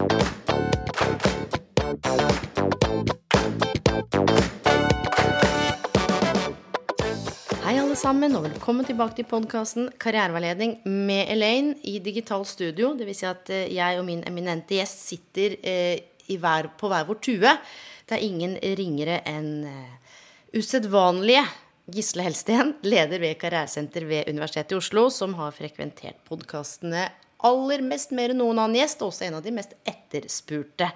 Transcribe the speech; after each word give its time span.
Hei 0.00 0.06
alle 7.76 7.98
sammen, 8.00 8.32
og 8.32 8.46
velkommen 8.46 8.88
tilbake 8.88 9.18
til 9.18 9.28
podkasten 9.28 9.90
Karriereveiledning 10.00 10.78
med 10.88 11.28
Elaine 11.34 11.76
i 11.84 11.98
digital 12.00 12.48
studio. 12.48 12.94
Vil 12.96 13.12
si 13.12 13.28
at 13.28 13.52
eh, 13.52 13.68
jeg 13.76 14.00
og 14.00 14.08
min 14.08 14.24
eminente 14.24 14.78
gjest 14.78 15.04
sitter 15.10 15.58
eh, 15.60 16.00
hver, 16.32 16.72
på 16.80 16.88
hver 16.88 17.04
vår 17.04 17.20
tue. 17.20 17.52
Det 18.08 18.16
er 18.16 18.24
ingen 18.24 18.56
ringere 18.80 19.20
enn 19.28 19.68
eh, 19.68 20.16
usedvanlige 20.56 21.44
Gisle 21.92 22.24
Helsten, 22.24 22.78
leder 22.88 23.20
ved 23.20 23.36
Karrieresenter 23.36 24.08
ved 24.08 24.32
Universitetet 24.32 24.78
i 24.78 24.80
Oslo, 24.80 25.10
som 25.12 25.36
har 25.36 25.52
frekventert 25.52 26.24
podkastene 26.24 27.10
aller 27.46 27.82
mest 27.84 28.14
mer 28.16 28.32
enn 28.32 28.40
noen 28.42 28.58
annen 28.58 28.80
gjest, 28.80 29.02
og 29.02 29.12
også 29.12 29.26
en 29.28 29.38
av 29.38 29.44
de 29.44 29.54
mest 29.54 29.76
etterspurte. 29.88 30.90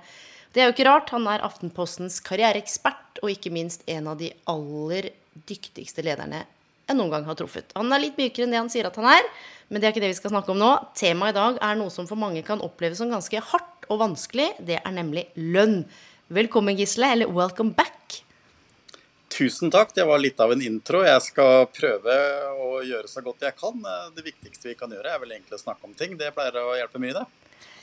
Det 0.54 0.62
er 0.62 0.68
jo 0.68 0.74
ikke 0.76 0.86
rart, 0.86 1.12
han 1.14 1.26
er 1.30 1.42
Aftenpostens 1.46 2.20
karriereekspert, 2.24 3.22
og 3.22 3.32
ikke 3.32 3.52
minst 3.54 3.82
en 3.90 4.10
av 4.12 4.20
de 4.20 4.30
aller 4.50 5.10
dyktigste 5.48 6.04
lederne 6.06 6.44
jeg 6.84 6.98
noen 6.98 7.12
gang 7.12 7.24
har 7.24 7.36
truffet. 7.38 7.72
Han 7.78 7.92
er 7.96 8.02
litt 8.02 8.18
mykere 8.20 8.44
enn 8.46 8.52
det 8.52 8.60
han 8.60 8.70
sier 8.72 8.88
at 8.88 8.98
han 9.00 9.08
er, 9.08 9.28
men 9.72 9.80
det 9.80 9.88
er 9.88 9.94
ikke 9.94 10.02
det 10.04 10.12
vi 10.12 10.18
skal 10.18 10.34
snakke 10.34 10.52
om 10.52 10.60
nå. 10.60 10.72
Temaet 10.98 11.32
i 11.32 11.38
dag 11.38 11.60
er 11.64 11.78
noe 11.80 11.92
som 11.92 12.08
for 12.08 12.20
mange 12.20 12.44
kan 12.46 12.62
oppleves 12.64 13.00
som 13.00 13.12
ganske 13.12 13.40
hardt 13.52 13.88
og 13.88 14.02
vanskelig. 14.02 14.50
Det 14.60 14.76
er 14.80 14.94
nemlig 14.94 15.26
lønn. 15.40 15.82
Velkommen, 16.34 16.76
Gisle, 16.76 17.08
eller 17.16 17.32
welcome 17.32 17.72
back. 17.76 18.23
Tusen 19.34 19.70
takk. 19.70 19.94
Det 19.94 20.04
var 20.06 20.20
litt 20.22 20.40
av 20.40 20.52
en 20.54 20.62
intro. 20.62 21.00
Jeg 21.02 21.22
skal 21.26 21.64
prøve 21.74 22.18
å 22.54 22.82
gjøre 22.86 23.10
så 23.10 23.22
godt 23.24 23.42
jeg 23.42 23.56
kan. 23.58 23.80
Det 24.14 24.22
viktigste 24.22 24.70
vi 24.70 24.76
kan 24.78 24.92
gjøre, 24.94 25.10
er 25.10 25.22
vel 25.22 25.34
egentlig 25.34 25.58
å 25.58 25.64
snakke 25.64 25.88
om 25.88 25.96
ting. 25.98 26.14
Det 26.20 26.30
pleier 26.36 26.60
å 26.62 26.76
hjelpe 26.78 27.02
mye, 27.02 27.16
det. 27.16 27.24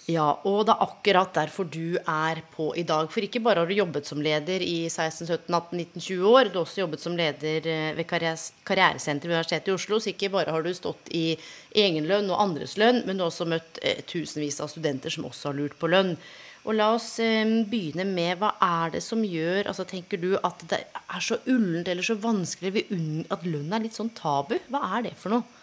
Ja, 0.09 0.31
og 0.49 0.63
det 0.65 0.73
er 0.73 0.81
akkurat 0.81 1.33
derfor 1.35 1.67
du 1.69 1.97
er 1.99 2.39
på 2.55 2.71
i 2.79 2.83
dag. 2.87 3.09
For 3.13 3.21
ikke 3.21 3.41
bare 3.43 3.61
har 3.61 3.69
du 3.69 3.75
jobbet 3.75 4.07
som 4.09 4.21
leder 4.23 4.63
i 4.65 4.89
16, 4.89 5.27
17, 5.27 5.53
18, 5.53 5.77
19, 5.77 6.01
20 6.07 6.31
år, 6.31 6.49
du 6.49 6.57
har 6.57 6.63
også 6.63 6.81
jobbet 6.81 7.03
som 7.03 7.17
leder 7.17 7.67
eh, 7.69 7.91
ved 7.97 8.07
Karrieresenteret 8.09 9.05
ved 9.05 9.35
Universitetet 9.35 9.69
i 9.69 9.75
Oslo. 9.75 9.99
Så 10.01 10.13
ikke 10.15 10.31
bare 10.33 10.55
har 10.55 10.65
du 10.65 10.71
stått 10.73 11.11
i 11.13 11.35
egen 11.83 12.09
lønn 12.09 12.31
og 12.33 12.41
andres 12.41 12.77
lønn, 12.81 13.03
men 13.05 13.19
du 13.19 13.25
har 13.25 13.29
også 13.29 13.49
møtt 13.51 13.77
eh, 13.85 14.01
tusenvis 14.09 14.57
av 14.63 14.71
studenter 14.73 15.13
som 15.13 15.29
også 15.29 15.51
har 15.51 15.59
lurt 15.59 15.77
på 15.77 15.91
lønn. 15.91 16.15
Og 16.61 16.75
la 16.77 16.91
oss 16.93 17.15
eh, 17.23 17.47
begynne 17.69 18.05
med 18.05 18.37
hva 18.41 18.51
er 18.61 18.93
det 18.97 19.01
som 19.05 19.23
gjør 19.25 19.65
altså 19.71 19.85
Tenker 19.89 20.21
du 20.21 20.35
at 20.37 20.61
det 20.69 20.83
er 21.01 21.23
så 21.25 21.39
ullent 21.49 21.89
eller 21.89 22.05
så 22.05 22.17
vanskelig 22.21 22.85
at 23.33 23.47
lønn 23.47 23.73
er 23.73 23.87
litt 23.87 23.97
sånn 23.97 24.13
tabu? 24.17 24.59
Hva 24.69 24.83
er 24.97 25.09
det 25.09 25.15
for 25.17 25.33
noe? 25.33 25.57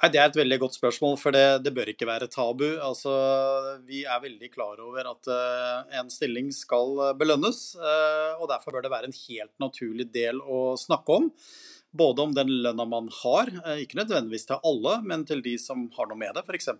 Nei, 0.00 0.08
Det 0.12 0.20
er 0.20 0.30
et 0.30 0.38
veldig 0.38 0.56
godt 0.62 0.76
spørsmål, 0.78 1.16
for 1.20 1.36
det, 1.36 1.60
det, 1.64 1.74
bør 1.76 1.90
ikke 1.92 2.08
være 2.08 2.28
tabu. 2.32 2.64
Altså, 2.80 3.10
vi 3.84 4.06
er 4.08 4.22
veldig 4.22 4.48
klar 4.52 4.80
over 4.80 5.10
at 5.10 5.28
uh, 5.28 5.98
en 6.00 6.08
stilling 6.12 6.48
skal 6.56 7.12
belønnes. 7.20 7.74
Uh, 7.76 8.40
og 8.40 8.48
Derfor 8.48 8.72
bør 8.72 8.86
det 8.86 8.92
være 8.94 9.10
en 9.10 9.18
helt 9.26 9.52
naturlig 9.60 10.08
del 10.14 10.40
å 10.40 10.72
snakke 10.80 11.20
om. 11.20 11.28
Både 11.92 12.24
om 12.24 12.32
den 12.32 12.48
lønna 12.64 12.86
man 12.88 13.12
har, 13.18 13.52
uh, 13.60 13.76
ikke 13.76 14.00
nødvendigvis 14.00 14.48
til 14.48 14.64
alle, 14.72 14.96
men 15.04 15.26
til 15.28 15.44
de 15.44 15.58
som 15.60 15.84
har 15.98 16.08
noe 16.08 16.22
med 16.22 16.32
det. 16.32 16.46
F.eks. 16.48 16.72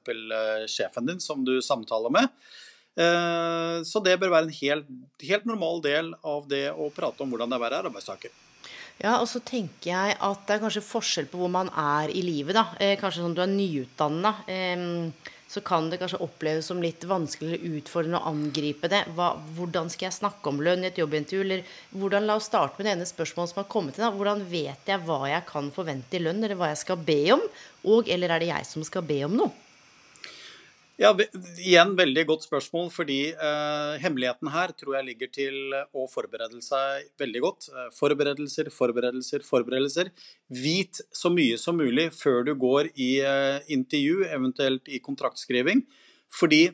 Sjefen 0.73 1.13
din, 1.13 1.21
som 1.21 1.45
du 1.45 1.59
samtaler 1.61 2.17
med. 2.17 2.33
Så 3.87 4.03
det 4.05 4.19
bør 4.21 4.35
være 4.35 4.49
en 4.49 4.55
helt, 4.61 4.89
helt 5.25 5.49
normal 5.49 5.81
del 5.85 6.13
av 6.27 6.47
det 6.51 6.67
å 6.73 6.91
prate 6.95 7.25
om 7.25 7.33
hvordan 7.33 7.51
det 7.51 7.57
er 7.57 7.63
å 7.63 7.65
være 7.65 7.83
arbeidstaker. 7.87 8.33
Ja, 9.01 9.17
og 9.17 9.29
så 9.31 9.41
tenker 9.41 9.95
jeg 9.95 10.17
at 10.21 10.41
det 10.45 10.57
er 10.57 10.61
kanskje 10.61 10.85
forskjell 10.85 11.29
på 11.31 11.41
hvor 11.41 11.53
man 11.53 11.71
er 11.73 12.13
i 12.13 12.21
livet, 12.21 12.53
da. 12.59 12.67
Eh, 12.77 12.99
kanskje 13.01 13.25
sånn 13.25 13.37
du 13.37 13.41
er 13.41 13.49
nyutdanna. 13.49 14.35
Eh, 14.45 15.39
så 15.51 15.63
kan 15.67 15.89
det 15.91 15.99
kanskje 15.99 16.21
oppleves 16.23 16.69
som 16.71 16.83
litt 16.83 17.03
vanskelig 17.11 17.57
eller 17.57 17.79
utfordrende 17.81 18.21
å 18.21 18.31
angripe 18.31 18.91
det. 18.93 19.01
Hva, 19.17 19.33
hvordan 19.57 19.89
skal 19.91 20.07
jeg 20.07 20.19
snakke 20.21 20.53
om 20.53 20.61
lønn 20.63 20.85
i 20.85 20.91
et 20.93 21.01
jobbintervju? 21.01 21.41
Eller 21.43 21.65
hvordan, 21.91 22.29
La 22.29 22.37
oss 22.39 22.47
starte 22.47 22.79
med 22.79 22.87
det 22.87 22.93
ene 22.93 23.09
spørsmålet 23.09 23.51
som 23.51 23.63
har 23.65 23.71
kommet 23.73 23.99
inn. 23.99 24.07
Hvordan 24.21 24.45
vet 24.53 24.93
jeg 24.93 25.03
hva 25.09 25.25
jeg 25.33 25.49
kan 25.49 25.73
forvente 25.75 26.21
i 26.21 26.23
lønn, 26.23 26.45
eller 26.45 26.61
hva 26.61 26.71
jeg 26.71 26.85
skal 26.85 27.03
be 27.09 27.19
om? 27.35 27.43
Og 27.97 28.13
eller 28.15 28.37
er 28.37 28.45
det 28.45 28.53
jeg 28.53 28.69
som 28.69 28.87
skal 28.87 29.09
be 29.09 29.19
om 29.27 29.35
noe? 29.41 29.51
Ja, 31.01 31.15
Igjen 31.17 31.95
veldig 31.97 32.27
godt 32.29 32.43
spørsmål, 32.45 32.91
fordi 32.93 33.31
eh, 33.33 33.93
hemmeligheten 34.03 34.51
her 34.53 34.75
tror 34.77 34.99
jeg 34.99 35.07
ligger 35.07 35.31
til 35.33 35.73
å 35.97 36.05
forberede 36.13 36.61
seg 36.61 37.07
veldig 37.23 37.41
godt. 37.41 37.69
Eh, 37.73 37.87
forberedelser, 37.97 38.69
forberedelser, 38.75 39.47
forberedelser. 39.47 40.11
Vit 40.53 41.01
så 41.17 41.33
mye 41.33 41.57
som 41.63 41.81
mulig 41.81 42.11
før 42.13 42.45
du 42.51 42.53
går 42.53 42.93
i 43.01 43.15
eh, 43.25 43.65
intervju, 43.73 44.27
eventuelt 44.29 44.93
i 44.93 45.01
kontraktskriving. 45.01 45.87
Fordi 46.37 46.67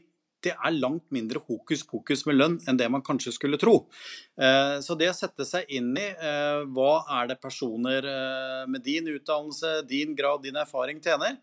det 0.43 0.57
er 0.59 0.75
langt 0.75 1.07
mindre 1.15 1.39
hokus 1.47 1.87
pokus 1.87 2.27
med 2.27 2.41
lønn 2.41 2.59
enn 2.67 2.83
det 2.83 2.91
man 2.91 3.07
kanskje 3.07 3.37
skulle 3.39 3.63
tro. 3.63 3.79
Eh, 4.43 4.83
så 4.83 4.99
det 4.99 5.13
å 5.13 5.17
sette 5.23 5.47
seg 5.47 5.71
inn 5.71 5.95
i 5.95 6.11
eh, 6.11 6.67
hva 6.75 7.05
er 7.21 7.31
det 7.31 7.39
personer 7.47 8.11
eh, 8.11 8.63
med 8.67 8.83
din 8.83 9.07
utdannelse, 9.15 9.85
din 9.87 10.19
grad, 10.19 10.43
din 10.43 10.59
erfaring 10.59 10.99
tjener, 10.99 11.39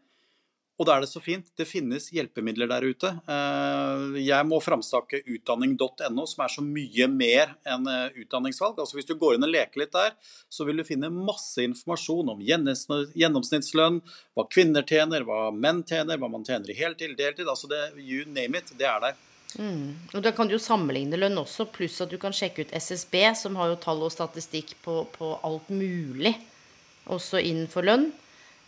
og 0.83 0.89
da 0.89 0.97
er 0.97 1.05
det 1.05 1.11
så 1.13 1.21
fint. 1.23 1.47
Det 1.55 1.63
finnes 1.67 2.09
hjelpemidler 2.11 2.67
der 2.67 2.83
ute. 2.83 3.13
Eh, 3.31 4.17
jeg 4.19 4.47
må 4.49 4.59
framstakke 4.63 5.21
utdanning.no, 5.23 6.25
som 6.27 6.43
er 6.43 6.51
så 6.51 6.63
mye 6.65 7.07
mer 7.07 7.53
enn 7.63 7.87
eh, 7.87 8.17
utdanningsvalg. 8.25 8.81
Altså 8.83 8.97
Hvis 8.99 9.07
du 9.07 9.15
går 9.19 9.37
inn 9.37 9.47
og 9.47 9.53
leker 9.53 9.79
litt 9.79 9.93
der, 9.95 10.11
så 10.51 10.67
vil 10.67 10.81
du 10.81 10.87
finne 10.87 11.11
masse 11.13 11.63
informasjon 11.63 12.33
om 12.33 12.41
gjennomsnittslønn, 12.43 14.01
hva 14.35 14.45
kvinner 14.51 14.83
tjener, 14.87 15.23
hva 15.27 15.45
menn 15.55 15.85
tjener, 15.87 16.19
hva 16.19 16.29
man 16.33 16.43
tjener 16.43 16.73
i 16.73 16.75
heltid, 16.75 17.15
deltid. 17.19 17.47
Altså 17.47 17.71
det, 17.71 17.85
you 18.03 18.27
name 18.27 18.59
it, 18.59 18.73
det 18.75 18.89
er 18.89 18.99
der. 19.05 19.21
Mm. 19.55 19.93
Og 20.11 20.25
Da 20.25 20.33
kan 20.35 20.49
du 20.49 20.57
jo 20.57 20.61
sammenligne 20.61 21.19
lønn 21.21 21.39
også, 21.39 21.69
pluss 21.71 22.01
at 22.03 22.11
du 22.11 22.17
kan 22.19 22.35
sjekke 22.35 22.65
ut 22.65 22.75
SSB, 22.75 23.15
som 23.39 23.55
har 23.61 23.71
jo 23.71 23.79
tall 23.79 24.03
og 24.03 24.11
statistikk 24.11 24.75
på, 24.83 25.05
på 25.15 25.31
alt 25.47 25.71
mulig, 25.71 26.35
også 27.07 27.39
innenfor 27.39 27.87
lønn. 27.87 28.11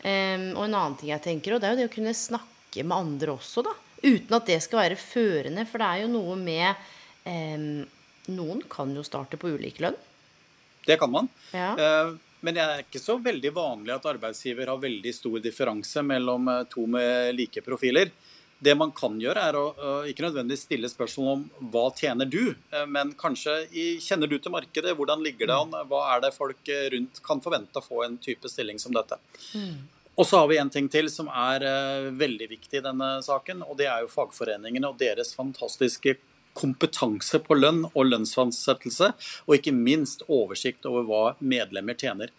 Um, 0.05 0.51
og 0.53 0.67
en 0.67 0.75
annen 0.77 0.97
ting 0.99 1.09
jeg 1.09 1.23
tenker, 1.23 1.55
og 1.55 1.61
det 1.61 1.67
er 1.67 1.73
jo 1.73 1.81
det 1.81 1.89
å 1.89 1.95
kunne 1.95 2.13
snakke 2.13 2.83
med 2.85 2.97
andre 2.97 3.33
også, 3.33 3.63
da. 3.65 3.73
Uten 4.05 4.35
at 4.37 4.49
det 4.51 4.59
skal 4.61 4.83
være 4.83 4.99
førende, 5.01 5.63
for 5.65 5.81
det 5.81 5.87
er 5.87 6.03
jo 6.03 6.11
noe 6.13 6.35
med 6.37 6.85
um, 7.25 7.85
Noen 8.35 8.61
kan 8.69 8.89
jo 8.93 9.03
starte 9.05 9.37
på 9.37 9.51
ulik 9.53 9.79
lønn. 9.83 9.97
Det 10.85 10.97
kan 11.01 11.11
man. 11.13 11.27
Ja. 11.53 11.73
Uh, 11.77 12.15
men 12.45 12.53
det 12.53 12.61
er 12.61 12.83
ikke 12.83 13.01
så 13.01 13.17
veldig 13.21 13.51
vanlig 13.55 13.93
at 13.95 14.05
arbeidsgiver 14.05 14.69
har 14.69 14.81
veldig 14.81 15.13
stor 15.17 15.39
differanse 15.41 16.03
mellom 16.05 16.49
eh, 16.51 16.65
to 16.69 16.83
med 16.85 17.33
like 17.33 17.63
profiler. 17.65 18.11
Det 18.61 18.75
man 18.77 18.91
kan 18.95 19.17
gjøre, 19.19 19.47
er 19.49 19.57
å 19.57 19.63
uh, 19.73 20.05
ikke 20.09 20.27
nødvendigvis 20.27 20.67
stille 20.67 20.89
spørsmål 20.89 21.31
om 21.31 21.71
hva 21.73 21.87
tjener 21.97 22.29
du, 22.29 22.53
uh, 22.53 22.85
men 22.85 23.15
kanskje 23.17 23.57
i, 23.73 23.87
kjenner 24.01 24.29
du 24.29 24.37
til 24.37 24.53
markedet, 24.53 24.93
hvordan 24.95 25.25
ligger 25.25 25.49
det 25.49 25.57
an, 25.57 25.73
hva 25.89 26.03
er 26.13 26.21
det 26.23 26.31
folk 26.37 26.71
rundt 26.93 27.19
kan 27.25 27.41
forvente 27.43 27.81
å 27.81 27.85
få 27.85 28.05
en 28.05 28.19
type 28.21 28.49
stilling 28.51 28.79
som 28.81 28.93
dette. 28.95 29.17
Mm. 29.57 29.75
Og 30.15 30.27
så 30.27 30.39
har 30.39 30.47
vi 30.47 30.59
en 30.61 30.71
ting 30.71 30.87
til 30.91 31.09
som 31.11 31.27
er 31.27 31.65
uh, 31.67 32.11
veldig 32.15 32.47
viktig 32.53 32.79
i 32.79 32.85
denne 32.85 33.17
saken. 33.25 33.65
og 33.67 33.75
Det 33.79 33.89
er 33.91 34.05
jo 34.05 34.11
fagforeningene 34.13 34.91
og 34.91 34.99
deres 35.01 35.33
fantastiske 35.35 36.15
kompetanse 36.55 37.41
på 37.43 37.57
lønn 37.57 37.83
og 37.91 38.05
lønnsfastsettelse. 38.07 39.11
Og 39.47 39.57
ikke 39.57 39.75
minst 39.75 40.23
oversikt 40.31 40.87
over 40.87 41.09
hva 41.09 41.23
medlemmer 41.43 41.99
tjener. 41.99 42.31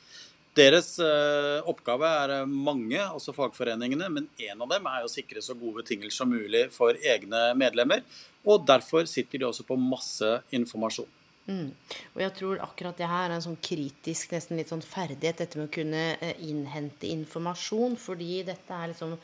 Deres 0.56 0.94
uh, 1.05 1.61
oppgave 1.69 2.08
er 2.23 2.31
eh, 2.38 2.46
mange, 2.49 2.96
altså 2.96 3.34
fagforeningene, 3.37 4.06
men 4.08 4.29
en 4.40 4.62
av 4.64 4.70
dem 4.70 4.87
er 4.88 5.05
å 5.05 5.11
sikre 5.12 5.43
så 5.44 5.52
gode 5.52 5.82
betingelser 5.82 6.22
som 6.22 6.32
mulig 6.32 6.62
for 6.72 6.96
egne 6.96 7.50
medlemmer. 7.61 8.00
Og 8.49 8.64
derfor 8.64 9.05
sitter 9.11 9.43
de 9.43 9.50
også 9.50 9.67
på 9.69 9.76
masse 9.76 10.31
informasjon. 10.56 11.11
Mm. 11.46 11.70
Og 12.16 12.22
jeg 12.25 12.34
tror 12.40 12.62
akkurat 12.64 12.98
det 12.98 13.06
her 13.06 13.28
er 13.28 13.37
en 13.37 13.44
sånn 13.44 13.58
kritisk, 13.62 14.32
nesten 14.34 14.58
litt 14.58 14.72
sånn 14.72 14.82
ferdighet, 14.82 15.38
dette 15.38 15.60
med 15.60 15.69
å 15.69 15.75
kunne 15.76 16.04
eh, 16.19 16.40
innhente 16.48 17.06
informasjon. 17.10 17.94
Fordi 18.02 18.43
dette 18.48 18.75
er 18.75 18.90
liksom 18.90 19.14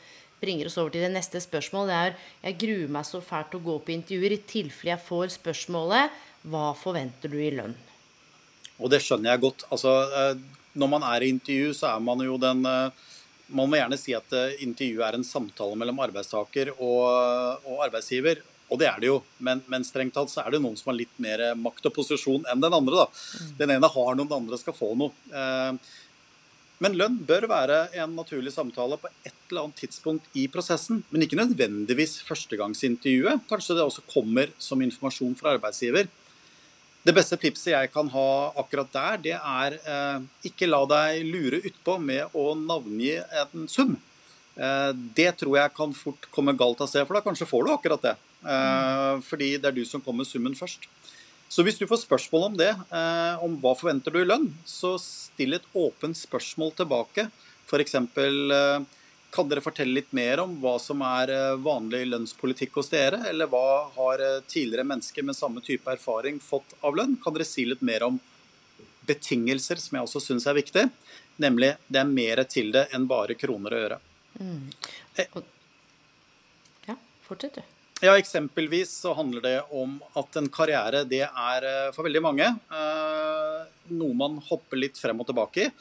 bringer 0.43 0.67
oss 0.67 0.79
over 0.79 0.93
til 0.93 1.03
det 1.03 1.11
neste 1.13 1.41
spørsmålet. 1.43 1.91
Det 1.91 1.99
er 1.99 2.51
jeg 2.51 2.59
gruer 2.63 2.93
meg 2.95 3.07
så 3.07 3.23
fælt 3.23 3.51
til 3.51 3.61
å 3.61 3.67
gå 3.67 3.77
på 3.83 3.95
intervjuer 3.95 4.37
i 4.37 4.43
tilfelle 4.47 4.95
jeg 4.95 5.07
får 5.07 5.35
spørsmålet 5.37 6.21
hva 6.51 6.69
forventer 6.75 7.31
du 7.31 7.39
i 7.39 7.53
lønn? 7.55 7.75
Og 8.79 8.91
det 8.91 8.99
skjønner 9.03 9.33
jeg 9.33 9.43
godt. 9.43 9.67
Altså, 9.71 9.91
eh, 10.07 10.39
når 10.79 10.93
man 10.95 11.07
er 11.07 11.23
i 11.23 11.33
intervju, 11.35 11.75
så 11.75 11.91
er 11.93 12.07
man 12.07 12.23
jo 12.23 12.39
den 12.41 12.63
eh, 12.67 13.09
man 13.53 13.69
må 13.69 13.77
gjerne 13.77 13.99
si 13.99 14.15
at 14.15 14.31
intervjuet 14.63 15.03
er 15.05 15.17
en 15.17 15.27
samtale 15.27 15.75
mellom 15.77 15.99
arbeidstaker 16.01 16.71
og, 16.73 17.03
og 17.67 17.83
arbeidsgiver. 17.85 18.39
Og 18.71 18.79
det 18.81 18.87
er 18.89 19.01
det 19.01 19.09
jo, 19.09 19.17
men, 19.43 19.61
men, 19.69 19.83
strengt 19.85 20.15
tatt 20.15 20.31
så 20.31 20.41
er 20.43 20.53
det 20.53 20.61
noen 20.63 20.77
som 20.79 20.91
har 20.91 20.97
litt 20.97 21.13
mer 21.21 21.43
makt 21.59 21.89
og 21.89 21.95
posisjon 21.97 22.47
enn 22.49 22.63
den 22.63 22.73
andre. 22.73 23.03
da. 23.03 23.07
Mm. 23.09 23.51
Den 23.59 23.75
ene 23.75 23.91
har 23.95 24.15
noe, 24.15 24.29
den 24.29 24.39
andre 24.39 24.59
skal 24.61 24.77
få 24.77 24.93
noe. 24.97 25.13
Uh, 25.33 25.75
men 26.83 26.97
lønn 26.99 27.19
bør 27.27 27.45
være 27.47 27.77
en 28.01 28.15
naturlig 28.17 28.51
samtale 28.51 28.97
på 28.99 29.11
et 29.23 29.35
eller 29.51 29.67
annet 29.67 29.83
tidspunkt 29.83 30.25
i 30.39 30.47
prosessen. 30.51 31.03
Men 31.13 31.23
ikke 31.23 31.39
nødvendigvis 31.39 32.17
førstegangsintervjuet. 32.27 33.45
Kanskje 33.47 33.77
det 33.77 33.85
også 33.85 34.03
kommer 34.09 34.51
som 34.59 34.81
informasjon 34.83 35.37
fra 35.39 35.53
arbeidsgiver. 35.55 36.09
Det 37.03 37.15
beste 37.15 37.37
tipset 37.39 37.73
jeg 37.73 37.91
kan 37.91 38.07
ha 38.13 38.27
akkurat 38.59 38.91
der, 38.93 39.17
det 39.25 39.35
er 39.35 39.73
eh, 39.75 40.27
ikke 40.47 40.69
la 40.69 40.85
deg 40.87 41.25
lure 41.27 41.59
utpå 41.67 41.97
med 41.99 42.31
å 42.31 42.53
navngi 42.55 43.17
en 43.19 43.65
sum. 43.67 43.97
Eh, 44.55 44.91
det 45.17 45.33
tror 45.41 45.57
jeg 45.59 45.73
kan 45.75 45.95
fort 45.97 46.29
komme 46.31 46.55
galt 46.55 46.79
av 46.83 46.87
sted, 46.87 47.03
for 47.03 47.19
da 47.19 47.25
kanskje 47.25 47.49
får 47.49 47.67
du 47.67 47.73
akkurat 47.73 48.07
det. 48.07 48.15
Eh, 48.43 49.21
fordi 49.23 49.55
det 49.57 49.69
er 49.69 49.77
du 49.77 49.85
som 49.87 50.03
kommer 50.03 50.27
summen 50.27 50.55
først. 50.57 50.87
Så 51.49 51.63
hvis 51.65 51.77
du 51.77 51.85
får 51.85 52.01
spørsmål 52.03 52.47
om 52.49 52.57
det, 52.57 52.71
eh, 52.71 53.43
om 53.45 53.55
hva 53.61 53.75
forventer 53.77 54.13
du 54.13 54.21
i 54.21 54.27
lønn, 54.27 54.49
så 54.65 54.95
still 54.99 55.53
et 55.53 55.69
åpent 55.73 56.17
spørsmål 56.17 56.73
tilbake. 56.79 57.29
F.eks. 57.67 57.95
Eh, 57.95 58.85
kan 59.33 59.49
dere 59.49 59.65
fortelle 59.65 59.97
litt 59.97 60.11
mer 60.13 60.43
om 60.43 60.51
hva 60.61 60.75
som 60.79 61.01
er 61.01 61.57
vanlig 61.57 62.03
lønnspolitikk 62.05 62.75
hos 62.77 62.91
dere? 62.91 63.23
Eller 63.29 63.49
hva 63.49 63.89
har 63.95 64.21
tidligere 64.45 64.85
mennesker 64.85 65.25
med 65.25 65.35
samme 65.35 65.63
type 65.65 65.89
erfaring 65.89 66.37
fått 66.39 66.75
av 66.83 66.93
lønn? 66.93 67.17
Kan 67.23 67.33
dere 67.33 67.47
si 67.49 67.65
litt 67.65 67.81
mer 67.81 68.05
om 68.05 68.19
betingelser, 69.09 69.81
som 69.81 69.97
jeg 69.97 70.05
også 70.05 70.21
syns 70.21 70.45
er 70.45 70.59
viktig? 70.59 70.85
Nemlig 71.41 71.73
det 71.89 72.03
er 72.03 72.13
mer 72.13 72.43
til 72.45 72.69
det 72.75 72.87
enn 72.93 73.09
bare 73.09 73.33
kroner 73.33 73.73
og 73.73 73.87
øre. 73.87 73.99
Mm. 74.37 74.69
Ja, 76.85 76.95
fortsett 77.25 77.57
du. 77.57 77.72
Ja, 78.03 78.17
Eksempelvis 78.19 78.91
så 78.99 79.13
handler 79.15 79.41
det 79.45 79.57
om 79.71 79.95
at 80.19 80.35
en 80.35 80.49
karriere 80.51 81.05
det 81.07 81.21
er 81.23 81.67
for 81.95 82.03
veldig 82.03 82.21
mange 82.25 82.49
noe 83.91 84.15
man 84.17 84.39
hopper 84.49 84.79
litt 84.79 84.99
frem 84.99 85.21
og 85.21 85.29
tilbake 85.29 85.65
i. 85.65 85.71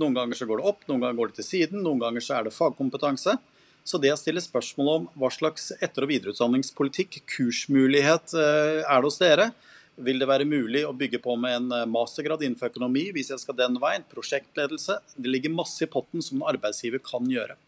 Noen 0.00 0.16
ganger 0.16 0.38
så 0.38 0.48
går 0.48 0.60
det 0.60 0.68
opp, 0.70 0.84
noen 0.88 1.02
ganger 1.02 1.18
går 1.18 1.32
det 1.32 1.40
til 1.40 1.48
siden, 1.48 1.82
noen 1.84 2.00
ganger 2.02 2.24
så 2.24 2.38
er 2.38 2.46
det 2.46 2.54
fagkompetanse. 2.56 3.36
Så 3.84 3.98
det 3.98 4.12
å 4.14 4.18
stille 4.18 4.42
spørsmål 4.42 4.90
om 4.94 5.06
hva 5.18 5.30
slags 5.34 5.72
etter- 5.82 6.06
og 6.06 6.12
videreutdanningspolitikk, 6.12 7.22
kursmulighet, 7.34 8.34
eh, 8.38 8.82
er 8.86 9.00
det 9.00 9.08
hos 9.08 9.18
dere? 9.18 9.50
Vil 9.98 10.22
det 10.22 10.28
være 10.28 10.46
mulig 10.48 10.84
å 10.86 10.94
bygge 10.96 11.20
på 11.20 11.34
med 11.36 11.56
en 11.56 11.72
eh, 11.72 11.88
mastergrad 11.90 12.44
innenfor 12.46 12.70
økonomi 12.70 13.10
hvis 13.12 13.32
jeg 13.34 13.42
skal 13.42 13.58
den 13.58 13.80
veien? 13.82 14.06
Prosjektledelse. 14.08 15.00
Det 15.16 15.28
ligger 15.28 15.50
masse 15.50 15.82
i 15.82 15.90
potten 15.90 16.22
som 16.22 16.38
en 16.38 16.48
arbeidsgiver 16.54 17.02
kan 17.02 17.26
gjøre. 17.26 17.58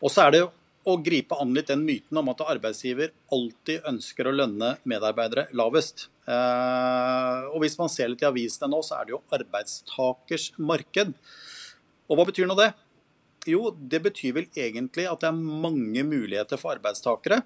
Og 0.00 0.12
så 0.12 0.24
er 0.24 0.30
det 0.30 0.44
jo 0.44 0.52
å 0.84 0.96
gripe 1.00 1.36
an 1.40 1.54
litt 1.56 1.70
den 1.70 1.84
myten 1.86 2.18
om 2.20 2.30
at 2.32 2.42
arbeidsgiver 2.44 3.12
alltid 3.32 3.86
ønsker 3.88 4.28
å 4.28 4.34
lønne 4.34 4.74
medarbeidere 4.88 5.46
lavest. 5.56 6.08
Eh, 6.28 7.40
og 7.50 7.58
hvis 7.62 7.78
man 7.80 7.92
ser 7.92 8.10
litt 8.12 8.24
i 8.24 8.28
avisene 8.28 8.70
nå, 8.72 8.80
så 8.84 8.98
er 8.98 9.08
det 9.08 9.14
jo 9.14 9.22
arbeidstakers 9.34 10.50
marked. 10.60 11.14
Og 12.08 12.18
hva 12.18 12.26
betyr 12.28 12.48
nå 12.50 12.56
det? 12.58 12.70
Jo, 13.48 13.68
det 13.76 14.00
betyr 14.06 14.36
vel 14.38 14.48
egentlig 14.56 15.08
at 15.08 15.24
det 15.24 15.30
er 15.30 15.40
mange 15.66 16.04
muligheter 16.06 16.60
for 16.60 16.76
arbeidstakere. 16.76 17.42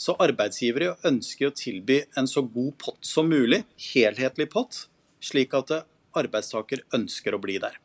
Så 0.00 0.16
arbeidsgivere 0.20 0.96
ønsker 1.06 1.50
å 1.50 1.56
tilby 1.56 2.00
en 2.18 2.28
så 2.28 2.42
god 2.42 2.74
pott 2.82 3.00
som 3.06 3.28
mulig, 3.30 3.62
helhetlig 3.92 4.48
pott, 4.52 4.86
slik 5.22 5.54
at 5.56 5.84
arbeidstaker 6.18 6.84
ønsker 6.96 7.36
å 7.36 7.42
bli 7.42 7.60
der. 7.62 7.83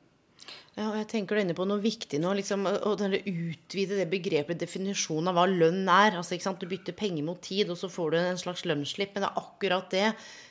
Ja, 0.78 0.92
og 0.92 0.98
jeg 1.00 1.08
tenker 1.12 1.36
du 1.36 1.42
er 1.42 1.46
inne 1.48 1.58
på 1.58 1.66
noe 1.68 1.82
viktig 1.84 2.20
nå. 2.22 2.34
Liksom, 2.38 2.68
å 2.68 2.94
utvide 3.00 3.98
det 4.00 4.10
begrepet, 4.12 4.60
definisjonen 4.62 5.32
av 5.32 5.40
hva 5.40 5.48
lønn 5.50 5.82
er. 5.90 6.20
Altså? 6.20 6.38
Du 6.60 6.68
bytter 6.70 6.96
penger 6.96 7.26
mot 7.26 7.42
tid, 7.44 7.72
og 7.74 7.80
så 7.80 7.90
får 7.92 8.14
du 8.14 8.20
en 8.22 8.40
slags 8.40 8.66
lønnsslipp. 8.70 9.16
Men 9.16 9.26
det 9.26 9.32
er 9.32 9.42
akkurat 9.44 9.90
det. 9.96 10.06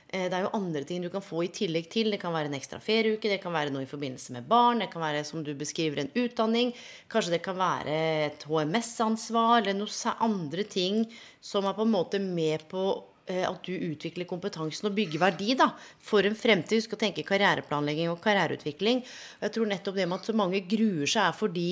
Eh, 0.08 0.24
det 0.30 0.38
er 0.38 0.46
jo 0.46 0.54
andre 0.56 0.84
ting 0.88 1.02
du 1.04 1.10
kan 1.12 1.24
få 1.24 1.42
i 1.44 1.50
tillegg 1.52 1.90
til. 1.92 2.10
Det 2.12 2.20
kan 2.22 2.32
være 2.32 2.48
en 2.48 2.56
ekstra 2.56 2.80
ferieuke, 2.80 3.28
det 3.28 3.40
kan 3.42 3.52
være 3.52 3.72
noe 3.74 3.84
i 3.84 3.90
forbindelse 3.90 4.36
med 4.36 4.48
barn, 4.48 4.80
det 4.80 4.88
kan 4.92 5.04
være, 5.04 5.24
som 5.28 5.44
du 5.44 5.52
beskriver, 5.58 6.00
en 6.00 6.14
utdanning. 6.16 6.72
Kanskje 7.12 7.36
det 7.36 7.42
kan 7.44 7.58
være 7.60 7.98
et 8.30 8.48
HMS-ansvar, 8.48 9.60
eller 9.60 9.76
noen 9.76 10.24
andre 10.24 10.64
ting 10.64 11.04
som 11.44 11.68
er 11.68 11.76
på 11.76 11.84
en 11.84 11.94
måte 11.94 12.22
med 12.22 12.64
på 12.72 12.88
at 13.28 13.66
du 13.66 13.74
utvikler 13.90 14.28
kompetansen 14.28 14.88
og 14.88 14.94
bygger 14.96 15.20
verdi 15.20 15.52
da, 15.58 15.68
for 16.00 16.24
en 16.24 16.38
fremtid. 16.38 16.78
Husk 16.78 16.90
skal 16.92 17.02
tenke 17.02 17.26
karriereplanlegging 17.28 18.08
og 18.12 18.22
karriereutvikling. 18.24 19.02
Jeg 19.42 19.54
tror 19.54 19.68
nettopp 19.68 19.98
det 19.98 20.08
med 20.08 20.20
at 20.20 20.30
så 20.30 20.36
mange 20.36 20.62
gruer 20.70 21.10
seg, 21.10 21.28
er 21.28 21.36
fordi 21.36 21.70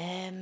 eh, 0.00 0.40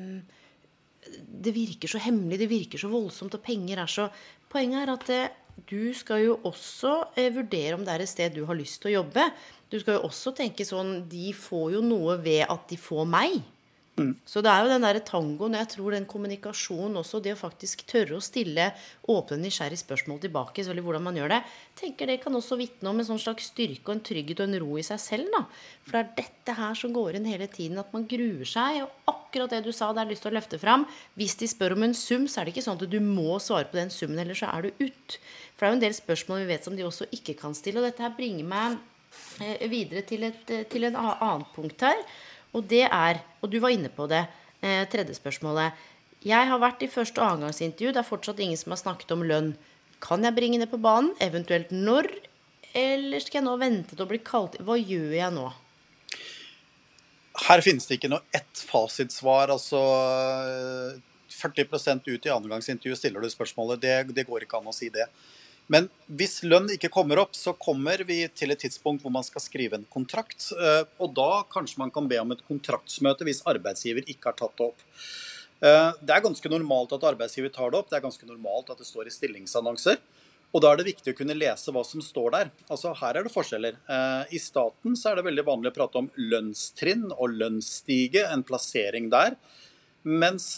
det 1.47 1.55
virker 1.55 1.91
så 1.91 2.00
hemmelig, 2.03 2.41
det 2.43 2.50
virker 2.50 2.81
så 2.81 2.91
voldsomt, 2.93 3.37
og 3.37 3.44
penger 3.44 3.82
er 3.85 3.91
så 3.91 4.08
Poenget 4.47 4.85
er 4.85 4.93
at 4.93 5.08
eh, 5.11 5.35
du 5.69 5.91
skal 5.97 6.23
jo 6.23 6.37
også 6.47 6.93
eh, 7.19 7.32
vurdere 7.35 7.75
om 7.76 7.85
det 7.85 7.94
er 7.94 8.05
et 8.05 8.11
sted 8.11 8.37
du 8.37 8.44
har 8.49 8.56
lyst 8.58 8.79
til 8.82 8.93
å 8.93 8.99
jobbe. 9.00 9.25
Du 9.73 9.79
skal 9.81 9.99
jo 9.99 10.06
også 10.06 10.32
tenke 10.37 10.64
sånn 10.64 11.00
De 11.11 11.32
får 11.35 11.73
jo 11.75 11.82
noe 11.85 12.14
ved 12.23 12.44
at 12.47 12.69
de 12.70 12.79
får 12.81 13.08
meg. 13.11 13.41
Mm. 13.96 14.12
Så 14.28 14.43
det 14.44 14.50
er 14.52 14.60
jo 14.60 14.69
den 14.75 14.84
der 14.84 14.98
tangoen, 15.08 15.54
jeg 15.56 15.69
tror 15.72 15.94
den 15.94 16.04
kommunikasjonen 16.08 16.98
også, 17.00 17.22
det 17.25 17.32
å 17.32 17.38
faktisk 17.40 17.87
tørre 17.88 18.19
å 18.19 18.25
stille 18.25 18.66
åpne, 19.08 19.38
nysgjerrige 19.40 19.81
spørsmål 19.81 20.19
tilbake, 20.20 20.60
selvfølgelig 20.60 20.84
hvordan 20.84 21.06
man 21.06 21.16
gjør 21.16 21.32
det, 21.32 21.38
tenker 21.81 22.10
det 22.10 22.19
kan 22.20 22.37
også 22.37 22.58
vitne 22.60 22.90
om 22.93 23.00
en 23.00 23.08
sånn 23.08 23.22
slags 23.22 23.48
styrke 23.54 23.88
og 23.88 23.94
en 23.94 24.02
trygghet 24.04 24.43
og 24.44 24.50
en 24.50 24.58
ro 24.60 24.76
i 24.76 24.84
seg 24.84 25.00
selv. 25.00 25.31
da. 25.32 25.46
For 25.87 25.96
det 25.96 26.02
er 26.02 26.12
dette 26.20 26.56
her 26.58 26.76
som 26.76 26.93
går 26.93 27.16
inn 27.16 27.31
hele 27.31 27.48
tiden, 27.48 27.81
at 27.81 27.94
man 27.96 28.04
gruer 28.10 28.50
seg. 28.50 28.82
Og 28.84 29.14
akkurat 29.14 29.56
det 29.56 29.62
du 29.64 29.72
sa, 29.72 29.88
det 29.96 30.04
er 30.04 30.12
lyst 30.12 30.26
til 30.26 30.34
å 30.34 30.37
løfte 30.37 30.60
fram. 30.60 30.84
Hvis 31.16 31.38
de 31.40 31.48
spør 31.48 31.78
om 31.78 31.88
en 31.88 31.96
sum, 31.96 32.28
så 32.28 32.43
er 32.43 32.46
det 32.46 32.56
ikke 32.56 32.66
sånn 32.69 32.76
at 32.76 32.93
du 32.93 33.00
må 33.00 33.40
svare 33.40 33.70
på 33.70 33.81
den 33.81 33.93
summen, 33.94 34.20
eller 34.20 34.37
så 34.37 34.52
er 34.52 34.69
du 34.69 34.84
ut. 34.84 35.19
For 35.56 35.64
det 35.64 35.70
er 35.70 35.72
jo 35.72 35.81
en 35.81 35.87
del 35.87 35.96
spørsmål 35.96 36.44
vi 36.44 36.52
vet 36.52 36.69
som 36.69 36.76
de 36.76 36.84
også 36.84 37.08
ikke 37.16 37.38
kan 37.40 37.56
stille. 37.56 37.81
Og 37.81 37.88
dette 37.88 38.04
her 38.04 38.12
bringer 38.19 38.44
meg 38.44 38.76
eh, 39.40 39.69
videre 39.72 40.04
til 40.04 40.28
et, 40.28 40.44
eh, 40.52 40.66
til 40.69 40.84
et 40.84 40.96
annet 41.00 41.52
punkt 41.56 41.88
her. 41.88 42.04
Og 42.56 42.64
det 42.70 42.87
er, 42.88 43.20
og 43.43 43.53
du 43.53 43.58
var 43.61 43.75
inne 43.75 43.91
på 43.93 44.08
det, 44.11 44.25
eh, 44.62 44.87
tredje 44.88 45.14
spørsmålet. 45.19 45.76
Jeg 46.25 46.49
har 46.49 46.58
vært 46.58 46.82
i 46.82 46.91
første 46.91 47.20
og 47.20 47.37
annengangsintervju. 47.37 47.93
Det 47.93 48.00
er 48.00 48.08
fortsatt 48.08 48.41
ingen 48.41 48.56
som 48.56 48.73
har 48.73 48.81
snakket 48.81 49.12
om 49.12 49.23
lønn. 49.23 49.55
Kan 50.00 50.25
jeg 50.25 50.35
bringe 50.35 50.58
det 50.58 50.70
på 50.70 50.81
banen? 50.81 51.12
Eventuelt 51.20 51.70
når? 51.70 52.08
Eller 52.75 53.20
skal 53.20 53.41
jeg 53.41 53.47
nå 53.47 53.56
vente 53.61 53.94
til 53.94 54.05
å 54.05 54.08
bli 54.11 54.19
kalt 54.19 54.58
Hva 54.61 54.76
gjør 54.76 55.14
jeg 55.17 55.32
nå? 55.32 55.47
Her 57.47 57.62
finnes 57.64 57.87
det 57.87 57.99
ikke 57.99 58.11
noe 58.11 58.25
ett 58.35 58.64
fasitsvar. 58.69 59.53
Altså 59.53 59.81
40% 61.31 62.08
ut 62.08 62.26
i 62.26 62.32
annengangsintervju 62.32 62.96
stiller 62.96 63.20
du 63.20 63.31
spørsmålet. 63.31 63.81
Det, 63.81 63.96
det 64.17 64.27
går 64.29 64.46
ikke 64.46 64.60
an 64.60 64.72
å 64.72 64.77
si 64.77 64.89
det. 64.93 65.06
Men 65.73 65.89
hvis 66.06 66.41
lønn 66.46 66.69
ikke 66.77 66.93
kommer 66.94 67.19
opp, 67.19 67.35
så 67.35 67.55
kommer 67.58 68.03
vi 68.06 68.20
til 68.39 68.55
et 68.55 68.61
tidspunkt 68.63 69.03
hvor 69.03 69.15
man 69.15 69.27
skal 69.27 69.43
skrive 69.43 69.79
en 69.79 69.87
kontrakt. 69.91 70.53
Eh, 70.55 70.82
og 71.03 71.15
da 71.17 71.43
kanskje 71.51 71.81
man 71.82 71.93
kan 71.94 72.06
be 72.11 72.20
om 72.23 72.35
et 72.35 72.44
kontraktsmøte 72.46 73.27
hvis 73.27 73.43
arbeidsgiver 73.51 74.06
ikke 74.06 74.31
har 74.31 74.37
tatt 74.39 74.55
det 74.61 74.69
opp. 74.69 74.85
Eh, 75.67 75.89
det 75.99 76.15
er 76.15 76.23
ganske 76.23 76.53
normalt 76.53 76.94
at 76.94 77.08
arbeidsgiver 77.11 77.51
tar 77.55 77.73
det 77.73 77.81
opp. 77.81 77.91
Det 77.91 77.99
er 77.99 78.05
ganske 78.05 78.29
normalt 78.29 78.70
at 78.70 78.82
det 78.82 78.87
står 78.87 79.11
i 79.11 79.15
stillingsannonser. 79.15 79.99
Og 80.55 80.63
da 80.63 80.70
er 80.70 80.79
det 80.79 80.87
viktig 80.87 81.11
å 81.13 81.19
kunne 81.19 81.35
lese 81.35 81.75
hva 81.75 81.82
som 81.85 82.01
står 82.05 82.31
der. 82.37 82.53
Altså 82.70 82.93
Her 82.94 83.19
er 83.19 83.27
det 83.27 83.35
forskjeller. 83.35 83.81
Eh, 83.91 84.37
I 84.39 84.41
staten 84.41 84.94
så 84.94 85.11
er 85.11 85.19
det 85.19 85.27
veldig 85.27 85.46
vanlig 85.49 85.73
å 85.73 85.79
prate 85.81 86.05
om 86.05 86.13
lønnstrinn 86.15 87.08
og 87.11 87.35
lønnsstige, 87.35 88.23
en 88.31 88.46
plassering 88.46 89.11
der. 89.11 89.35
Mens 90.06 90.53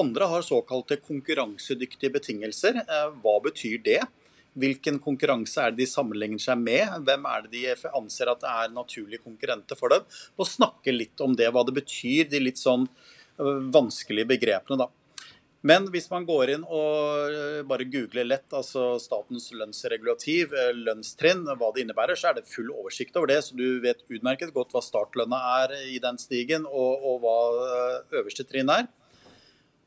andre 0.00 0.24
har 0.24 0.40
såkalte 0.40 0.96
konkurransedyktige 1.04 2.14
betingelser. 2.14 2.78
Hva 3.20 3.34
betyr 3.44 3.74
det? 3.84 3.98
Hvilken 4.58 4.98
konkurranse 4.98 5.62
er 5.62 5.74
det 5.74 5.84
de 5.84 5.90
sammenligner 5.90 6.42
seg 6.42 6.58
med? 6.58 6.96
Hvem 7.06 7.26
er 7.30 7.44
det 7.44 7.52
de 7.54 7.90
anser 7.94 8.32
at 8.32 8.46
er 8.46 8.72
naturlige 8.74 9.22
konkurrenter 9.22 9.78
for 9.78 9.94
dem? 9.94 10.06
Og 10.36 10.48
snakke 10.48 10.94
litt 10.94 11.22
om 11.22 11.36
det, 11.38 11.50
hva 11.54 11.62
det 11.66 11.76
betyr, 11.76 12.26
de 12.30 12.42
litt 12.42 12.58
sånn 12.58 12.88
øh, 12.88 13.60
vanskelige 13.70 14.32
begrepene, 14.34 14.82
da. 14.82 14.90
Men 15.62 15.90
hvis 15.92 16.06
man 16.08 16.24
går 16.24 16.54
inn 16.54 16.62
og 16.64 17.34
øh, 17.36 17.60
bare 17.68 17.86
googler 17.92 18.26
lett, 18.26 18.48
altså 18.56 18.94
statens 18.98 19.50
lønnsregulativ, 19.52 20.54
øh, 20.56 20.70
lønnstrinn, 20.86 21.44
hva 21.46 21.68
det 21.74 21.84
innebærer, 21.84 22.18
så 22.18 22.30
er 22.30 22.40
det 22.40 22.48
full 22.48 22.72
oversikt 22.72 23.18
over 23.20 23.30
det. 23.30 23.42
Så 23.44 23.58
du 23.58 23.78
vet 23.84 24.02
utmerket 24.08 24.54
godt 24.56 24.72
hva 24.74 24.82
startlønna 24.82 25.42
er 25.60 25.76
i 25.92 26.00
den 26.02 26.18
stigen, 26.18 26.66
og, 26.66 27.04
og 27.06 27.22
hva 27.22 27.36
øverste 28.22 28.48
trinn 28.48 28.72
er. 28.72 28.88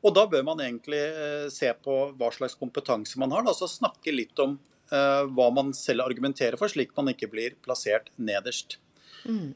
Og 0.04 0.14
da 0.16 0.26
bør 0.28 0.44
man 0.46 0.60
egentlig 0.60 1.00
eh, 1.00 1.48
se 1.52 1.70
på 1.80 1.98
hva 2.18 2.30
slags 2.34 2.56
kompetanse 2.60 3.20
man 3.20 3.32
har, 3.32 3.46
altså 3.48 3.68
snakke 3.70 4.12
litt 4.12 4.38
om 4.42 4.58
uh, 4.92 5.24
hva 5.32 5.48
man 5.54 5.72
selv 5.76 6.04
argumenterer 6.04 6.60
for, 6.60 6.68
slik 6.68 6.92
man 6.98 7.08
ikke 7.14 7.30
blir 7.32 7.56
plassert 7.64 8.10
nederst. 8.20 8.76
Mm. 9.24 9.54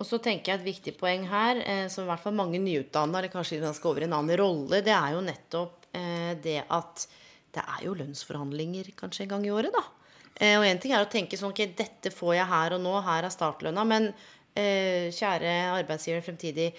Og 0.00 0.08
så 0.08 0.18
tenker 0.22 0.52
jeg 0.52 0.60
Et 0.60 0.68
viktig 0.72 0.94
poeng 1.00 1.24
her, 1.30 1.62
eh, 1.64 1.86
som 1.92 2.04
i 2.04 2.10
hvert 2.10 2.22
fall 2.24 2.36
mange 2.36 2.60
nyutdanna, 2.60 3.22
kanskje 3.32 3.60
de 3.62 3.72
skal 3.76 3.92
over 3.92 4.04
i 4.04 4.08
en 4.08 4.16
annen 4.18 4.38
rolle, 4.40 4.82
det 4.84 4.92
er 4.92 5.16
jo 5.16 5.24
nettopp 5.24 5.88
eh, 5.94 6.32
det 6.42 6.62
at 6.68 7.06
det 7.52 7.62
er 7.62 7.84
jo 7.84 7.96
lønnsforhandlinger 7.98 8.94
kanskje 8.96 9.26
en 9.26 9.34
gang 9.34 9.46
i 9.46 9.52
året, 9.52 9.72
da. 9.72 9.84
Eh, 10.40 10.56
og 10.58 10.64
én 10.66 10.80
ting 10.80 10.94
er 10.96 11.04
å 11.04 11.10
tenke 11.12 11.36
sånn 11.36 11.52
ok, 11.52 11.66
dette 11.76 12.12
får 12.12 12.34
jeg 12.38 12.50
her 12.50 12.76
og 12.76 12.80
nå, 12.82 12.94
her 13.04 13.28
er 13.28 13.34
startlønna. 13.34 13.84
Men 13.88 14.08
eh, 14.56 15.12
kjære 15.12 15.52
arbeidsgiver 15.76 16.24
fremtidig, 16.24 16.72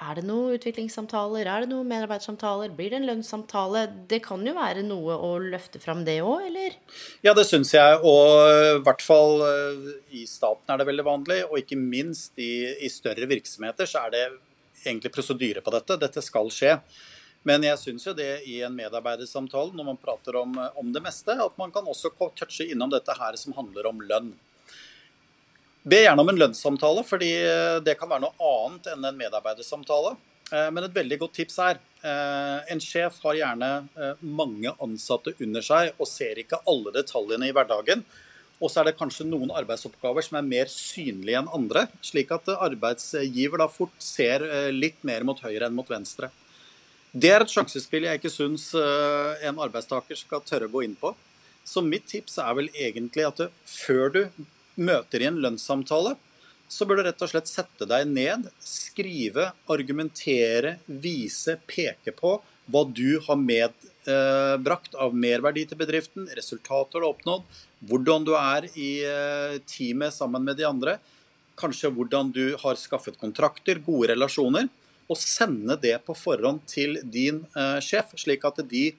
Er 0.00 0.16
det 0.16 0.24
noen 0.24 0.54
utviklingssamtaler? 0.56 1.44
Er 1.44 1.64
det 1.64 1.70
noen 1.74 1.88
medarbeidersamtaler? 1.90 2.72
Blir 2.72 2.92
det 2.92 3.02
en 3.02 3.08
lønnssamtale? 3.10 3.82
Det 4.08 4.22
kan 4.24 4.40
jo 4.46 4.54
være 4.56 4.84
noe 4.86 5.16
å 5.20 5.34
løfte 5.42 5.80
fram 5.82 6.06
det 6.06 6.22
òg, 6.24 6.46
eller? 6.48 6.78
Ja, 7.26 7.34
det 7.36 7.44
syns 7.50 7.74
jeg. 7.76 7.98
Og 8.00 8.78
i 8.78 8.80
hvert 8.86 9.04
fall 9.04 9.44
i 10.16 10.24
staten 10.28 10.72
er 10.72 10.80
det 10.80 10.88
veldig 10.88 11.04
vanlig. 11.04 11.42
Og 11.50 11.60
ikke 11.60 11.76
minst 11.76 12.40
i, 12.40 12.64
i 12.80 12.88
større 12.88 13.28
virksomheter 13.28 13.90
så 13.90 14.06
er 14.06 14.16
det 14.16 14.24
egentlig 14.86 15.12
prosedyre 15.12 15.60
på 15.64 15.74
dette. 15.76 16.00
Dette 16.00 16.24
skal 16.24 16.48
skje. 16.54 16.78
Men 17.44 17.64
jeg 17.64 17.80
syns 17.80 18.04
jo 18.04 18.12
det 18.16 18.42
i 18.48 18.58
en 18.66 18.74
medarbeidersamtale, 18.76 19.72
når 19.76 19.92
man 19.92 20.00
prater 20.00 20.36
om, 20.36 20.56
om, 20.76 20.92
det 20.92 21.00
meste, 21.04 21.32
at 21.32 21.56
man 21.60 21.72
kan 21.72 21.88
også 21.88 22.12
touche 22.36 22.66
innom 22.68 22.92
dette 22.92 23.14
her 23.16 23.36
som 23.40 23.56
handler 23.56 23.88
om 23.88 24.02
lønn. 24.04 24.34
Be 25.82 26.02
gjerne 26.02 26.20
om 26.20 26.28
en 26.28 26.40
lønnssamtale, 26.40 27.04
fordi 27.08 27.30
det 27.84 27.94
kan 27.96 28.10
være 28.10 28.26
noe 28.26 28.50
annet 28.50 28.90
enn 28.92 29.06
en 29.08 29.16
medarbeidersamtale. 29.16 30.16
Eh, 30.50 30.70
men 30.74 30.86
et 30.86 30.96
veldig 30.96 31.20
godt 31.22 31.36
tips 31.38 31.60
er 31.62 31.78
eh, 31.78 32.72
en 32.74 32.82
sjef 32.82 33.20
har 33.24 33.38
gjerne 33.38 33.70
eh, 33.94 34.24
mange 34.26 34.72
ansatte 34.82 35.36
under 35.38 35.64
seg 35.64 35.94
og 35.96 36.10
ser 36.10 36.40
ikke 36.42 36.60
alle 36.70 36.92
detaljene 36.96 37.48
i 37.48 37.54
hverdagen. 37.54 38.02
Og 38.60 38.68
så 38.68 38.82
er 38.82 38.90
det 38.90 38.98
kanskje 38.98 39.24
noen 39.24 39.52
arbeidsoppgaver 39.56 40.26
som 40.26 40.36
er 40.36 40.48
mer 40.48 40.68
synlige 40.68 41.38
enn 41.38 41.48
andre, 41.56 41.86
slik 42.04 42.32
at 42.34 42.50
arbeidsgiver 42.58 43.62
da 43.62 43.70
fort 43.72 43.94
ser 44.04 44.44
litt 44.74 45.00
mer 45.06 45.24
mot 45.24 45.38
høyre 45.40 45.70
enn 45.70 45.78
mot 45.78 45.88
venstre. 45.88 46.28
Det 47.10 47.30
er 47.32 47.42
et 47.42 47.50
sjansespill 47.50 48.04
jeg 48.06 48.20
ikke 48.20 48.30
syns 48.30 48.68
eh, 48.76 49.46
en 49.48 49.62
arbeidstaker 49.64 50.18
skal 50.18 50.44
tørre 50.46 50.68
å 50.68 50.74
gå 50.74 50.84
inn 50.86 50.98
på. 50.98 51.14
Så 51.64 51.80
mitt 51.84 52.04
tips 52.10 52.36
er 52.42 52.52
vel 52.58 52.68
egentlig 52.74 53.24
at 53.26 53.40
før 53.64 54.12
du 54.12 54.22
møter 54.76 55.22
i 55.22 55.28
en 55.30 55.40
lønnssamtale, 55.42 56.16
så 56.70 56.86
bør 56.86 57.00
du 57.00 57.08
rett 57.08 57.22
og 57.24 57.32
slett 57.32 57.50
sette 57.50 57.86
deg 57.88 58.06
ned, 58.06 58.46
skrive, 58.62 59.48
argumentere, 59.72 60.76
vise, 60.86 61.56
peke 61.66 62.14
på 62.14 62.36
hva 62.70 62.84
du 62.86 63.18
har 63.26 63.38
medbrakt 63.40 64.94
av 64.94 65.16
merverdi 65.16 65.64
til 65.66 65.80
bedriften, 65.80 66.28
resultater 66.38 67.00
du 67.00 67.06
har 67.08 67.10
oppnådd, 67.10 67.48
hvordan 67.90 68.26
du 68.28 68.36
er 68.38 68.68
i 68.78 68.90
eh, 69.08 69.56
teamet 69.66 70.14
sammen 70.14 70.46
med 70.46 70.60
de 70.60 70.68
andre, 70.68 70.98
kanskje 71.60 71.90
hvordan 71.92 72.30
du 72.32 72.44
har 72.60 72.78
skaffet 72.78 73.18
kontrakter, 73.20 73.82
gode 73.84 74.12
relasjoner 74.12 74.70
og 75.10 75.18
sende 75.18 75.74
det 75.80 75.96
på 76.06 76.14
forhånd 76.14 76.62
til 76.70 77.00
din 77.02 77.42
eh, 77.58 77.78
sjef, 77.82 78.14
slik 78.20 78.46
at 78.46 78.62
de 78.70 78.92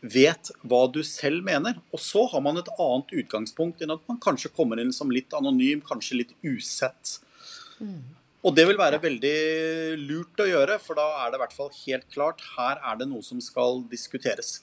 vet 0.00 0.50
hva 0.66 0.82
du 0.92 1.00
selv 1.06 1.44
mener. 1.46 1.78
Og 1.94 2.02
så 2.02 2.26
har 2.32 2.42
man 2.44 2.60
et 2.60 2.70
annet 2.76 3.14
utgangspunkt 3.22 3.82
enn 3.82 3.94
at 3.94 4.04
man 4.10 4.20
kanskje 4.22 4.52
kommer 4.56 4.80
inn 4.82 4.92
som 4.94 5.12
litt 5.12 5.32
anonym, 5.36 5.82
kanskje 5.84 6.20
litt 6.22 6.36
usett. 6.44 7.18
Mm. 7.80 8.02
Og 8.46 8.54
det 8.54 8.66
vil 8.68 8.78
være 8.78 9.02
veldig 9.02 9.36
lurt 10.04 10.42
å 10.42 10.46
gjøre, 10.46 10.78
for 10.82 10.98
da 10.98 11.06
er 11.24 11.32
det 11.32 11.40
i 11.40 11.42
hvert 11.42 11.56
fall 11.56 11.72
helt 11.80 12.06
klart 12.12 12.44
her 12.54 12.78
er 12.78 13.00
det 13.00 13.08
noe 13.10 13.24
som 13.26 13.40
skal 13.42 13.82
diskuteres. 13.90 14.60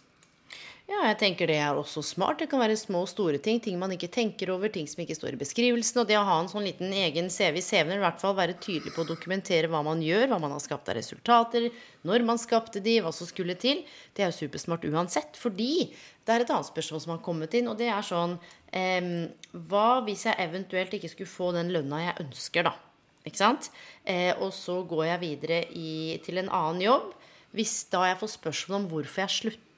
Ja, 0.84 0.98
jeg 1.08 1.16
tenker 1.22 1.48
det 1.48 1.56
er 1.64 1.78
også 1.80 2.02
smart. 2.04 2.42
Det 2.42 2.50
kan 2.52 2.60
være 2.60 2.76
små 2.76 3.06
og 3.06 3.08
store 3.08 3.38
ting. 3.40 3.62
Ting 3.64 3.78
man 3.80 3.94
ikke 3.96 4.10
tenker 4.12 4.50
over, 4.52 4.68
ting 4.68 4.84
som 4.92 5.00
ikke 5.00 5.16
står 5.16 5.38
i 5.38 5.40
beskrivelsen. 5.40 6.02
Og 6.02 6.10
det 6.10 6.18
å 6.20 6.26
ha 6.28 6.36
en 6.42 6.50
sånn 6.52 6.68
liten 6.68 6.92
egen 6.92 7.30
CV 7.32 7.62
i 7.62 7.64
CV-en, 7.64 8.02
i 8.02 8.04
hvert 8.04 8.20
fall 8.20 8.36
være 8.36 8.58
tydelig 8.60 8.92
på 8.92 9.06
å 9.06 9.08
dokumentere 9.08 9.70
hva 9.72 9.80
man 9.88 10.04
gjør, 10.04 10.28
hva 10.28 10.42
man 10.44 10.52
har 10.52 10.60
skapt 10.64 10.92
av 10.92 11.00
resultater, 11.00 11.70
når 12.04 12.28
man 12.28 12.42
skapte 12.42 12.84
de, 12.84 12.98
hva 13.00 13.16
som 13.16 13.32
skulle 13.32 13.56
til, 13.64 13.86
det 14.12 14.26
er 14.26 14.34
jo 14.34 14.42
supersmart 14.42 14.84
uansett. 14.92 15.40
Fordi 15.40 15.88
det 15.88 16.36
er 16.36 16.44
et 16.44 16.52
annet 16.52 16.68
spørsmål 16.74 17.06
som 17.08 17.16
har 17.16 17.24
kommet 17.24 17.56
inn, 17.56 17.72
og 17.72 17.80
det 17.80 17.88
er 17.88 18.04
sånn 18.04 18.36
eh, 18.76 19.12
Hva 19.56 19.88
hvis 20.04 20.28
jeg 20.28 20.40
eventuelt 20.50 21.00
ikke 21.00 21.16
skulle 21.16 21.32
få 21.32 21.54
den 21.56 21.72
lønna 21.72 22.10
jeg 22.10 22.20
ønsker, 22.28 22.68
da? 22.68 22.76
Ikke 23.24 23.40
sant? 23.40 23.72
Eh, 24.04 24.34
og 24.36 24.52
så 24.52 24.82
går 24.84 25.14
jeg 25.14 25.28
videre 25.30 25.66
i, 25.80 26.20
til 26.28 26.44
en 26.44 26.52
annen 26.52 26.84
jobb. 26.84 27.14
Hvis 27.56 27.86
da 27.94 28.10
jeg 28.10 28.20
får 28.20 28.36
spørsmål 28.42 28.84
om 28.84 28.90
hvorfor 28.92 29.24
jeg 29.24 29.40
slutter 29.40 29.70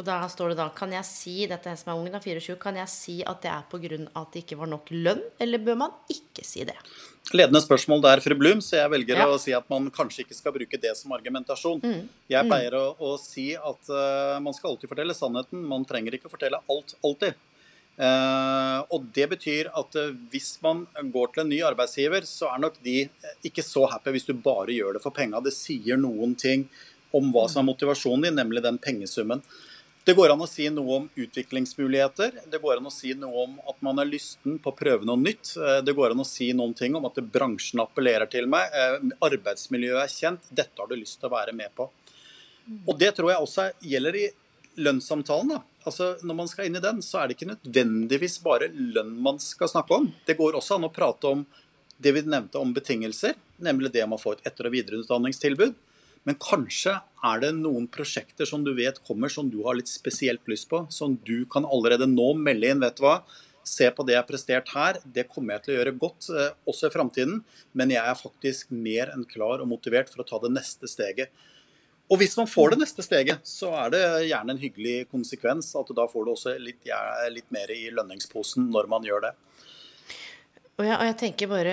og 0.00 0.06
da 0.08 0.16
står 0.32 0.52
det 0.52 0.60
da 0.60 0.68
Kan 0.74 0.94
jeg 0.94 1.06
si 1.08 1.36
dette 1.50 1.70
er 1.70 1.78
som 1.78 1.92
er 1.92 2.00
ung, 2.00 2.08
da, 2.12 2.20
24, 2.22 2.56
kan 2.60 2.78
jeg 2.80 2.90
si 2.92 3.16
at 3.26 3.42
det 3.44 3.52
er 3.52 3.66
pga. 3.70 4.00
at 4.16 4.32
det 4.32 4.44
ikke 4.44 4.58
var 4.60 4.70
nok 4.72 4.90
lønn, 4.90 5.22
eller 5.38 5.62
bør 5.64 5.78
man 5.84 5.96
ikke 6.12 6.44
si 6.46 6.64
det? 6.64 6.76
Ledende 7.36 7.60
spørsmål 7.62 8.02
der, 8.02 8.22
fru 8.24 8.34
Blum, 8.34 8.62
så 8.64 8.80
jeg 8.80 8.90
velger 8.90 9.20
ja. 9.20 9.28
å 9.28 9.38
si 9.38 9.52
at 9.54 9.68
man 9.70 9.90
kanskje 9.94 10.24
ikke 10.24 10.34
skal 10.34 10.54
bruke 10.56 10.80
det 10.80 10.96
som 10.98 11.12
argumentasjon. 11.14 11.78
Mm. 11.84 12.08
Jeg 12.32 12.46
mm. 12.46 12.50
pleier 12.50 12.74
å, 12.78 12.84
å, 12.96 13.12
si 13.20 13.52
at 13.54 13.92
uh, 13.92 14.40
man 14.42 14.56
skal 14.56 14.72
alltid 14.72 14.90
fortelle 14.90 15.14
sannheten. 15.14 15.62
Man 15.70 15.86
trenger 15.86 16.16
ikke 16.16 16.32
fortelle 16.32 16.62
alt 16.72 16.96
alltid. 17.04 17.38
Uh, 18.00 18.80
og 18.96 19.04
det 19.14 19.26
betyr 19.34 19.68
at 19.76 19.96
uh, 20.00 20.14
hvis 20.32 20.54
man 20.64 20.86
går 21.12 21.34
til 21.34 21.44
en 21.44 21.52
ny 21.52 21.60
arbeidsgiver, 21.68 22.26
så 22.26 22.48
er 22.54 22.62
nok 22.64 22.80
de 22.82 23.04
ikke 23.46 23.62
så 23.66 23.84
happy 23.92 24.16
hvis 24.16 24.26
du 24.30 24.32
bare 24.34 24.74
gjør 24.74 24.96
det 24.96 25.04
for 25.04 25.14
penga. 25.14 25.42
Det 25.44 25.54
sier 25.54 26.00
noen 26.00 26.34
ting 26.40 26.66
om 27.14 27.30
hva 27.34 27.44
som 27.50 27.62
er 27.62 27.70
motivasjonen 27.70 28.30
din, 28.30 28.38
nemlig 28.40 28.64
den 28.64 28.80
pengesummen. 28.80 29.44
Det 30.04 30.14
går 30.16 30.32
an 30.32 30.40
å 30.40 30.48
si 30.48 30.64
noe 30.72 30.96
om 30.96 31.08
utviklingsmuligheter. 31.12 32.38
Det 32.50 32.58
går 32.62 32.78
an 32.80 32.88
å 32.88 32.92
si 32.92 33.12
noe 33.14 33.44
om 33.44 33.58
at 33.68 33.82
man 33.84 34.00
er 34.00 34.08
lysten 34.08 34.56
på 34.62 34.72
å 34.72 34.76
prøve 34.76 35.04
noe 35.04 35.20
nytt. 35.20 35.52
Eh, 35.60 35.80
det 35.84 35.94
går 35.96 36.14
an 36.14 36.22
å 36.24 36.26
si 36.28 36.48
noen 36.56 36.72
ting 36.76 36.96
om 36.96 37.04
at 37.08 37.20
bransjen 37.20 37.82
appellerer 37.84 38.30
til 38.32 38.48
meg. 38.50 38.72
Eh, 38.72 38.96
arbeidsmiljøet 39.28 40.02
er 40.02 40.14
kjent. 40.14 40.48
Dette 40.48 40.80
har 40.80 40.88
du 40.88 40.96
lyst 40.96 41.20
til 41.20 41.28
å 41.28 41.34
være 41.34 41.52
med 41.56 41.74
på. 41.76 41.90
Og 42.86 42.96
det 42.98 43.12
tror 43.16 43.32
jeg 43.32 43.44
også 43.44 43.66
gjelder 43.92 44.16
i 44.16 44.26
lønnssamtalen. 44.80 45.52
Da. 45.52 45.60
Altså, 45.84 46.14
når 46.24 46.38
man 46.38 46.48
skal 46.48 46.68
inn 46.68 46.80
i 46.80 46.84
den, 46.84 47.02
så 47.04 47.20
er 47.20 47.28
det 47.28 47.36
ikke 47.36 47.52
nødvendigvis 47.52 48.38
bare 48.44 48.70
lønn 48.72 49.12
man 49.20 49.40
skal 49.42 49.68
snakke 49.68 50.00
om. 50.00 50.08
Det 50.26 50.38
går 50.38 50.56
også 50.56 50.78
an 50.78 50.88
å 50.88 50.94
prate 50.94 51.28
om 51.28 51.44
det 52.00 52.14
vi 52.16 52.24
nevnte 52.24 52.60
om 52.60 52.72
betingelser, 52.72 53.36
nemlig 53.60 53.92
det 53.92 54.06
om 54.06 54.16
å 54.16 54.20
få 54.20 54.38
et 54.38 54.46
etter- 54.48 54.70
og 54.70 54.72
videreutdanningstilbud. 54.72 55.74
Men 56.28 56.36
kanskje 56.40 56.98
er 57.24 57.42
det 57.42 57.52
noen 57.56 57.86
prosjekter 57.92 58.48
som 58.48 58.64
du 58.64 58.72
vet 58.76 59.00
kommer, 59.06 59.32
som 59.32 59.48
du 59.50 59.62
har 59.64 59.78
litt 59.78 59.90
spesielt 59.90 60.44
lyst 60.50 60.68
på. 60.70 60.82
Som 60.92 61.16
du 61.26 61.44
kan 61.52 61.68
allerede 61.68 62.08
nå 62.10 62.32
melde 62.36 62.72
inn. 62.72 62.82
Vet 62.84 63.00
du 63.00 63.06
hva? 63.06 63.20
Se 63.66 63.88
på 63.92 64.04
det 64.04 64.16
jeg 64.16 64.22
har 64.22 64.28
prestert 64.28 64.72
her. 64.74 65.00
Det 65.04 65.28
kommer 65.30 65.56
jeg 65.56 65.64
til 65.64 65.74
å 65.74 65.78
gjøre 65.78 65.96
godt 66.00 66.28
eh, 66.34 66.52
også 66.68 66.90
i 66.90 66.94
framtiden. 66.96 67.40
Men 67.76 67.94
jeg 67.94 68.04
er 68.04 68.20
faktisk 68.20 68.74
mer 68.74 69.14
enn 69.14 69.24
klar 69.28 69.64
og 69.64 69.70
motivert 69.72 70.12
for 70.12 70.24
å 70.24 70.28
ta 70.28 70.42
det 70.44 70.52
neste 70.56 70.90
steget. 70.90 71.32
Og 72.10 72.18
hvis 72.18 72.34
man 72.34 72.48
får 72.50 72.72
det 72.72 72.80
neste 72.80 73.04
steget, 73.06 73.44
så 73.46 73.70
er 73.84 73.92
det 73.94 74.02
gjerne 74.26 74.56
en 74.56 74.60
hyggelig 74.60 75.04
konsekvens 75.12 75.68
at 75.78 75.92
da 75.94 76.08
får 76.10 76.24
du 76.26 76.32
også 76.32 76.56
litt, 76.58 76.88
litt 77.30 77.46
mer 77.54 77.70
i 77.70 77.84
lønningsposen 77.94 78.66
når 78.74 78.88
man 78.90 79.06
gjør 79.06 79.28
det. 79.28 79.36
Og 80.80 80.86
jeg, 80.86 80.96
og 80.96 81.04
jeg, 81.04 81.16
tenker 81.20 81.48
bare 81.50 81.72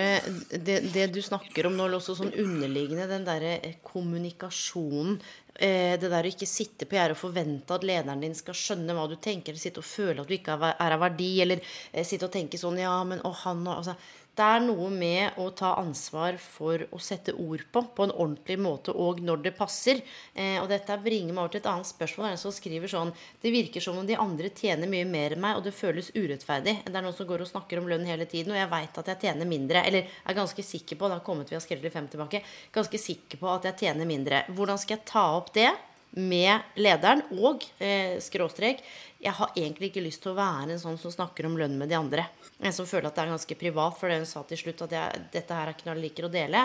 det, 0.52 0.82
det, 0.92 1.06
du 1.14 1.22
snakker 1.24 1.70
om 1.70 1.76
nå, 1.78 1.86
også 1.96 2.18
sånn 2.18 2.34
underliggende, 2.42 3.06
den 3.08 3.24
derre 3.24 3.54
eh, 3.64 3.78
kommunikasjonen. 3.86 5.16
Eh, 5.56 5.94
det 5.98 6.10
der 6.12 6.28
å 6.28 6.30
ikke 6.30 6.46
sitte 6.46 6.84
på 6.84 6.98
gjerdet 6.98 7.16
og 7.16 7.22
forvente 7.22 7.72
at 7.74 7.86
lederen 7.88 8.20
din 8.20 8.36
skal 8.36 8.54
skjønne 8.58 8.94
hva 8.94 9.06
du 9.08 9.16
tenker, 9.16 9.54
eller 9.54 9.62
sitte 9.62 9.80
og 9.80 9.88
føle 9.88 10.20
at 10.20 10.28
du 10.28 10.36
ikke 10.36 10.58
er 10.68 10.96
av 10.98 11.00
verdi, 11.06 11.30
eller 11.40 11.64
eh, 11.64 12.04
sitte 12.04 12.28
og 12.28 12.34
tenke 12.36 12.60
sånn 12.60 12.76
Ja, 12.82 12.98
men 13.08 13.24
å, 13.24 13.32
han 13.46 13.64
og 13.64 13.78
altså, 13.78 13.96
det 14.38 14.46
er 14.46 14.60
noe 14.62 14.88
med 14.94 15.38
å 15.42 15.48
ta 15.56 15.72
ansvar 15.80 16.36
for 16.38 16.84
å 16.94 17.00
sette 17.02 17.34
ord 17.34 17.64
på 17.74 17.82
på 17.96 18.06
en 18.06 18.12
ordentlig 18.14 18.58
måte 18.62 18.94
og 18.94 19.18
når 19.24 19.42
det 19.48 19.54
passer. 19.58 20.02
Eh, 20.34 20.56
og 20.62 20.68
dette 20.70 20.94
bringer 21.02 21.34
meg 21.34 21.42
over 21.42 21.54
til 21.56 21.62
et 21.62 21.70
annet 21.72 21.90
spørsmål. 21.90 22.28
Det 22.28 22.30
er 22.30 22.36
en 22.36 22.42
som 22.44 22.54
skriver 22.54 22.92
sånn 22.92 23.12
Det 23.42 23.52
virker 23.54 23.82
som 23.82 23.98
om 23.98 24.06
de 24.06 24.18
andre 24.18 24.52
tjener 24.54 24.90
mye 24.90 25.08
mer 25.08 25.34
enn 25.34 25.42
meg, 25.42 25.58
og 25.58 25.66
det 25.66 25.74
føles 25.74 26.12
urettferdig. 26.14 26.78
Det 26.86 26.94
er 26.94 27.04
noen 27.04 27.16
som 27.16 27.28
går 27.28 27.42
og 27.42 27.50
snakker 27.50 27.82
om 27.82 27.90
lønn 27.90 28.06
hele 28.06 28.28
tiden, 28.30 28.54
og 28.54 28.60
jeg 28.60 28.72
veit 28.72 29.02
at 29.02 29.12
jeg 29.12 29.22
tjener 29.26 29.50
mindre. 29.50 29.84
Eller 29.88 30.06
er 30.06 30.38
ganske 30.38 30.64
sikker 30.64 31.00
på, 31.00 31.10
har 31.10 31.24
kommet 31.26 31.50
via 31.50 31.62
Skrelleri 31.62 31.92
5 31.94 32.10
tilbake, 32.14 32.44
ganske 32.74 33.02
sikker 33.02 33.42
på 33.42 33.50
at 33.52 33.66
jeg 33.70 33.80
tjener 33.86 34.08
mindre. 34.08 34.44
Hvordan 34.54 34.78
skal 34.78 34.98
jeg 34.98 35.08
ta 35.10 35.26
opp 35.40 35.54
det? 35.56 35.70
Med 36.16 36.80
lederen 36.80 37.22
og 37.36 37.66
eh, 37.78 38.16
skråstrek 38.22 38.82
jeg 39.18 39.34
har 39.34 39.50
egentlig 39.56 39.88
ikke 39.90 40.02
lyst 40.04 40.20
til 40.22 40.30
å 40.30 40.38
være 40.38 40.76
en 40.76 40.80
sånn 40.80 40.98
som 41.00 41.10
snakker 41.10 41.48
om 41.48 41.56
lønn 41.58 41.74
med 41.78 41.90
de 41.90 41.96
andre. 41.98 42.28
En 42.62 42.74
som 42.74 42.86
føler 42.86 43.08
at 43.08 43.16
det 43.16 43.24
er 43.24 43.32
ganske 43.32 43.56
privat, 43.58 43.96
for 43.98 44.14
hun 44.14 44.26
sa 44.26 44.44
til 44.46 44.60
slutt 44.60 44.84
at 44.86 44.92
jeg, 44.94 45.22
dette 45.32 45.56
her 45.56 45.66
er 45.66 45.74
ikke 45.74 45.88
noe 45.88 45.96
jeg 45.96 46.04
liker 46.04 46.26
å 46.28 46.30
dele. 46.30 46.60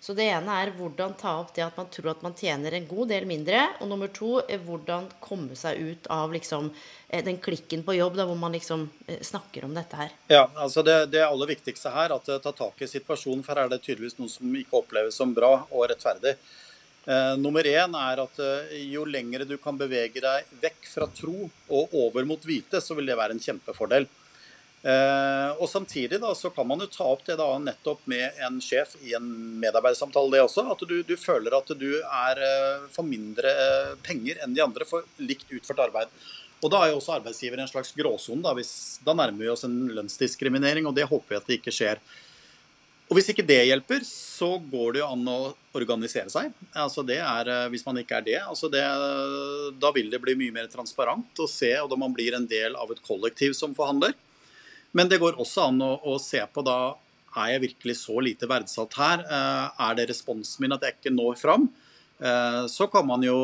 Så 0.00 0.14
det 0.16 0.24
ene 0.32 0.54
er 0.56 0.72
hvordan 0.76 1.12
ta 1.20 1.34
opp 1.42 1.52
det 1.56 1.66
at 1.66 1.76
man 1.76 1.90
tror 1.92 2.08
at 2.14 2.22
man 2.24 2.36
tjener 2.36 2.78
en 2.78 2.86
god 2.88 3.12
del 3.12 3.26
mindre. 3.28 3.60
Og 3.82 3.90
nummer 3.90 4.08
to 4.12 4.38
hvordan 4.64 5.10
komme 5.20 5.56
seg 5.58 5.82
ut 5.84 6.08
av 6.14 6.32
liksom 6.32 6.70
eh, 6.72 7.20
den 7.26 7.40
klikken 7.44 7.84
på 7.84 7.98
jobb 7.98 8.16
da, 8.16 8.24
hvor 8.28 8.40
man 8.40 8.56
liksom 8.56 8.86
eh, 9.04 9.20
snakker 9.24 9.68
om 9.68 9.76
dette 9.76 10.00
her. 10.00 10.14
Ja, 10.32 10.46
altså 10.56 10.84
det, 10.86 11.10
det 11.12 11.26
aller 11.26 11.52
viktigste 11.52 11.92
her, 11.92 12.16
at 12.16 12.24
ta 12.24 12.54
tak 12.56 12.80
i 12.80 12.88
situasjonen, 12.88 13.44
for 13.44 13.52
her 13.52 13.68
er 13.68 13.76
det 13.76 13.82
tydeligvis 13.84 14.16
noe 14.20 14.32
som 14.32 14.56
ikke 14.56 14.80
oppleves 14.80 15.20
som 15.20 15.36
bra 15.36 15.58
og 15.68 15.90
rettferdig. 15.92 16.38
Eh, 17.08 17.34
nummer 17.40 17.64
én 17.64 17.94
er 17.96 18.20
at 18.20 18.40
eh, 18.44 18.72
jo 18.92 19.06
lengre 19.08 19.46
du 19.48 19.54
kan 19.56 19.76
bevege 19.80 20.20
deg 20.20 20.48
vekk 20.60 20.88
fra 20.90 21.06
tro 21.08 21.46
og 21.48 21.94
over 21.96 22.26
mot 22.28 22.42
hvite, 22.44 22.82
så 22.84 22.96
vil 22.98 23.08
det 23.08 23.16
være 23.16 23.32
en 23.32 23.40
kjempefordel. 23.40 24.04
Eh, 24.84 25.52
og 25.56 25.64
Samtidig 25.72 26.20
da, 26.20 26.34
så 26.36 26.50
kan 26.52 26.68
man 26.68 26.84
jo 26.84 26.90
ta 26.92 27.06
opp 27.08 27.24
det 27.24 27.38
da 27.40 27.48
nettopp 27.62 28.04
med 28.12 28.36
en 28.44 28.60
sjef 28.60 28.92
i 29.08 29.14
en 29.16 29.24
medarbeidersamtale. 29.62 30.34
det 30.36 30.44
også, 30.44 30.66
At 30.68 30.84
du, 30.84 30.98
du 31.00 31.16
føler 31.16 31.56
at 31.56 31.72
du 31.80 31.88
er 31.96 32.42
for 32.92 33.08
mindre 33.08 33.56
penger 34.04 34.44
enn 34.44 34.52
de 34.52 34.66
andre 34.66 34.84
for 34.84 35.08
likt 35.16 35.48
utført 35.48 35.86
arbeid. 35.88 36.12
Og 36.60 36.70
Da 36.70 36.82
er 36.82 36.92
jo 36.92 37.00
også 37.00 37.16
arbeidsgiver 37.16 37.62
en 37.62 37.72
slags 37.72 37.94
gråsone. 37.96 38.44
Da, 38.44 38.52
da 39.06 39.16
nærmer 39.16 39.46
vi 39.46 39.52
oss 39.54 39.64
en 39.64 39.86
lønnsdiskriminering, 39.96 40.84
og 40.84 40.96
det 40.98 41.08
håper 41.08 41.32
vi 41.32 41.40
at 41.40 41.48
det 41.48 41.60
ikke 41.62 41.72
skjer. 41.72 42.04
Og 43.08 43.16
Hvis 43.16 43.30
ikke 43.32 43.46
det 43.46 43.62
hjelper, 43.64 44.02
så 44.04 44.50
går 44.60 44.92
det 44.92 45.00
jo 45.00 45.08
an 45.08 45.28
å 45.32 45.38
organisere 45.78 46.28
seg. 46.32 46.52
Altså 46.76 47.04
det 47.06 47.16
er, 47.24 47.48
eh, 47.48 47.68
Hvis 47.72 47.86
man 47.86 47.96
ikke 47.96 48.18
er 48.18 48.24
det, 48.26 48.38
altså 48.44 48.68
det, 48.68 48.84
da 49.80 49.92
vil 49.92 50.10
det 50.10 50.20
bli 50.20 50.34
mye 50.36 50.52
mer 50.52 50.68
transparent 50.68 51.40
å 51.40 51.48
se, 51.48 51.72
og 51.80 51.88
da 51.88 51.96
man 51.96 52.12
blir 52.12 52.36
en 52.36 52.46
del 52.46 52.76
av 52.76 52.90
et 52.92 53.02
kollektiv 53.02 53.56
som 53.56 53.74
forhandler. 53.74 54.12
Men 54.92 55.08
det 55.08 55.20
går 55.20 55.40
også 55.40 55.68
an 55.68 55.80
å, 55.80 55.94
å 56.04 56.18
se 56.20 56.40
på 56.52 56.64
da 56.64 56.96
er 57.38 57.54
jeg 57.54 57.64
virkelig 57.64 57.96
så 58.02 58.20
lite 58.20 58.48
verdsatt 58.48 58.94
her? 58.98 59.24
Eh, 59.24 59.84
er 59.88 59.94
det 59.96 60.08
responsen 60.10 60.64
min 60.64 60.76
at 60.76 60.84
jeg 60.84 60.98
ikke 60.98 61.14
når 61.14 61.40
fram? 61.40 61.68
Eh, 62.18 62.66
så 62.66 62.86
kan 62.86 63.06
man 63.06 63.22
jo 63.22 63.36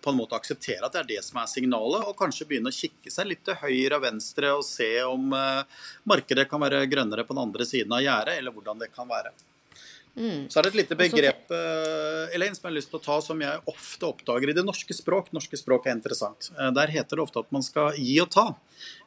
på 0.00 0.10
en 0.10 0.18
måte 0.18 0.36
akseptere 0.36 0.84
at 0.84 0.92
det 0.92 1.00
er 1.00 1.08
det 1.14 1.22
som 1.24 1.38
er 1.40 1.48
signalet, 1.48 2.04
og 2.04 2.18
kanskje 2.18 2.46
begynne 2.48 2.72
å 2.72 2.76
kikke 2.76 3.12
seg 3.12 3.30
litt 3.30 3.40
til 3.46 3.56
høyre 3.62 3.96
og 3.96 4.04
venstre 4.04 4.50
og 4.52 4.66
se 4.68 4.90
om 5.06 5.32
eh, 5.36 5.86
markedet 6.08 6.44
kan 6.50 6.60
være 6.60 6.84
grønnere 6.92 7.24
på 7.24 7.32
den 7.32 7.46
andre 7.46 7.68
siden 7.68 7.96
av 7.96 8.04
gjerdet, 8.04 8.36
eller 8.36 8.54
hvordan 8.54 8.84
det 8.84 8.92
kan 8.92 9.08
være. 9.08 9.32
Mm. 10.12 10.50
Så 10.52 10.58
er 10.60 10.66
det 10.66 10.74
et 10.74 10.80
lite 10.82 10.96
begrep 11.00 11.52
Elaine, 12.36 12.52
som 12.52 12.66
jeg 12.66 12.68
har 12.68 12.74
lyst 12.76 12.90
til 12.92 12.98
å 12.98 13.04
ta, 13.06 13.14
som 13.24 13.38
jeg 13.40 13.62
ofte 13.72 14.10
oppdager 14.10 14.52
i 14.52 14.54
det 14.58 14.64
norske 14.66 14.92
språk. 14.92 15.30
Norske 15.32 15.56
språk 15.56 15.88
er 15.88 15.96
interessant. 15.96 16.50
Der 16.52 16.92
heter 16.92 17.16
det 17.16 17.24
ofte 17.24 17.40
at 17.40 17.48
man 17.54 17.64
skal 17.64 17.96
gi 17.96 18.18
og 18.20 18.28
ta. 18.34 18.44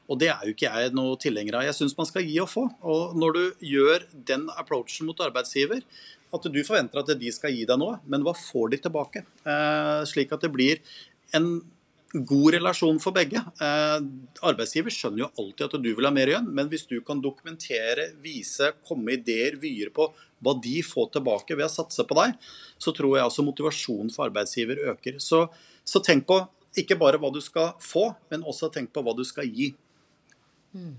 Og 0.10 0.18
det 0.22 0.32
er 0.34 0.42
jo 0.46 0.54
ikke 0.56 0.70
jeg 0.70 0.94
noe 0.98 1.18
tilhenger 1.22 1.60
av. 1.60 1.68
Jeg 1.68 1.78
syns 1.78 1.96
man 1.98 2.10
skal 2.10 2.26
gi 2.26 2.40
og 2.42 2.50
få. 2.50 2.66
Og 2.86 3.14
når 3.22 3.38
du 3.38 3.66
gjør 3.70 4.06
den 4.30 4.48
approachen 4.58 5.06
mot 5.10 5.22
arbeidsgiver, 5.26 5.82
at 6.36 6.50
du 6.52 6.60
forventer 6.66 7.02
at 7.02 7.14
de 7.20 7.32
skal 7.34 7.54
gi 7.56 7.64
deg 7.68 7.80
noe, 7.82 8.00
men 8.10 8.26
hva 8.26 8.36
får 8.38 8.74
de 8.74 8.82
tilbake? 8.86 9.24
Eh, 9.46 10.02
slik 10.10 10.34
at 10.36 10.46
det 10.46 10.52
blir 10.54 10.84
en 11.36 11.58
god 12.16 12.54
relasjon 12.56 13.00
for 13.04 13.16
begge. 13.16 13.40
Eh, 13.40 13.98
arbeidsgiver 14.48 14.94
skjønner 14.94 15.26
jo 15.26 15.32
alltid 15.42 15.66
at 15.68 15.84
du 15.84 15.90
vil 15.90 16.08
ha 16.08 16.14
mer 16.16 16.32
igjen, 16.32 16.48
men 16.48 16.70
hvis 16.72 16.86
du 16.90 16.98
kan 17.06 17.22
dokumentere, 17.24 18.12
vise, 18.24 18.72
komme 18.88 19.18
ideer, 19.18 19.58
vyer 19.60 19.92
på 19.96 20.08
hva 20.44 20.54
de 20.62 20.78
får 20.86 21.16
tilbake 21.16 21.58
ved 21.58 21.68
å 21.68 21.72
satse 21.72 22.06
på 22.08 22.18
deg, 22.20 22.36
så 22.80 22.94
tror 22.96 23.18
jeg 23.18 23.30
også 23.30 23.48
motivasjonen 23.48 24.14
for 24.14 24.30
arbeidsgiver 24.30 24.84
øker. 24.94 25.20
Så, 25.24 25.46
så 25.84 26.04
tenk 26.06 26.28
på 26.30 26.40
ikke 26.80 26.98
bare 27.00 27.20
hva 27.22 27.32
du 27.34 27.42
skal 27.44 27.74
få, 27.84 28.10
men 28.32 28.46
også 28.48 28.72
tenk 28.74 28.92
på 28.96 29.04
hva 29.04 29.16
du 29.16 29.24
skal 29.28 29.48
gi. 29.48 29.72
Mm. 30.76 30.96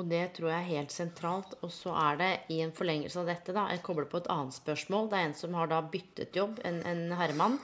Og 0.00 0.08
det 0.08 0.22
tror 0.36 0.48
jeg 0.48 0.58
er 0.62 0.70
helt 0.78 0.94
sentralt. 0.94 1.56
Og 1.60 1.72
så 1.72 1.92
er 2.06 2.20
det 2.20 2.30
i 2.54 2.62
en 2.64 2.72
forlengelse 2.74 3.20
av 3.20 3.28
dette, 3.28 3.54
da, 3.56 3.66
jeg 3.72 3.84
kobler 3.84 4.08
på 4.08 4.22
et 4.22 4.30
annet 4.32 4.56
spørsmål. 4.56 5.10
Det 5.10 5.18
er 5.18 5.28
en 5.28 5.36
som 5.36 5.58
har 5.58 5.68
da 5.72 5.82
byttet 5.84 6.38
jobb, 6.38 6.62
en, 6.68 6.80
en 6.88 7.04
herremann, 7.18 7.58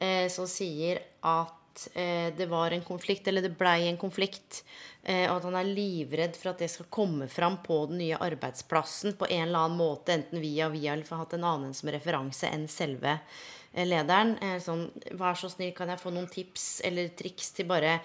eh, 0.00 0.26
som 0.32 0.48
sier 0.48 1.02
at 1.28 1.84
eh, 1.92 2.30
det 2.36 2.48
var 2.48 2.72
en 2.72 2.86
konflikt, 2.86 3.28
eller 3.28 3.44
det 3.44 3.52
blei 3.58 3.82
en 3.90 4.00
konflikt. 4.00 4.62
Eh, 5.02 5.26
og 5.28 5.36
at 5.36 5.48
han 5.50 5.58
er 5.60 5.68
livredd 5.68 6.38
for 6.40 6.54
at 6.54 6.62
det 6.64 6.70
skal 6.72 6.88
komme 6.88 7.28
fram 7.28 7.58
på 7.64 7.82
den 7.90 8.00
nye 8.00 8.20
arbeidsplassen 8.24 9.18
på 9.20 9.28
en 9.28 9.50
eller 9.50 9.66
annen 9.66 9.80
måte, 9.80 10.16
enten 10.16 10.40
via 10.40 10.70
via 10.72 10.94
eller 10.94 11.04
for 11.04 11.18
å 11.18 11.20
ha 11.20 11.26
hatt 11.26 11.36
en 11.36 11.50
annen 11.50 11.76
som 11.76 11.92
referanse 11.92 12.48
enn 12.48 12.64
selve 12.72 13.18
eh, 13.18 13.84
lederen. 13.84 14.38
Eh, 14.40 14.56
sånn, 14.64 14.86
vær 15.20 15.36
så 15.36 15.52
snill, 15.52 15.74
kan 15.76 15.92
jeg 15.92 16.00
få 16.00 16.14
noen 16.16 16.30
tips 16.32 16.78
eller 16.88 17.12
triks 17.12 17.52
til 17.58 17.68
bare 17.68 17.98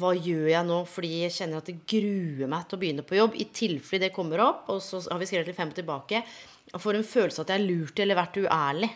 hva 0.00 0.14
gjør 0.16 0.48
jeg 0.50 0.66
nå? 0.66 0.78
Fordi 0.90 1.10
jeg 1.24 1.34
kjenner 1.36 1.60
at 1.60 1.68
det 1.70 1.76
gruer 1.88 2.50
meg 2.50 2.66
til 2.66 2.76
å 2.76 2.80
begynne 2.80 3.04
på 3.06 3.18
jobb. 3.18 3.36
I 3.38 3.46
tilfelle 3.54 4.08
det 4.08 4.14
kommer 4.14 4.42
opp, 4.44 4.66
og 4.72 4.80
så 4.84 5.02
har 5.06 5.20
vi 5.20 5.28
skrevet 5.30 5.52
litt 5.52 5.60
fem 5.60 5.70
tilbake. 5.76 6.24
Jeg 6.70 6.82
får 6.82 6.98
en 6.98 7.06
følelse 7.06 7.40
av 7.40 7.46
at 7.46 7.54
jeg 7.54 7.60
har 7.60 7.68
lurt 7.68 8.02
eller 8.02 8.18
vært 8.18 8.42
uærlig. 8.42 8.90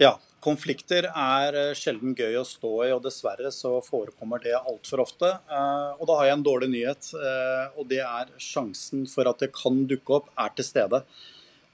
Ja. 0.00 0.16
Konflikter 0.38 1.08
er 1.10 1.56
eh, 1.58 1.72
sjelden 1.74 2.12
gøy 2.14 2.36
å 2.38 2.44
stå 2.46 2.68
i, 2.86 2.92
og 2.94 3.00
dessverre 3.02 3.50
så 3.50 3.72
forekommer 3.82 4.38
det 4.44 4.54
altfor 4.54 5.02
ofte. 5.02 5.32
Eh, 5.50 5.96
og 5.98 6.04
da 6.06 6.18
har 6.20 6.28
jeg 6.28 6.36
en 6.36 6.44
dårlig 6.46 6.68
nyhet, 6.70 7.08
eh, 7.18 7.74
og 7.74 7.88
det 7.90 7.98
er 8.06 8.30
sjansen 8.38 9.02
for 9.10 9.26
at 9.26 9.42
det 9.42 9.50
kan 9.56 9.80
dukke 9.90 10.20
opp, 10.20 10.28
er 10.38 10.54
til 10.54 10.68
stede. 10.68 11.02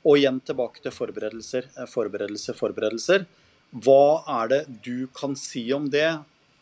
Og 0.08 0.16
igjen 0.16 0.40
tilbake 0.48 0.80
til 0.80 0.96
forberedelser, 0.96 1.68
forberedelser, 1.92 2.56
forberedelser. 2.56 3.28
Hva 3.84 4.24
er 4.40 4.50
det 4.54 4.62
du 4.86 5.10
kan 5.12 5.36
si 5.36 5.66
om 5.76 5.90
det? 5.92 6.08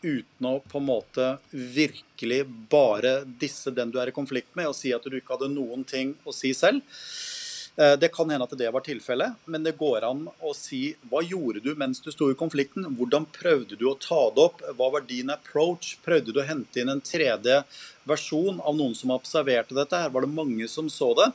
Uten 0.03 0.49
å 0.49 0.57
på 0.69 0.79
en 0.79 0.89
måte 0.89 1.29
virkelig 1.51 2.43
bare 2.71 3.21
disse 3.25 3.71
den 3.73 3.91
du 3.93 3.99
er 4.01 4.11
i 4.11 4.15
konflikt 4.15 4.53
med, 4.59 4.69
og 4.69 4.77
si 4.77 4.93
at 4.95 5.05
du 5.07 5.17
ikke 5.17 5.37
hadde 5.37 5.53
noen 5.53 5.87
ting 5.87 6.13
å 6.27 6.35
si 6.35 6.53
selv. 6.57 6.83
Eh, 7.75 7.95
det 7.97 8.11
kan 8.13 8.29
hende 8.29 8.45
at 8.45 8.57
det 8.57 8.69
var 8.73 8.85
tilfellet, 8.85 9.39
men 9.49 9.63
det 9.65 9.75
går 9.79 10.05
an 10.05 10.27
å 10.45 10.53
si 10.57 10.91
hva 11.09 11.23
gjorde 11.25 11.63
du 11.65 11.71
mens 11.79 12.03
du 12.05 12.11
sto 12.13 12.29
i 12.29 12.37
konflikten? 12.37 12.85
Hvordan 12.97 13.25
prøvde 13.33 13.79
du 13.79 13.87
å 13.89 13.97
ta 13.97 14.27
det 14.35 14.45
opp? 14.45 14.61
Hva 14.77 14.91
var 14.93 15.07
din 15.09 15.33
approach? 15.33 15.95
Prøvde 16.05 16.35
du 16.35 16.41
å 16.43 16.47
hente 16.47 16.83
inn 16.83 16.93
en 16.93 17.01
tredje 17.01 17.63
versjon 18.09 18.61
av 18.61 18.77
noen 18.77 18.93
som 18.97 19.15
observerte 19.15 19.77
dette? 19.77 20.03
Her 20.05 20.13
var 20.13 20.27
det 20.27 20.35
mange 20.35 20.69
som 20.69 20.91
så 20.91 21.13
det. 21.17 21.31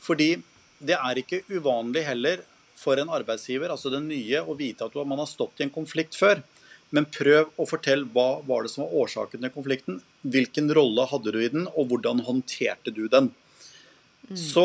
Fordi 0.00 0.36
det 0.78 0.96
er 0.96 1.20
ikke 1.20 1.42
uvanlig 1.50 2.06
heller 2.06 2.46
for 2.78 3.00
en 3.00 3.10
arbeidsgiver, 3.10 3.72
altså 3.74 3.90
den 3.90 4.06
nye, 4.08 4.40
å 4.40 4.54
vite 4.56 4.86
at 4.86 4.94
man 5.02 5.18
har 5.18 5.28
stått 5.28 5.58
i 5.60 5.66
en 5.66 5.74
konflikt 5.74 6.16
før. 6.16 6.40
Men 6.94 7.08
prøv 7.12 7.50
å 7.60 7.66
fortelle 7.68 8.08
hva 8.14 8.40
var 8.48 8.64
det 8.64 8.72
som 8.72 8.86
var 8.86 8.96
årsaken 9.02 9.44
til 9.44 9.52
konflikten. 9.52 10.00
Hvilken 10.24 10.70
rolle 10.76 11.04
hadde 11.10 11.34
du 11.34 11.38
i 11.42 11.50
den, 11.52 11.68
og 11.74 11.90
hvordan 11.90 12.24
håndterte 12.24 12.94
du 12.94 13.04
den. 13.12 13.30
Mm. 14.28 14.38
Så 14.40 14.64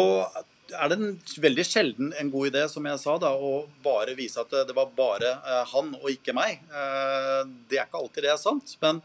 er 0.73 0.89
det 0.89 0.97
en 0.97 1.17
veldig 1.43 1.65
sjelden 1.67 2.13
en 2.19 2.31
god 2.33 2.53
idé, 2.53 2.63
som 2.71 2.87
jeg 2.87 3.01
sa, 3.01 3.17
da, 3.21 3.33
å 3.35 3.67
bare 3.83 4.15
vise 4.17 4.41
at 4.41 4.55
det 4.67 4.75
var 4.75 4.93
bare 4.95 5.35
eh, 5.35 5.61
han 5.73 5.93
og 5.99 6.09
ikke 6.13 6.35
meg. 6.37 6.63
Eh, 6.71 7.43
det 7.69 7.79
er 7.79 7.85
ikke 7.87 8.01
alltid 8.01 8.27
det 8.27 8.33
er 8.33 8.41
sant. 8.41 8.75
Men 8.83 9.03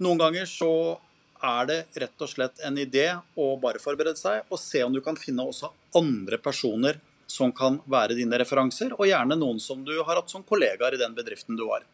noen 0.00 0.20
ganger 0.24 0.48
så 0.48 0.72
er 1.44 1.68
det 1.68 1.78
rett 2.02 2.24
og 2.24 2.28
slett 2.28 2.64
en 2.66 2.76
idé 2.80 3.06
å 3.36 3.52
bare 3.60 3.80
forberede 3.80 4.18
seg 4.20 4.48
og 4.48 4.60
se 4.60 4.82
om 4.84 4.92
du 4.92 5.00
kan 5.04 5.16
finne 5.16 5.46
også 5.46 5.70
andre 5.96 6.36
personer 6.40 7.00
som 7.30 7.52
kan 7.54 7.78
være 7.90 8.18
dine 8.18 8.38
referanser, 8.42 8.92
og 8.98 9.06
gjerne 9.06 9.38
noen 9.38 9.60
som 9.62 9.84
du 9.86 9.94
har 10.00 10.18
hatt 10.18 10.32
som 10.32 10.44
kollegaer 10.46 10.96
i 10.96 11.00
den 11.00 11.14
bedriften 11.16 11.58
du 11.58 11.66
var. 11.68 11.86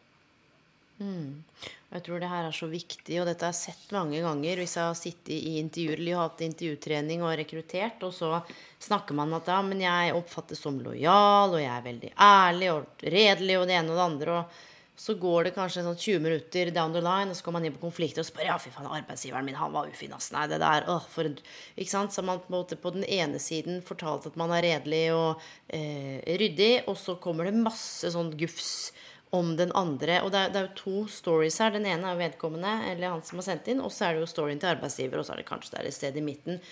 Mm. 0.97 1.43
Jeg 1.87 2.03
tror 2.03 2.19
det 2.19 2.27
her 2.27 2.47
er 2.49 2.55
så 2.55 2.67
viktig, 2.67 3.19
og 3.21 3.27
dette 3.29 3.45
har 3.45 3.53
jeg 3.53 3.69
sett 3.69 3.91
mange 3.95 4.19
ganger 4.19 4.59
hvis 4.59 4.73
jeg 4.75 4.83
har 4.89 4.97
sittet 4.97 5.35
i 5.37 5.53
intervjuer 5.61 6.01
eller 6.01 6.23
hatt 6.23 6.41
intervjutrening 6.43 7.21
og 7.23 7.35
rekruttert, 7.39 8.01
og 8.03 8.11
så 8.15 8.41
snakker 8.83 9.15
man 9.15 9.35
at 9.37 9.47
ja, 9.53 9.61
men 9.63 9.83
jeg 9.85 10.15
oppfattes 10.17 10.59
som 10.65 10.81
lojal, 10.83 11.53
og 11.53 11.61
jeg 11.61 11.71
er 11.71 11.85
veldig 11.85 12.11
ærlig 12.27 12.73
og 12.73 13.05
redelig 13.05 13.59
og 13.59 13.69
det 13.69 13.77
ene 13.77 13.93
og 13.93 14.01
det 14.01 14.07
andre. 14.07 14.41
og 14.41 14.65
så 14.97 15.13
går 15.13 15.45
det 15.45 15.53
kanskje 15.53 15.83
sånn 15.85 15.97
20 15.99 16.21
minutter 16.25 16.71
down 16.73 16.95
the 16.95 17.01
line, 17.05 17.29
og 17.29 17.37
så 17.37 17.45
kommer 17.45 17.61
man 17.61 17.69
inn 17.69 17.75
på 17.75 17.83
konflikter 17.83 18.23
og 18.23 18.27
spør 18.31 18.47
ja, 18.47 18.55
fy 18.57 18.71
faen, 18.73 18.89
arbeidsgiveren 18.89 19.45
min 19.45 19.59
han 19.59 19.75
var 19.75 19.91
ufin. 19.91 20.15
ass, 20.17 20.31
nei, 20.33 20.47
det 20.49 20.57
der, 20.63 20.87
åh, 20.89 21.05
for 21.13 21.29
en, 21.29 21.35
ikke 21.77 21.93
sant? 21.93 22.15
Så 22.15 22.25
man 22.25 22.41
på, 22.47 22.63
på 22.81 22.93
den 22.95 23.05
ene 23.05 23.37
siden 23.41 23.83
fortalt 23.85 24.25
at 24.25 24.39
man 24.41 24.55
er 24.57 24.65
redelig 24.65 25.03
og 25.13 25.45
eh, 25.69 26.17
ryddig, 26.41 26.87
og 26.89 26.97
så 26.97 27.19
kommer 27.21 27.45
det 27.45 27.61
masse 27.61 28.09
sånn 28.15 28.33
gufs 28.41 28.89
om 29.37 29.53
den 29.59 29.69
andre. 29.77 30.23
Og 30.25 30.33
det 30.33 30.41
er, 30.47 30.51
det 30.55 30.63
er, 30.63 30.69
jo 30.71 30.81
to 30.81 31.07
stories 31.13 31.61
her. 31.61 31.77
Den 31.77 31.85
ene 31.85 32.01
er 32.01 32.17
jo 32.17 32.23
vedkommende, 32.25 32.75
eller 32.89 33.13
han 33.13 33.25
som 33.27 33.37
har 33.37 33.51
sendt 33.51 33.69
inn, 33.69 33.85
og 33.85 33.93
så 33.93 34.07
er 34.09 34.17
det 34.17 34.25
jo 34.25 34.33
storyen 34.33 34.61
til 34.63 34.73
arbeidsgiver, 34.73 35.21
og 35.21 35.29
så 35.29 35.37
er 35.37 35.43
det 35.43 35.49
kanskje 35.53 35.77
der 35.77 35.91
et 35.91 36.01
sted 36.01 36.17
i 36.17 36.25
midten. 36.25 36.63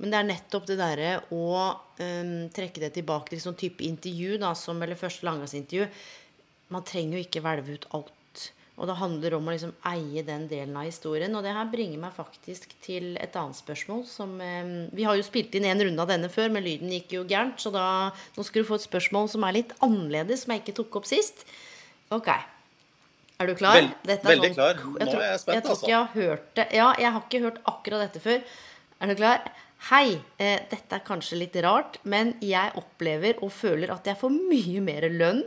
Men 0.00 0.12
det 0.12 0.16
er 0.18 0.28
nettopp 0.28 0.64
det 0.68 0.80
derre 0.80 1.12
å 1.32 1.46
um, 2.00 2.36
trekke 2.52 2.82
det 2.82 2.94
tilbake 2.98 3.32
til 3.32 3.40
sånn 3.40 3.56
type 3.56 3.84
intervju, 3.84 4.36
da, 4.40 4.56
som, 4.56 4.80
eller 4.84 4.96
første 4.96 5.28
langgangsintervju 5.28 5.88
man 6.72 6.86
trenger 6.86 7.18
jo 7.18 7.26
ikke 7.26 7.42
hvelve 7.44 7.76
ut 7.76 7.88
alt. 7.96 8.12
Og 8.76 8.84
det 8.90 8.98
handler 8.98 9.38
om 9.38 9.46
å 9.48 9.52
liksom 9.54 9.72
eie 9.88 10.22
den 10.26 10.44
delen 10.50 10.74
av 10.76 10.84
historien. 10.84 11.32
Og 11.38 11.44
det 11.46 11.54
her 11.56 11.68
bringer 11.72 12.00
meg 12.00 12.12
faktisk 12.16 12.74
til 12.84 13.14
et 13.22 13.36
annet 13.40 13.56
spørsmål 13.56 14.02
som 14.08 14.34
eh, 14.44 14.90
Vi 14.92 15.06
har 15.08 15.16
jo 15.16 15.24
spilt 15.24 15.54
inn 15.56 15.64
en 15.64 15.80
runde 15.80 16.02
av 16.02 16.10
denne 16.12 16.28
før, 16.32 16.50
men 16.52 16.64
lyden 16.66 16.92
gikk 16.92 17.14
jo 17.16 17.22
gærent. 17.28 17.56
Så 17.62 17.72
da, 17.72 17.86
nå 18.36 18.44
skal 18.44 18.62
du 18.62 18.68
få 18.68 18.76
et 18.76 18.84
spørsmål 18.84 19.30
som 19.32 19.46
er 19.48 19.56
litt 19.62 19.72
annerledes, 19.84 20.44
som 20.44 20.52
jeg 20.52 20.64
ikke 20.64 20.76
tok 20.82 21.00
opp 21.00 21.08
sist. 21.08 21.46
Ok. 22.12 22.28
Er 23.36 23.48
du 23.48 23.56
klar? 23.56 23.80
Vel, 23.80 23.88
veldig 24.04 24.50
sånn, 24.52 24.58
klar. 24.58 24.82
Nå 24.84 25.08
tror, 25.08 25.22
er 25.22 25.32
jeg 25.32 25.40
spent, 25.42 25.56
jeg 25.56 25.72
altså. 25.72 25.88
Jeg 25.88 25.96
har 25.96 26.12
hørt 26.12 26.50
det. 26.60 26.66
Ja, 26.76 26.90
jeg 27.00 27.14
har 27.16 27.24
ikke 27.24 27.42
hørt 27.46 27.62
akkurat 27.72 28.04
dette 28.04 28.22
før. 28.24 28.44
Er 29.00 29.12
du 29.12 29.16
klar? 29.16 29.48
Hei, 29.88 30.18
eh, 30.40 30.60
dette 30.68 30.96
er 30.96 31.04
kanskje 31.04 31.40
litt 31.40 31.56
rart, 31.64 31.98
men 32.04 32.34
jeg 32.44 32.76
opplever 32.80 33.40
og 33.44 33.52
føler 33.52 33.92
at 33.92 34.08
jeg 34.08 34.20
får 34.20 34.32
mye 34.36 34.84
mer 34.84 35.08
lønn 35.12 35.42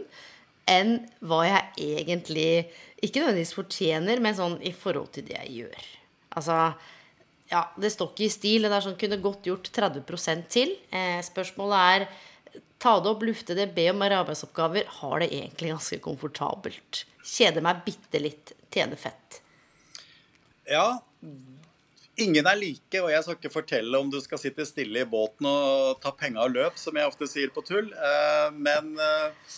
enn 0.69 0.95
hva 1.25 1.41
jeg 1.47 1.89
egentlig 1.99 2.51
ikke 3.01 3.21
nødvendigvis 3.21 3.55
fortjener, 3.57 4.21
men 4.23 4.37
sånn 4.37 4.57
i 4.65 4.73
forhold 4.75 5.11
til 5.15 5.27
det 5.29 5.37
jeg 5.41 5.63
gjør. 5.63 5.91
Altså 6.39 6.61
Ja, 7.49 7.63
det 7.81 7.89
står 7.89 8.11
ikke 8.11 8.27
i 8.27 8.29
stil. 8.29 8.67
Det 8.67 8.75
er 8.77 8.83
sånn 8.85 8.97
kunne 9.01 9.17
godt 9.23 9.47
gjort 9.49 9.71
30% 9.73 10.49
til. 10.53 10.75
Eh, 10.93 11.17
spørsmålet 11.25 11.79
er 11.95 12.03
ta 12.77 12.99
det 13.01 13.09
opp, 13.09 13.23
lufte 13.25 13.55
det, 13.57 13.71
be 13.73 13.87
om 13.89 13.97
mer 13.97 14.13
arbeidsoppgaver. 14.19 14.85
Har 14.99 15.23
det 15.23 15.31
egentlig 15.33 15.71
ganske 15.73 15.97
komfortabelt. 16.05 17.03
Kjeder 17.25 17.65
meg 17.65 17.81
bitte 17.87 18.21
litt. 18.21 18.53
Tjener 18.69 19.01
fett. 19.01 19.39
Ja. 20.69 20.99
Ingen 22.19 22.47
er 22.51 22.59
like, 22.59 22.99
og 22.99 23.09
jeg 23.09 23.23
skal 23.25 23.37
ikke 23.39 23.53
fortelle 23.53 23.99
om 23.99 24.09
du 24.11 24.19
skal 24.21 24.41
sitte 24.41 24.67
stille 24.67 25.01
i 25.01 25.09
båten 25.09 25.47
og 25.49 26.01
ta 26.03 26.11
penga 26.13 26.43
og 26.45 26.53
løp, 26.53 26.77
som 26.77 26.97
jeg 26.99 27.07
ofte 27.07 27.29
sier 27.31 27.49
på 27.55 27.63
tull. 27.65 27.89
Eh, 27.95 28.47
men 28.53 28.91
eh, 28.99 29.53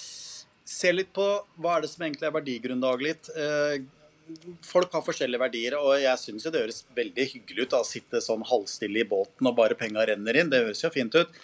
se 0.72 0.92
litt 0.94 1.12
på 1.16 1.26
hva 1.62 1.76
er 1.76 1.84
det 1.84 1.92
som 1.92 2.06
egentlig 2.06 2.30
er 2.30 2.38
verdigrunnlaget 2.38 3.08
ditt. 3.10 3.32
Eh, 3.36 4.56
folk 4.64 4.94
har 4.96 5.04
forskjellige 5.06 5.42
verdier, 5.42 5.78
og 5.80 5.96
jeg 6.00 6.20
syns 6.22 6.48
det 6.48 6.62
høres 6.62 6.84
veldig 6.96 7.28
hyggelig 7.34 7.68
ut 7.68 7.78
å 7.80 7.86
sitte 7.88 8.22
sånn 8.24 8.46
halvstille 8.48 9.04
i 9.04 9.08
båten 9.08 9.50
og 9.50 9.58
bare 9.58 9.78
penga 9.80 10.06
renner 10.08 10.40
inn. 10.40 10.52
Det 10.52 10.64
høres 10.66 10.84
jo 10.86 10.94
fint 10.94 11.18
ut. 11.18 11.42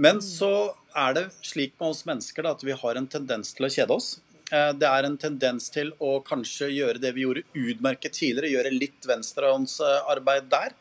Men 0.00 0.22
så 0.24 0.72
er 0.96 1.16
det 1.18 1.24
slik 1.44 1.74
med 1.78 1.90
oss 1.92 2.04
mennesker 2.08 2.46
da, 2.46 2.54
at 2.56 2.62
vi 2.64 2.76
har 2.76 2.98
en 2.98 3.08
tendens 3.10 3.52
til 3.56 3.66
å 3.68 3.72
kjede 3.72 3.96
oss. 3.96 4.14
Eh, 4.52 4.70
det 4.78 4.88
er 4.88 5.08
en 5.08 5.18
tendens 5.20 5.68
til 5.72 5.92
å 6.00 6.18
kanskje 6.24 6.70
gjøre 6.72 7.02
det 7.02 7.12
vi 7.16 7.26
gjorde 7.26 7.44
utmerket 7.56 8.16
tidligere, 8.16 8.54
gjøre 8.54 8.74
litt 8.76 9.08
venstrehåndsarbeid 9.08 10.48
der. 10.52 10.76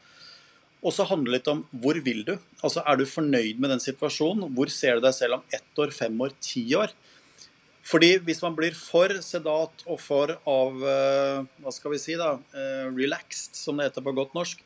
Og 0.81 0.95
så 0.95 1.05
handler 1.05 1.35
det 1.35 1.39
litt 1.39 1.51
om 1.51 1.61
hvor 1.83 1.99
vil 2.01 2.23
du? 2.25 2.33
Altså 2.65 2.81
Er 2.81 2.97
du 2.97 3.05
fornøyd 3.05 3.59
med 3.61 3.69
den 3.69 3.83
situasjonen? 3.83 4.49
Hvor 4.55 4.71
ser 4.73 4.97
du 4.97 5.05
deg 5.05 5.13
selv 5.13 5.37
om 5.37 5.43
ett 5.53 5.81
år, 5.81 5.93
fem 5.93 6.15
år, 6.25 6.33
ti 6.41 6.63
år? 6.77 6.93
Fordi 7.87 8.15
hvis 8.21 8.41
man 8.43 8.55
blir 8.57 8.75
for 8.77 9.09
sedat 9.25 9.83
og 9.87 9.97
for 9.99 10.35
av 10.47 10.83
eh, 10.85 11.39
Hva 11.63 11.73
skal 11.73 11.95
vi 11.95 12.01
si, 12.01 12.17
da? 12.19 12.35
Eh, 12.53 12.87
relaxed, 12.93 13.57
som 13.57 13.77
det 13.77 13.89
heter 13.89 14.05
på 14.05 14.13
godt 14.17 14.35
norsk. 14.37 14.61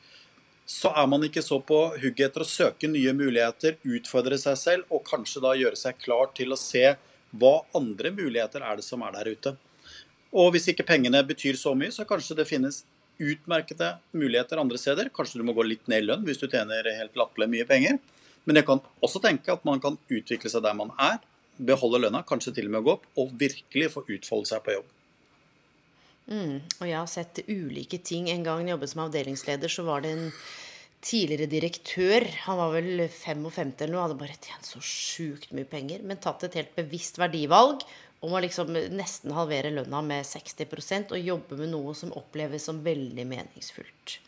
Så 0.67 0.91
er 0.97 1.07
man 1.07 1.23
ikke 1.23 1.43
så 1.45 1.59
på 1.61 1.77
hugget 2.01 2.25
etter 2.27 2.43
å 2.43 2.49
søke 2.49 2.89
nye 2.89 3.13
muligheter, 3.15 3.77
utfordre 3.85 4.39
seg 4.41 4.57
selv 4.57 4.93
og 4.93 5.05
kanskje 5.05 5.43
da 5.43 5.53
gjøre 5.55 5.77
seg 5.77 5.99
klar 6.01 6.31
til 6.35 6.55
å 6.55 6.59
se 6.59 6.95
hva 7.35 7.53
andre 7.77 8.11
muligheter 8.15 8.65
er 8.65 8.79
det 8.79 8.85
som 8.87 9.03
er 9.05 9.13
der 9.13 9.29
ute. 9.29 9.53
Og 10.35 10.49
hvis 10.55 10.67
ikke 10.71 10.87
pengene 10.87 11.21
betyr 11.27 11.55
så 11.59 11.75
mye, 11.77 11.93
så 11.93 12.07
kanskje 12.09 12.39
det 12.39 12.47
finnes 12.49 12.81
utmerkede 13.21 13.93
muligheter 14.17 14.59
andre 14.59 14.79
steder. 14.81 15.11
Kanskje 15.15 15.39
du 15.39 15.45
må 15.47 15.55
gå 15.55 15.63
litt 15.63 15.85
ned 15.91 16.03
i 16.03 16.07
lønn 16.09 16.25
hvis 16.27 16.41
du 16.41 16.49
tjener 16.49 16.89
helt 16.97 17.15
latterlig 17.15 17.47
mye 17.53 17.67
penger. 17.69 18.01
Men 18.45 18.59
jeg 18.59 18.67
kan 18.67 18.81
også 19.05 19.21
tenke 19.23 19.53
at 19.53 19.63
man 19.67 19.79
kan 19.83 19.95
utvikle 20.11 20.51
seg 20.51 20.65
der 20.65 20.75
man 20.77 20.91
er, 21.01 21.21
beholde 21.57 22.01
lønna, 22.03 22.23
kanskje 22.27 22.55
til 22.57 22.69
og 22.69 22.75
med 22.75 22.85
gå 22.85 22.93
opp, 22.97 23.07
og 23.21 23.33
virkelig 23.39 23.89
få 23.93 24.05
utfolde 24.05 24.51
seg 24.51 24.63
på 24.65 24.75
jobb. 24.75 24.93
Mm, 26.25 26.55
og 26.79 26.85
jeg 26.89 26.97
har 26.97 27.09
sett 27.09 27.43
ulike 27.47 27.99
ting. 28.01 28.29
En 28.33 28.45
gang 28.45 28.63
jeg 28.63 28.73
jobbet 28.73 28.91
som 28.91 29.03
avdelingsleder, 29.05 29.71
så 29.71 29.85
var 29.85 30.05
det 30.05 30.15
en 30.15 30.31
tidligere 31.05 31.49
direktør. 31.49 32.25
Han 32.47 32.59
var 32.59 32.73
vel 32.73 33.05
55 33.11 33.75
eller 33.77 33.93
noe, 33.93 34.07
hadde 34.07 34.19
bare 34.23 34.39
tjent 34.39 34.67
så 34.67 34.81
sjukt 34.81 35.53
mye 35.55 35.69
penger, 35.69 36.01
men 36.03 36.21
tatt 36.21 36.47
et 36.47 36.57
helt 36.57 36.73
bevisst 36.77 37.19
verdivalg 37.21 37.85
om 38.25 38.33
å 38.33 38.41
liksom 38.41 38.71
nesten 38.95 39.35
halvere 39.35 39.73
lønna 39.75 40.01
med 40.05 40.25
60% 40.25 41.13
og 41.13 41.27
jobbe 41.29 41.59
med 41.59 41.73
noe 41.75 41.93
som 41.97 42.13
oppleves 42.17 42.65
som 42.65 42.81
veldig 42.85 43.27
meningsfullt. 43.29 44.19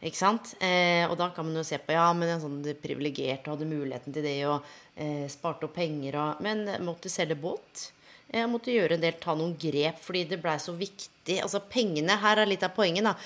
Ikke 0.00 0.16
sant? 0.16 0.54
Eh, 0.64 1.04
og 1.04 1.18
da 1.20 1.28
kan 1.36 1.44
man 1.44 1.58
jo 1.58 1.64
se 1.66 1.76
på 1.82 1.92
ja, 1.92 2.06
men 2.16 2.30
en 2.32 2.40
sånn 2.40 2.60
privilegert 2.80 3.44
og 3.44 3.58
hadde 3.58 3.68
muligheten 3.68 4.14
til 4.16 4.24
det 4.24 4.38
og 4.48 4.64
eh, 4.96 5.26
sparte 5.28 5.68
opp 5.68 5.74
penger 5.76 6.16
og 6.16 6.40
Men 6.44 6.64
måtte 6.86 7.12
selge 7.12 7.36
båt. 7.36 7.90
Jeg 8.30 8.48
måtte 8.48 8.72
gjøre 8.72 8.96
en 8.96 9.02
del, 9.02 9.18
ta 9.20 9.34
noen 9.36 9.56
grep 9.60 10.00
fordi 10.04 10.24
det 10.30 10.40
blei 10.40 10.56
så 10.62 10.72
viktig. 10.76 11.40
Altså 11.42 11.60
pengene, 11.68 12.16
Her 12.22 12.40
er 12.40 12.48
litt 12.48 12.64
av 12.64 12.72
poenget, 12.76 13.04
da. 13.04 13.16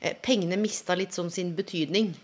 Eh, 0.00 0.16
pengene 0.22 0.56
mista 0.56 0.96
litt 0.96 1.12
sånn 1.12 1.30
sin 1.30 1.52
betydning. 1.58 2.14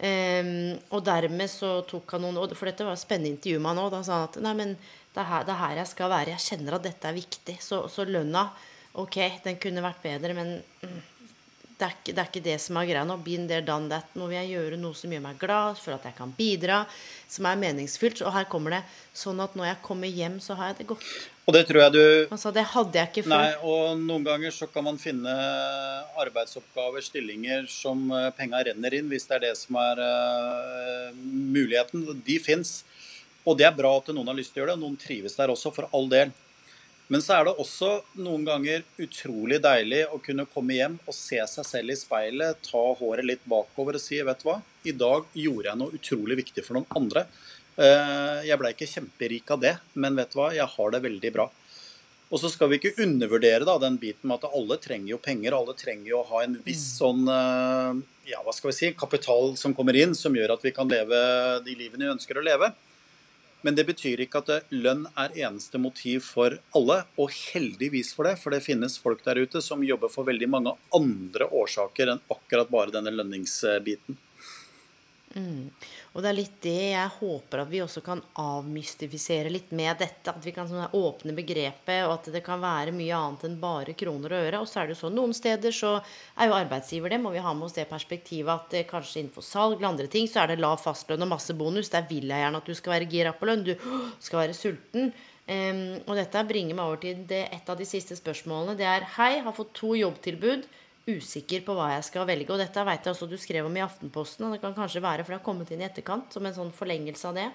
Um, 0.00 0.78
og 0.96 1.02
dermed 1.04 1.50
så 1.52 1.82
tok 1.84 2.14
han 2.14 2.22
noen 2.24 2.54
For 2.56 2.70
dette 2.70 2.86
var 2.86 2.94
et 2.96 3.02
spennende 3.02 3.34
intervju 3.34 3.60
med 3.60 3.74
han 3.74 3.82
òg. 3.82 3.90
Da 3.92 4.00
sa 4.06 4.16
han 4.16 4.28
at 4.30 4.38
nei, 4.46 4.54
men 4.56 4.72
det 4.78 5.20
er, 5.20 5.28
her, 5.28 5.44
det 5.44 5.52
er, 5.52 5.60
her, 5.60 5.80
jeg 5.82 5.90
skal 5.92 6.12
være. 6.14 6.34
Jeg 6.38 6.46
kjenner 6.46 6.78
at 6.78 6.86
dette 6.86 7.10
er 7.10 7.18
viktig. 7.18 7.56
Så, 7.60 7.82
så 7.92 8.06
lønna, 8.08 8.46
ok, 9.02 9.18
den 9.44 9.58
kunne 9.60 9.84
vært 9.84 10.00
bedre, 10.06 10.36
men 10.38 10.54
mm, 10.80 11.00
det, 11.80 11.86
er 11.86 11.96
ikke, 11.96 12.12
det, 12.12 12.20
er 12.20 12.28
ikke, 12.28 12.42
det 12.44 12.56
som 12.60 12.76
er 12.76 12.88
greia 12.90 13.02
nå. 13.08 13.16
Been 13.24 13.46
there, 13.48 13.64
done 13.64 13.88
that. 13.88 14.08
Nå 14.18 14.28
vil 14.28 14.36
jeg 14.36 14.50
gjøre 14.52 14.78
noe 14.80 14.96
som 14.96 15.12
gjør 15.14 15.22
meg 15.24 15.38
glad, 15.40 15.78
for 15.80 15.96
at 15.96 16.04
jeg 16.04 16.16
kan 16.18 16.32
bidra, 16.36 16.82
som 17.30 17.48
er 17.48 17.60
meningsfylt. 17.60 18.20
Og 18.26 18.34
her 18.34 18.48
kommer 18.52 18.76
det 18.76 18.80
sånn 19.16 19.40
at 19.40 19.56
når 19.56 19.70
jeg 19.70 19.78
kommer 19.86 20.12
hjem, 20.20 20.36
så 20.44 20.56
har 20.58 20.72
jeg 20.72 20.82
det 20.82 20.88
godt. 20.92 21.06
Og 21.48 21.56
det 21.56 21.64
tror 21.66 21.80
jeg 21.82 21.94
du 21.96 22.02
Altså, 22.30 22.52
det 22.54 22.66
hadde 22.74 23.00
jeg 23.00 23.10
ikke 23.10 23.24
før. 23.26 23.32
Nei, 23.32 23.54
og 23.72 24.04
noen 24.04 24.26
ganger 24.28 24.54
så 24.54 24.68
kan 24.70 24.86
man 24.86 25.00
finne 25.00 25.32
arbeidsoppgaver, 26.20 27.02
stillinger, 27.02 27.64
som 27.72 28.04
eh, 28.14 28.28
penga 28.36 28.60
renner 28.68 29.00
inn, 29.00 29.08
hvis 29.10 29.26
det 29.30 29.38
er 29.38 29.46
det 29.48 29.56
som 29.58 29.80
er 29.80 30.04
uh, 30.04 31.16
muligheten. 31.16 32.04
De 32.26 32.36
fins. 32.44 32.82
Og 33.48 33.56
det 33.58 33.66
er 33.66 33.74
bra 33.74 33.96
at 33.98 34.12
noen 34.12 34.28
har 34.28 34.36
lyst 34.36 34.52
til 34.54 34.60
å 34.60 34.66
gjøre 34.66 34.76
det, 34.76 34.78
og 34.82 34.84
noen 34.84 35.00
trives 35.00 35.38
der 35.40 35.50
også, 35.50 35.72
for 35.74 35.88
all 35.96 36.12
del. 36.12 36.36
Men 37.10 37.22
så 37.24 37.34
er 37.34 37.48
det 37.48 37.56
også 37.58 37.88
noen 38.22 38.44
ganger 38.46 38.84
utrolig 39.02 39.58
deilig 39.62 40.04
å 40.14 40.20
kunne 40.22 40.46
komme 40.46 40.76
hjem 40.76 40.98
og 41.02 41.14
se 41.16 41.40
seg 41.50 41.66
selv 41.66 41.90
i 41.90 41.98
speilet, 41.98 42.60
ta 42.62 42.82
håret 43.00 43.26
litt 43.26 43.42
bakover 43.50 43.98
og 43.98 44.02
si 44.02 44.20
vet 44.22 44.42
du 44.42 44.46
hva, 44.46 44.60
i 44.86 44.94
dag 44.94 45.26
gjorde 45.34 45.72
jeg 45.72 45.80
noe 45.80 45.96
utrolig 45.98 46.36
viktig 46.44 46.62
for 46.62 46.78
noen 46.78 47.00
andre. 47.00 47.24
Eh, 47.74 48.44
jeg 48.46 48.58
ble 48.60 48.70
ikke 48.74 48.88
kjemperik 48.92 49.50
av 49.50 49.64
det, 49.64 49.72
men 49.98 50.18
vet 50.18 50.30
du 50.30 50.38
hva, 50.38 50.52
jeg 50.54 50.70
har 50.76 50.94
det 50.94 51.02
veldig 51.08 51.32
bra. 51.34 51.48
Og 52.30 52.38
så 52.38 52.50
skal 52.52 52.70
vi 52.70 52.78
ikke 52.78 53.02
undervurdere 53.02 53.66
da, 53.66 53.74
den 53.82 53.96
biten 53.98 54.30
med 54.30 54.38
at 54.38 54.54
alle 54.54 54.78
trenger 54.78 55.16
jo 55.16 55.18
penger. 55.22 55.56
Alle 55.56 55.74
trenger 55.74 56.12
jo 56.12 56.20
å 56.20 56.28
ha 56.28 56.44
en 56.44 56.54
viss 56.62 56.84
sånn 57.00 57.24
eh, 57.26 58.04
ja, 58.30 58.44
hva 58.46 58.54
skal 58.54 58.70
vi 58.70 58.76
si, 58.76 58.92
kapital 58.94 59.56
som 59.58 59.74
kommer 59.74 59.98
inn, 59.98 60.14
som 60.14 60.36
gjør 60.38 60.54
at 60.54 60.62
vi 60.62 60.70
kan 60.76 60.86
leve 60.90 61.18
de 61.66 61.74
livene 61.74 62.06
vi 62.06 62.14
ønsker 62.14 62.38
å 62.38 62.46
leve. 62.46 62.70
Men 63.62 63.76
det 63.76 63.84
betyr 63.90 64.22
ikke 64.24 64.40
at 64.40 64.70
lønn 64.72 65.04
er 65.20 65.34
eneste 65.42 65.78
motiv 65.80 66.24
for 66.24 66.56
alle, 66.76 66.96
og 67.20 67.34
heldigvis 67.52 68.14
for 68.16 68.28
det. 68.28 68.38
For 68.40 68.54
det 68.54 68.62
finnes 68.64 68.96
folk 69.02 69.22
der 69.26 69.42
ute 69.42 69.60
som 69.64 69.84
jobber 69.84 70.12
for 70.12 70.28
veldig 70.28 70.48
mange 70.48 70.74
andre 70.96 71.50
årsaker 71.50 72.14
enn 72.14 72.24
akkurat 72.32 72.72
bare 72.72 72.94
denne 72.94 73.12
lønningsbiten. 73.12 74.16
Mm. 75.30 75.70
Og 76.10 76.24
det 76.24 76.30
er 76.30 76.34
litt 76.34 76.56
det 76.64 76.72
jeg 76.90 77.10
håper 77.20 77.60
at 77.62 77.68
vi 77.70 77.78
også 77.84 78.00
kan 78.02 78.18
avmystifisere 78.42 79.52
litt 79.52 79.70
med 79.76 80.00
dette. 80.02 80.32
At 80.32 80.42
vi 80.42 80.52
kan 80.54 80.66
sånn 80.66 80.96
åpne 80.96 81.34
begrepet, 81.36 82.02
og 82.08 82.16
at 82.16 82.30
det 82.34 82.42
kan 82.46 82.62
være 82.62 82.94
mye 82.96 83.14
annet 83.14 83.46
enn 83.46 83.58
bare 83.62 83.94
kroner 83.98 84.34
og 84.34 84.48
øre. 84.48 84.62
Og 84.64 84.68
så 84.70 84.80
er 84.80 84.90
det 84.90 84.96
jo 84.96 85.02
sånn 85.04 85.16
noen 85.20 85.34
steder 85.36 85.74
så 85.74 85.96
er 86.00 86.50
jo 86.50 86.58
arbeidsgiver 86.58 87.14
det, 87.14 87.20
må 87.22 87.34
vi 87.34 87.44
ha 87.44 87.54
med 87.54 87.68
oss 87.68 87.78
det 87.78 87.86
perspektivet 87.90 88.50
at 88.56 88.78
eh, 88.78 88.88
kanskje 88.90 89.22
innenfor 89.22 89.46
salg 89.46 89.78
eller 89.78 89.92
andre 89.92 90.10
ting 90.10 90.26
så 90.30 90.42
er 90.42 90.52
det 90.52 90.62
lav 90.62 90.80
fastlønn 90.82 91.26
og 91.26 91.34
masse 91.36 91.54
bonus. 91.54 91.92
Der 91.94 92.08
vil 92.10 92.26
jeg 92.26 92.46
gjerne 92.46 92.62
at 92.62 92.70
du 92.70 92.78
skal 92.78 92.96
være 92.96 93.10
gira 93.10 93.34
på 93.36 93.50
lønn. 93.50 93.66
Du 93.70 93.76
skal 94.18 94.44
være 94.44 94.58
sulten. 94.58 95.12
Um, 95.50 95.96
og 96.06 96.14
dette 96.14 96.42
bringer 96.46 96.76
meg 96.78 96.86
over 96.86 97.00
til 97.02 97.24
det, 97.26 97.40
et 97.50 97.70
av 97.70 97.78
de 97.78 97.86
siste 97.88 98.14
spørsmålene. 98.14 98.76
Det 98.78 98.86
er 98.86 99.06
Hei, 99.16 99.40
har 99.42 99.54
fått 99.56 99.72
to 99.78 99.96
jobbtilbud 99.98 100.68
usikker 101.08 101.64
på 101.66 101.74
hva 101.76 101.92
jeg 101.94 102.06
skal 102.10 102.28
velge. 102.28 102.52
Og 102.52 102.60
dette 102.60 102.84
vet 102.86 103.06
jeg 103.06 103.14
også 103.14 103.28
du 103.30 103.36
skrev 103.40 103.68
om 103.68 103.76
i 103.78 103.84
Aftenposten, 103.84 104.46
og 104.46 104.54
det 104.54 104.62
kan 104.62 104.76
kanskje 104.76 105.04
være 105.04 105.24
for 105.24 105.34
det 105.34 105.40
har 105.40 105.46
kommet 105.46 105.72
inn 105.72 105.82
i 105.84 105.88
etterkant, 105.88 106.30
som 106.34 106.46
en 106.46 106.56
sånn 106.56 106.72
forlengelse 106.76 107.30
av 107.30 107.40
det. 107.40 107.48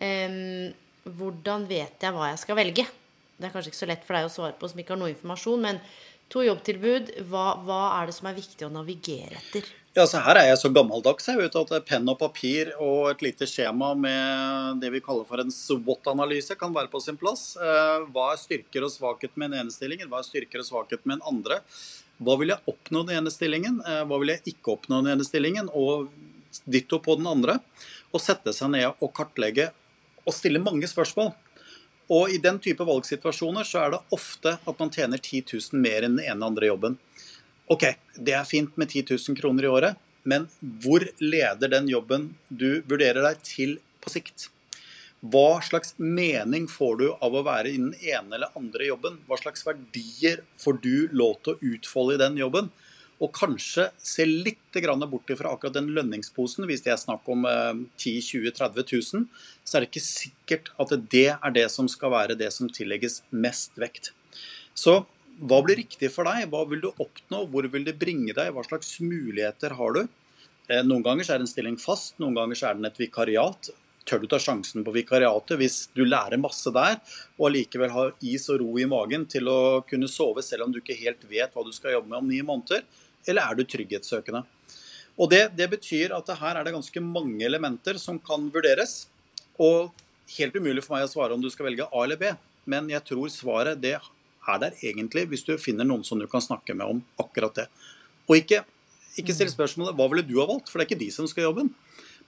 Um, 0.00 0.74
hvordan 1.16 1.68
vet 1.70 2.02
jeg 2.02 2.16
hva 2.16 2.32
jeg 2.32 2.42
skal 2.42 2.58
velge? 2.58 2.86
Det 3.36 3.48
er 3.48 3.54
kanskje 3.54 3.72
ikke 3.72 3.84
så 3.84 3.90
lett 3.92 4.04
for 4.06 4.16
deg 4.16 4.28
å 4.28 4.32
svare 4.32 4.56
på 4.58 4.68
som 4.70 4.80
ikke 4.80 4.94
har 4.94 5.02
noe 5.02 5.12
informasjon, 5.12 5.64
men 5.68 5.80
to 6.32 6.42
jobbtilbud, 6.42 7.12
hva, 7.30 7.48
hva 7.66 7.82
er 8.00 8.08
det 8.08 8.16
som 8.16 8.30
er 8.30 8.38
viktig 8.38 8.66
å 8.66 8.72
navigere 8.72 9.36
etter? 9.38 9.68
Ja, 9.96 10.04
så 10.04 10.20
Her 10.20 10.36
er 10.36 10.50
jeg 10.50 10.58
så 10.60 10.68
gammeldags 10.68 11.24
jeg 11.24 11.38
vet 11.38 11.54
at 11.56 11.70
penn 11.88 12.10
og 12.12 12.18
papir 12.20 12.68
og 12.84 13.06
et 13.14 13.22
lite 13.24 13.46
skjema 13.48 13.94
med 13.96 14.82
det 14.82 14.90
vi 14.92 15.00
kaller 15.04 15.24
for 15.24 15.40
en 15.40 15.52
SWOT-analyse 15.52 16.56
kan 16.60 16.74
være 16.74 16.90
på 16.92 17.00
sin 17.00 17.16
plass. 17.16 17.54
Eh, 17.56 18.04
hva 18.12 18.26
er 18.34 18.42
styrker 18.42 18.84
og 18.84 18.92
svakhet 18.92 19.32
med 19.40 19.54
den 19.54 19.62
ene 19.62 19.72
stillingen? 19.72 20.10
Hva 20.12 20.20
er 20.20 20.28
styrker 20.28 20.60
og 20.60 20.68
svakhet 20.68 21.06
med 21.06 21.16
den 21.16 21.24
andre? 21.30 21.62
Hva 22.22 22.36
vil 22.40 22.52
jeg 22.54 22.64
oppnå 22.70 23.02
den 23.06 23.18
ene 23.18 23.32
stillingen? 23.32 23.80
Eh, 23.84 24.04
hva 24.08 24.20
vil 24.22 24.32
jeg 24.32 24.54
ikke 24.54 24.76
oppnå 24.76 25.02
den 25.02 25.16
ene 25.16 25.26
stillingen? 25.26 25.68
Og 25.72 26.08
ditto 26.64 27.00
på 27.04 27.18
den 27.18 27.28
andre. 27.28 27.58
Og 28.14 28.22
sette 28.22 28.54
seg 28.56 28.72
ned 28.72 28.88
og 29.04 29.12
kartlegge 29.16 29.70
og 30.26 30.34
stille 30.34 30.62
mange 30.62 30.88
spørsmål. 30.90 31.34
Og 32.12 32.30
i 32.30 32.38
den 32.42 32.58
type 32.62 32.86
valgsituasjoner 32.86 33.66
så 33.66 33.82
er 33.82 33.94
det 33.94 34.02
ofte 34.14 34.56
at 34.56 34.80
man 34.80 34.92
tjener 34.94 35.20
10 35.20 35.42
000 35.74 35.82
mer 35.82 36.06
enn 36.06 36.18
den 36.18 36.26
ene 36.30 36.48
andre 36.48 36.70
jobben. 36.70 36.98
Ok, 37.66 37.88
det 38.14 38.34
er 38.38 38.46
fint 38.46 38.76
med 38.78 38.92
10 38.92 39.08
000 39.10 39.38
kroner 39.40 39.66
i 39.66 39.70
året, 39.70 39.96
men 40.22 40.46
hvor 40.82 41.02
leder 41.18 41.72
den 41.72 41.88
jobben 41.90 42.28
du 42.48 42.82
vurderer 42.86 43.26
deg 43.26 43.42
til 43.46 43.78
på 44.02 44.12
sikt? 44.14 44.48
Hva 45.32 45.60
slags 45.64 45.94
mening 45.96 46.66
får 46.68 46.98
du 47.00 47.06
av 47.24 47.34
å 47.34 47.44
være 47.46 47.70
i 47.72 47.78
den 47.78 47.94
ene 47.96 48.36
eller 48.36 48.52
andre 48.58 48.90
jobben? 48.90 49.20
Hva 49.26 49.38
slags 49.40 49.64
verdier 49.66 50.42
får 50.60 50.80
du 50.84 51.08
lov 51.16 51.38
til 51.42 51.54
å 51.54 51.70
utfolde 51.72 52.18
i 52.18 52.20
den 52.20 52.36
jobben? 52.40 52.68
Og 53.16 53.32
kanskje 53.32 53.86
se 53.96 54.26
litt 54.28 54.76
bort 55.08 55.30
fra 55.38 55.54
akkurat 55.54 55.78
den 55.78 55.88
lønningsposen. 55.96 56.66
Hvis 56.68 56.84
det 56.84 56.92
er 56.92 57.00
snakk 57.00 57.24
om 57.32 57.46
10 57.48 58.20
20 58.28 58.52
30 58.58 58.84
000, 58.92 59.24
så 59.64 59.76
er 59.76 59.84
det 59.84 59.88
ikke 59.88 60.04
sikkert 60.04 60.68
at 60.76 60.92
det 61.14 61.30
er 61.32 61.56
det 61.56 61.70
som 61.72 61.88
skal 61.88 62.12
være 62.12 62.36
det 62.36 62.52
som 62.52 62.68
tillegges 62.68 63.22
mest 63.30 63.72
vekt. 63.80 64.12
Så 64.76 65.06
hva 65.40 65.62
blir 65.64 65.80
riktig 65.80 66.12
for 66.12 66.28
deg? 66.28 66.50
Hva 66.52 66.66
vil 66.68 66.84
du 66.84 66.90
oppnå? 66.92 67.46
Hvor 67.48 67.66
vil 67.72 67.88
det 67.88 67.96
bringe 67.98 68.36
deg? 68.36 68.52
Hva 68.52 68.64
slags 68.68 68.98
muligheter 69.00 69.74
har 69.80 69.96
du? 69.96 70.04
Eh, 70.68 70.84
noen 70.84 71.04
ganger 71.06 71.32
er 71.32 71.40
en 71.40 71.48
stilling 71.48 71.80
fast, 71.80 72.18
noen 72.20 72.36
ganger 72.36 72.62
er 72.68 72.78
den 72.78 72.88
et 72.88 73.00
vikariat 73.00 73.72
tør 74.06 74.22
du 74.22 74.28
ta 74.30 74.38
sjansen 74.40 74.84
på 74.86 74.94
vikariatet 74.94 75.58
hvis 75.60 75.78
du 75.96 76.04
lærer 76.06 76.40
masse 76.40 76.70
der, 76.74 77.00
og 77.36 77.48
allikevel 77.50 77.92
har 77.92 78.14
is 78.22 78.46
og 78.52 78.62
ro 78.62 78.78
i 78.78 78.86
magen 78.88 79.26
til 79.30 79.50
å 79.50 79.58
kunne 79.88 80.10
sove 80.10 80.44
selv 80.46 80.66
om 80.66 80.74
du 80.74 80.80
ikke 80.80 80.98
helt 81.00 81.26
vet 81.30 81.54
hva 81.54 81.64
du 81.66 81.72
skal 81.74 81.96
jobbe 81.96 82.12
med 82.12 82.20
om 82.22 82.30
ni 82.30 82.40
måneder? 82.46 82.86
Eller 83.26 83.42
er 83.42 83.58
du 83.58 83.66
trygghetssøkende? 83.66 84.44
Og 85.16 85.30
det, 85.32 85.42
det 85.56 85.68
betyr 85.72 86.12
at 86.14 86.28
her 86.38 86.58
er 86.58 86.66
det 86.66 86.74
ganske 86.76 87.02
mange 87.02 87.40
elementer 87.46 87.98
som 88.00 88.18
kan 88.22 88.50
vurderes. 88.52 89.06
Og 89.56 89.94
helt 90.36 90.58
umulig 90.58 90.84
for 90.84 90.96
meg 90.96 91.06
å 91.06 91.10
svare 91.10 91.36
om 91.36 91.42
du 91.42 91.48
skal 91.52 91.70
velge 91.70 91.86
A 91.88 92.04
eller 92.04 92.20
B, 92.20 92.30
men 92.68 92.90
jeg 92.90 93.04
tror 93.06 93.30
svaret 93.32 93.80
det 93.80 93.96
er 93.96 94.58
der 94.62 94.74
egentlig 94.84 95.26
hvis 95.30 95.44
du 95.46 95.54
finner 95.58 95.86
noen 95.86 96.04
som 96.06 96.20
du 96.20 96.26
kan 96.30 96.44
snakke 96.44 96.74
med 96.76 96.96
om 96.96 97.02
akkurat 97.22 97.62
det. 97.62 97.66
Og 98.26 98.38
ikke, 98.42 98.62
ikke 99.18 99.34
stille 99.34 99.54
spørsmålet 99.54 99.96
'hva 99.96 100.08
ville 100.10 100.26
du 100.26 100.38
ha 100.40 100.46
valgt?' 100.46 100.68
For 100.70 100.78
det 100.78 100.86
er 100.86 100.90
ikke 100.90 101.04
de 101.04 101.10
som 101.14 101.26
skal 101.26 101.48
jobben. 101.48 101.74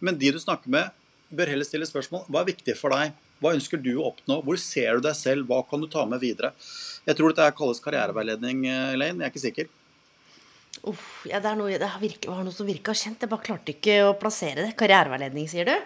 Men 0.01 0.19
de 0.19 0.33
du 0.33 0.39
snakker 0.39 0.71
med, 0.71 0.91
bør 1.31 1.51
heller 1.53 1.67
stille 1.67 1.89
spørsmål 1.89 2.27
'hva 2.29 2.41
er 2.43 2.53
viktig 2.53 2.77
for 2.77 2.95
deg'? 2.95 3.17
Hva 3.39 3.55
ønsker 3.55 3.79
du 3.83 3.93
å 3.99 4.09
oppnå? 4.11 4.41
Hvor 4.43 4.59
ser 4.59 4.99
du 4.99 5.07
deg 5.07 5.15
selv? 5.15 5.47
Hva 5.47 5.63
kan 5.69 5.81
du 5.81 5.87
ta 5.87 6.05
med 6.05 6.21
videre? 6.21 6.53
Jeg 7.07 7.17
tror 7.17 7.31
dette 7.31 7.55
kalles 7.55 7.81
karriereveiledning, 7.81 8.67
Elaine. 8.67 9.23
Jeg 9.23 9.29
er 9.29 9.31
ikke 9.31 9.47
sikker. 9.47 9.69
Uff, 10.87 11.27
ja, 11.27 11.39
det, 11.43 11.53
noe, 11.59 11.79
det 11.79 11.91
virker, 12.03 12.31
var 12.31 12.43
noe 12.47 12.55
som 12.55 12.67
virka 12.67 12.95
kjent. 12.95 13.23
Jeg 13.23 13.31
bare 13.31 13.47
klarte 13.47 13.75
ikke 13.75 13.97
å 14.09 14.17
plassere 14.19 14.67
det. 14.67 14.77
Karriereveiledning, 14.79 15.47
sier 15.51 15.71
du? 15.71 15.77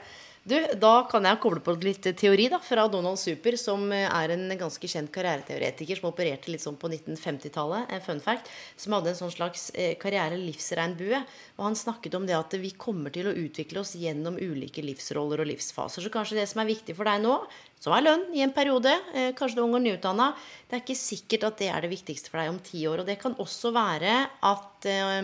Du, 0.42 0.57
Da 0.59 1.05
kan 1.07 1.22
jeg 1.22 1.38
koble 1.38 1.61
på 1.62 1.76
litt 1.85 2.07
teori 2.18 2.48
da, 2.50 2.59
fra 2.59 2.88
Donald 2.90 3.20
Super, 3.20 3.55
som 3.61 3.85
er 3.94 4.33
en 4.35 4.48
ganske 4.59 4.88
kjent 4.90 5.12
karriereteoretiker 5.14 6.00
som 6.00 6.09
opererte 6.09 6.50
litt 6.50 6.64
sånn 6.64 6.78
på 6.81 6.90
1950-tallet. 6.90 7.92
En 7.94 8.02
fun 8.02 8.22
fact. 8.24 8.50
Som 8.74 8.96
hadde 8.96 9.12
en 9.12 9.20
sånn 9.20 9.31
slags 9.31 9.68
eh, 9.78 9.94
karriere-livsregnbue. 10.02 11.20
Og 11.61 11.62
han 11.68 11.78
snakket 11.78 12.18
om 12.18 12.26
det 12.26 12.35
at 12.35 12.59
vi 12.59 12.72
kommer 12.74 13.14
til 13.14 13.31
å 13.31 13.37
utvikle 13.38 13.85
oss 13.85 13.94
gjennom 13.94 14.40
ulike 14.42 14.83
livsroller 14.83 15.44
og 15.44 15.50
livsfaser. 15.52 16.02
Så 16.02 16.11
kanskje 16.11 16.40
det 16.40 16.48
som 16.50 16.64
er 16.64 16.72
viktig 16.72 16.98
for 16.98 17.07
deg 17.07 17.22
nå, 17.22 17.38
som 17.78 17.94
er 17.94 18.09
lønn 18.09 18.26
i 18.35 18.42
en 18.42 18.57
periode, 18.57 18.98
eh, 19.14 19.31
kanskje 19.38 19.61
du 19.61 19.62
er 19.62 19.68
ung 19.68 19.78
og 19.78 19.87
nyutdanna, 19.87 20.33
det 20.66 20.81
er 20.81 20.83
ikke 20.83 20.98
sikkert 20.98 21.52
at 21.52 21.62
det 21.62 21.70
er 21.70 21.87
det 21.87 21.94
viktigste 21.94 22.35
for 22.35 22.42
deg 22.42 22.50
om 22.50 22.62
ti 22.66 22.83
år. 22.90 23.05
Og 23.05 23.12
det 23.14 23.20
kan 23.22 23.38
også 23.38 23.70
være 23.78 24.24
at, 24.26 24.90
eh, 24.90 25.18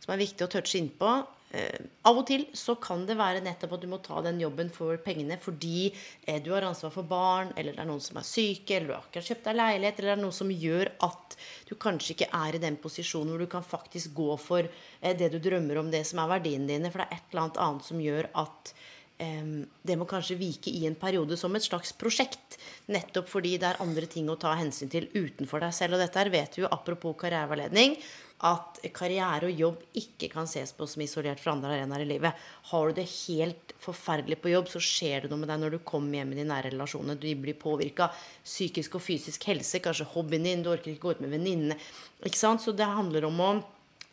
som 0.00 0.16
er 0.16 0.24
viktig 0.24 0.48
å 0.48 0.54
touche 0.56 0.80
innpå, 0.80 1.16
Eh, 1.20 1.35
av 1.54 2.18
og 2.18 2.24
til 2.28 2.44
så 2.56 2.74
kan 2.82 3.04
det 3.08 3.16
være 3.18 3.42
nettopp 3.44 3.76
at 3.76 3.84
du 3.84 3.88
må 3.90 4.00
ta 4.04 4.18
den 4.24 4.40
jobben 4.42 4.70
for 4.74 4.98
pengene 5.02 5.38
fordi 5.40 5.88
eh, 6.26 6.40
du 6.42 6.50
har 6.52 6.66
ansvar 6.66 6.92
for 6.94 7.06
barn, 7.08 7.52
eller 7.56 7.76
det 7.76 7.82
er 7.82 7.88
noen 7.88 8.02
som 8.02 8.18
er 8.20 8.26
syke, 8.26 8.76
eller 8.76 8.90
du 8.90 8.94
har 8.96 9.06
akkurat 9.06 9.30
kjøpt 9.30 9.46
deg 9.48 9.58
leilighet, 9.60 10.00
eller 10.00 10.12
det 10.12 10.16
er 10.16 10.24
noe 10.24 10.36
som 10.36 10.50
gjør 10.50 10.92
at 11.06 11.38
du 11.68 11.76
kanskje 11.80 12.16
ikke 12.16 12.30
er 12.34 12.58
i 12.58 12.62
den 12.66 12.80
posisjonen 12.82 13.32
hvor 13.32 13.44
du 13.46 13.50
kan 13.52 13.66
faktisk 13.66 14.16
gå 14.18 14.28
for 14.42 14.66
eh, 14.66 15.14
det 15.16 15.30
du 15.32 15.38
drømmer 15.42 15.80
om, 15.82 15.92
det 15.92 16.02
som 16.08 16.22
er 16.22 16.34
verdiene 16.36 16.68
dine. 16.72 16.92
For 16.92 17.02
det 17.02 17.08
er 17.08 17.20
et 17.20 17.32
eller 17.32 17.46
annet 17.46 17.64
annet 17.68 17.90
som 17.92 18.04
gjør 18.04 18.30
at 18.44 18.76
det 19.16 19.94
må 19.96 20.04
kanskje 20.04 20.34
vike 20.36 20.68
i 20.68 20.82
en 20.84 20.96
periode 21.00 21.38
som 21.40 21.54
et 21.56 21.64
slags 21.64 21.94
prosjekt. 21.96 22.58
Nettopp 22.92 23.30
fordi 23.32 23.54
det 23.56 23.70
er 23.70 23.78
andre 23.80 24.04
ting 24.12 24.28
å 24.28 24.36
ta 24.36 24.50
hensyn 24.58 24.90
til 24.92 25.06
utenfor 25.14 25.64
deg 25.64 25.72
selv. 25.72 25.96
Og 25.96 26.02
dette 26.04 26.20
her 26.20 26.28
vet 26.34 26.52
du 26.52 26.66
jo 26.66 26.68
apropos 26.68 27.16
karriereveiledning 27.22 27.96
at 28.44 28.80
karriere 28.92 29.48
og 29.48 29.60
jobb 29.60 29.84
ikke 29.96 30.28
kan 30.32 30.48
ses 30.50 30.74
på 30.76 30.84
som 30.90 31.00
isolert 31.00 31.40
fra 31.40 31.54
andre 31.54 31.72
arenaer 31.72 32.04
i 32.04 32.08
livet. 32.10 32.42
Har 32.70 32.88
du 32.88 32.98
det 32.98 33.06
helt 33.26 33.72
forferdelig 33.80 34.36
på 34.42 34.52
jobb, 34.52 34.68
så 34.68 34.82
skjer 34.82 35.24
det 35.24 35.30
noe 35.32 35.40
med 35.40 35.48
deg 35.48 35.62
når 35.62 35.76
du 35.76 35.78
kommer 35.88 36.18
hjem 36.18 36.34
i 36.34 36.40
de 36.42 36.44
nære 36.50 36.74
relasjonene. 36.74 37.16
Du 37.16 37.30
blir 37.40 37.56
påvirka 37.56 38.10
psykisk 38.44 38.98
og 38.98 39.04
fysisk 39.06 39.48
helse, 39.48 39.80
kanskje 39.80 40.08
hobbyen 40.12 40.44
din, 40.44 40.66
du 40.66 40.68
orker 40.74 40.92
ikke 40.92 41.06
gå 41.06 41.16
ut 41.16 41.24
med 41.24 41.32
venninnene. 41.32 41.78
Så 42.26 42.76
det 42.76 42.90
handler 42.90 43.28
om 43.30 43.40
å 43.40 43.50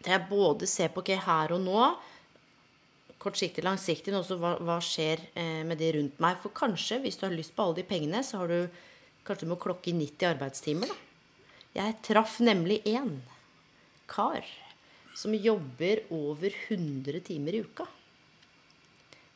det 0.03 0.11
er 0.11 0.25
både 0.27 0.67
se 0.67 0.89
på 0.91 0.99
okay, 0.99 1.15
her 1.15 1.53
og 1.55 1.61
nå, 1.63 1.83
kortsiktig, 3.23 3.63
langsiktig, 3.63 4.11
men 4.11 4.19
også 4.19 4.35
hva, 4.41 4.57
hva 4.59 4.81
skjer 4.83 5.21
eh, 5.39 5.61
med 5.63 5.79
det 5.79 5.93
rundt 5.95 6.17
meg. 6.23 6.41
For 6.43 6.51
kanskje, 6.55 6.99
hvis 7.05 7.15
du 7.19 7.23
har 7.27 7.35
lyst 7.35 7.55
på 7.55 7.63
alle 7.63 7.79
de 7.79 7.85
pengene, 7.87 8.19
så 8.25 8.41
har 8.41 8.51
du 8.51 8.81
kanskje 9.23 9.47
du 9.47 9.53
må 9.53 9.59
klokke 9.63 9.93
i 9.93 9.95
90 9.95 10.27
arbeidstimer. 10.33 10.91
da. 10.91 10.99
Jeg 11.73 11.95
traff 12.05 12.35
nemlig 12.43 12.81
én 12.85 13.15
kar 14.13 14.45
som 15.15 15.35
jobber 15.35 15.99
over 16.09 16.53
100 16.67 17.19
timer 17.19 17.53
i 17.53 17.61
uka. 17.61 17.87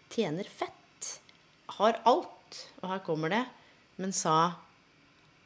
Tjener 0.10 0.44
fett. 0.44 1.22
Har 1.66 2.00
alt. 2.04 2.68
Og 2.82 2.90
her 2.90 3.00
kommer 3.06 3.34
det. 3.34 3.46
Men 3.98 4.14
sa 4.14 4.54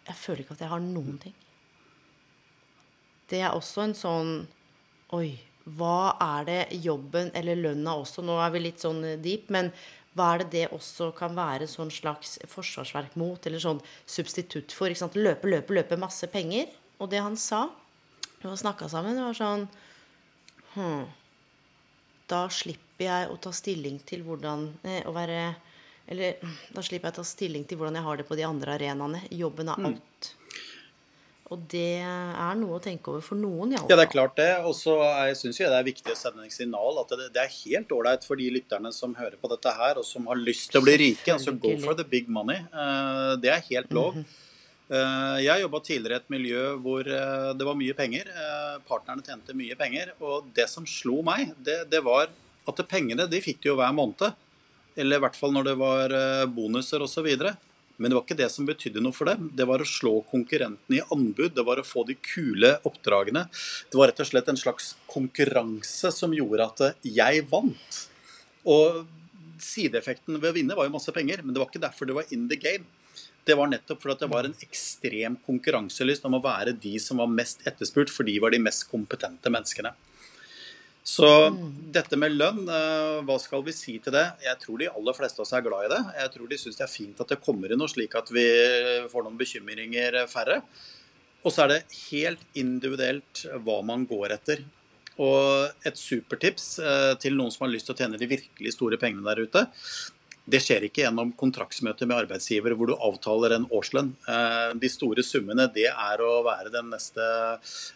Jeg 0.07 0.17
føler 0.17 0.41
ikke 0.43 0.55
at 0.57 0.63
jeg 0.65 0.71
har 0.71 0.81
noen 0.83 1.17
ting. 1.21 1.33
Det 3.29 3.39
er 3.39 3.55
også 3.55 3.85
en 3.85 3.95
sånn 3.95 4.31
Oi, 5.15 5.35
hva 5.77 6.15
er 6.23 6.45
det 6.47 6.79
jobben 6.83 7.29
eller 7.37 7.59
lønna 7.59 7.93
også 7.99 8.23
Nå 8.23 8.37
er 8.41 8.53
vi 8.53 8.61
litt 8.63 8.81
sånn 8.83 9.03
deep, 9.23 9.49
men 9.51 9.69
hva 10.15 10.33
er 10.33 10.41
det 10.41 10.49
det 10.55 10.63
også 10.75 11.11
kan 11.15 11.35
være 11.35 11.67
sånn 11.71 11.91
slags 11.91 12.37
forsvarsverk 12.51 13.13
mot, 13.19 13.45
eller 13.47 13.61
sånn 13.63 13.79
substitutt 14.03 14.73
for? 14.75 14.91
Løpe, 15.15 15.47
løpe, 15.47 15.75
løpe 15.75 15.99
masse 15.99 16.27
penger. 16.31 16.71
Og 16.99 17.11
det 17.13 17.21
han 17.23 17.37
sa, 17.39 17.69
og 18.49 18.59
snakka 18.59 18.89
sammen. 18.91 19.17
Det 19.17 19.25
var 19.25 19.37
sånn 19.37 19.67
hm, 20.75 21.05
Da 22.31 22.45
slipper 22.53 23.07
jeg 23.07 23.31
å 23.31 23.39
ta 23.41 23.53
stilling 23.55 23.99
til 24.07 24.25
hvordan 24.25 24.67
eh, 24.83 25.01
å 25.09 25.13
være 25.15 25.39
Eller 26.11 26.41
da 26.73 26.83
slipper 26.83 27.09
jeg 27.09 27.15
å 27.15 27.19
ta 27.21 27.27
stilling 27.27 27.65
til 27.67 27.79
hvordan 27.79 27.99
jeg 27.99 28.07
har 28.07 28.21
det 28.21 28.27
på 28.29 28.37
de 28.39 28.45
andre 28.47 28.77
arenaene. 28.77 29.25
Jobben 29.29 29.71
er 29.71 29.81
mm. 29.81 29.89
alt. 29.91 30.31
Og 31.51 31.63
det 31.67 31.99
er 31.99 32.53
noe 32.55 32.77
å 32.77 32.83
tenke 32.83 33.11
over 33.11 33.23
for 33.25 33.35
noen. 33.35 33.73
Ja, 33.75 33.83
det 33.83 34.05
er 34.05 34.11
klart 34.11 34.37
det. 34.39 34.51
Og 34.63 34.71
så 34.77 34.93
syns 35.35 35.59
jeg 35.59 35.67
det 35.67 35.79
er 35.81 35.87
viktig 35.87 36.13
å 36.13 36.15
sende 36.15 36.45
et 36.47 36.55
signal 36.55 37.01
at 37.01 37.11
det, 37.11 37.27
det 37.35 37.41
er 37.43 37.57
helt 37.57 37.91
ålreit 37.91 38.23
for 38.23 38.39
de 38.39 38.47
lytterne 38.55 38.91
som 38.95 39.17
hører 39.17 39.35
på 39.39 39.51
dette 39.51 39.73
her, 39.75 39.99
og 39.99 40.07
som 40.07 40.29
har 40.31 40.39
lyst 40.39 40.69
til 40.71 40.79
å 40.79 40.85
bli 40.85 40.95
rike. 41.01 41.33
Altså 41.35 41.51
go 41.51 41.73
for 41.83 41.99
the 41.99 42.07
big 42.07 42.31
money. 42.31 42.63
Uh, 42.71 43.35
det 43.43 43.51
er 43.51 43.67
helt 43.67 43.91
lov. 43.91 44.15
Mm 44.15 44.23
-hmm. 44.23 44.50
Eh, 44.91 45.37
jeg 45.45 45.63
jobba 45.63 45.79
tidligere 45.79 46.17
i 46.17 46.19
et 46.19 46.31
miljø 46.33 46.61
hvor 46.83 47.07
eh, 47.07 47.49
det 47.55 47.67
var 47.67 47.79
mye 47.79 47.95
penger. 47.95 48.27
Eh, 48.27 48.77
partnerne 48.89 49.23
tjente 49.23 49.55
mye 49.55 49.77
penger. 49.79 50.11
Og 50.19 50.49
det 50.55 50.67
som 50.71 50.87
slo 50.87 51.21
meg, 51.23 51.53
det, 51.63 51.85
det 51.91 52.01
var 52.03 52.31
at 52.67 52.81
pengene 52.91 53.27
de 53.31 53.39
fikk 53.43 53.61
de 53.63 53.71
jo 53.71 53.77
hver 53.79 53.95
måned. 53.95 54.35
Eller 54.99 55.17
i 55.17 55.23
hvert 55.23 55.37
fall 55.39 55.53
når 55.55 55.69
det 55.69 55.77
var 55.79 56.13
bonuser 56.51 56.99
osv. 57.05 57.29
Men 57.95 58.11
det 58.11 58.17
var 58.17 58.25
ikke 58.25 58.39
det 58.41 58.49
som 58.51 58.67
betydde 58.67 59.03
noe 59.03 59.15
for 59.15 59.31
dem. 59.31 59.47
Det 59.55 59.63
var 59.69 59.79
å 59.79 59.87
slå 59.87 60.17
konkurrentene 60.27 60.99
i 60.99 61.05
anbud. 61.15 61.53
Det 61.55 61.63
var 61.63 61.79
å 61.79 61.87
få 61.87 62.03
de 62.09 62.17
kule 62.19 62.73
oppdragene. 62.87 63.45
Det 63.87 63.99
var 63.99 64.11
rett 64.11 64.19
og 64.19 64.27
slett 64.27 64.51
en 64.51 64.59
slags 64.59 64.95
konkurranse 65.11 66.11
som 66.11 66.35
gjorde 66.35 66.67
at 66.67 67.07
jeg 67.07 67.45
vant. 67.47 68.01
Og 68.67 69.05
sideeffekten 69.61 70.41
ved 70.41 70.51
å 70.51 70.57
vinne 70.57 70.75
var 70.75 70.89
jo 70.89 70.97
masse 70.97 71.13
penger, 71.15 71.45
men 71.45 71.55
det 71.55 71.63
var 71.63 71.71
ikke 71.71 71.85
derfor 71.85 72.09
det 72.09 72.17
var 72.17 72.35
in 72.35 72.49
the 72.51 72.59
game 72.59 72.83
det 73.47 73.57
var 73.57 73.71
nettopp 73.71 74.03
fordi 74.03 74.19
det 74.21 74.31
var 74.31 74.47
en 74.47 74.57
ekstrem 74.61 75.35
konkurranselyst 75.47 76.25
om 76.29 76.37
å 76.37 76.43
være 76.43 76.75
de 76.77 76.93
som 77.01 77.21
var 77.21 77.31
mest 77.31 77.65
etterspurt, 77.67 78.13
for 78.13 78.27
de 78.27 78.37
var 78.41 78.53
de 78.53 78.61
mest 78.61 78.87
kompetente 78.91 79.51
menneskene. 79.53 79.93
Så 81.01 81.25
dette 81.93 82.17
med 82.19 82.35
lønn, 82.37 82.61
eh, 82.69 83.21
hva 83.25 83.37
skal 83.41 83.63
vi 83.65 83.73
si 83.73 83.95
til 83.97 84.13
det? 84.13 84.27
Jeg 84.45 84.59
tror 84.61 84.77
de 84.77 84.89
aller 84.91 85.17
fleste 85.17 85.41
av 85.41 85.47
oss 85.47 85.53
er 85.57 85.63
glad 85.65 85.87
i 85.87 85.93
det. 85.95 86.01
Jeg 86.19 86.33
tror 86.35 86.51
de 86.51 86.59
syns 86.61 86.77
det 86.77 86.85
er 86.85 86.93
fint 86.93 87.23
at 87.23 87.33
det 87.33 87.41
kommer 87.41 87.71
inn 87.73 87.81
noe, 87.81 87.89
slik 87.89 88.13
at 88.19 88.29
vi 88.29 88.45
får 89.09 89.25
noen 89.25 89.39
bekymringer 89.39 90.21
færre. 90.29 90.61
Og 91.41 91.49
så 91.49 91.65
er 91.65 91.73
det 91.73 91.97
helt 92.11 92.43
individuelt 92.53 93.47
hva 93.65 93.79
man 93.85 94.05
går 94.05 94.37
etter. 94.37 94.61
Og 95.21 95.87
et 95.89 95.97
supertips 95.97 96.75
eh, 96.79 97.13
til 97.21 97.33
noen 97.37 97.51
som 97.53 97.65
har 97.65 97.73
lyst 97.73 97.89
til 97.89 97.97
å 97.97 98.01
tjene 98.03 98.21
de 98.21 98.29
virkelig 98.29 98.77
store 98.77 99.01
pengene 99.01 99.25
der 99.25 99.41
ute, 99.41 99.65
det 100.51 100.61
skjer 100.63 100.85
ikke 100.87 101.05
gjennom 101.05 101.31
kontraktsmøter 101.39 102.09
med 102.09 102.25
arbeidsgiver 102.25 102.75
hvor 102.77 102.91
du 102.91 102.95
avtaler 102.97 103.55
en 103.55 103.69
årslønn. 103.71 104.11
Eh, 104.27 104.75
de 104.81 104.91
store 104.91 105.25
summene 105.25 105.69
det 105.73 105.87
er 105.91 106.23
å 106.25 106.41
være 106.47 106.73
den 106.73 106.91
neste 106.93 107.25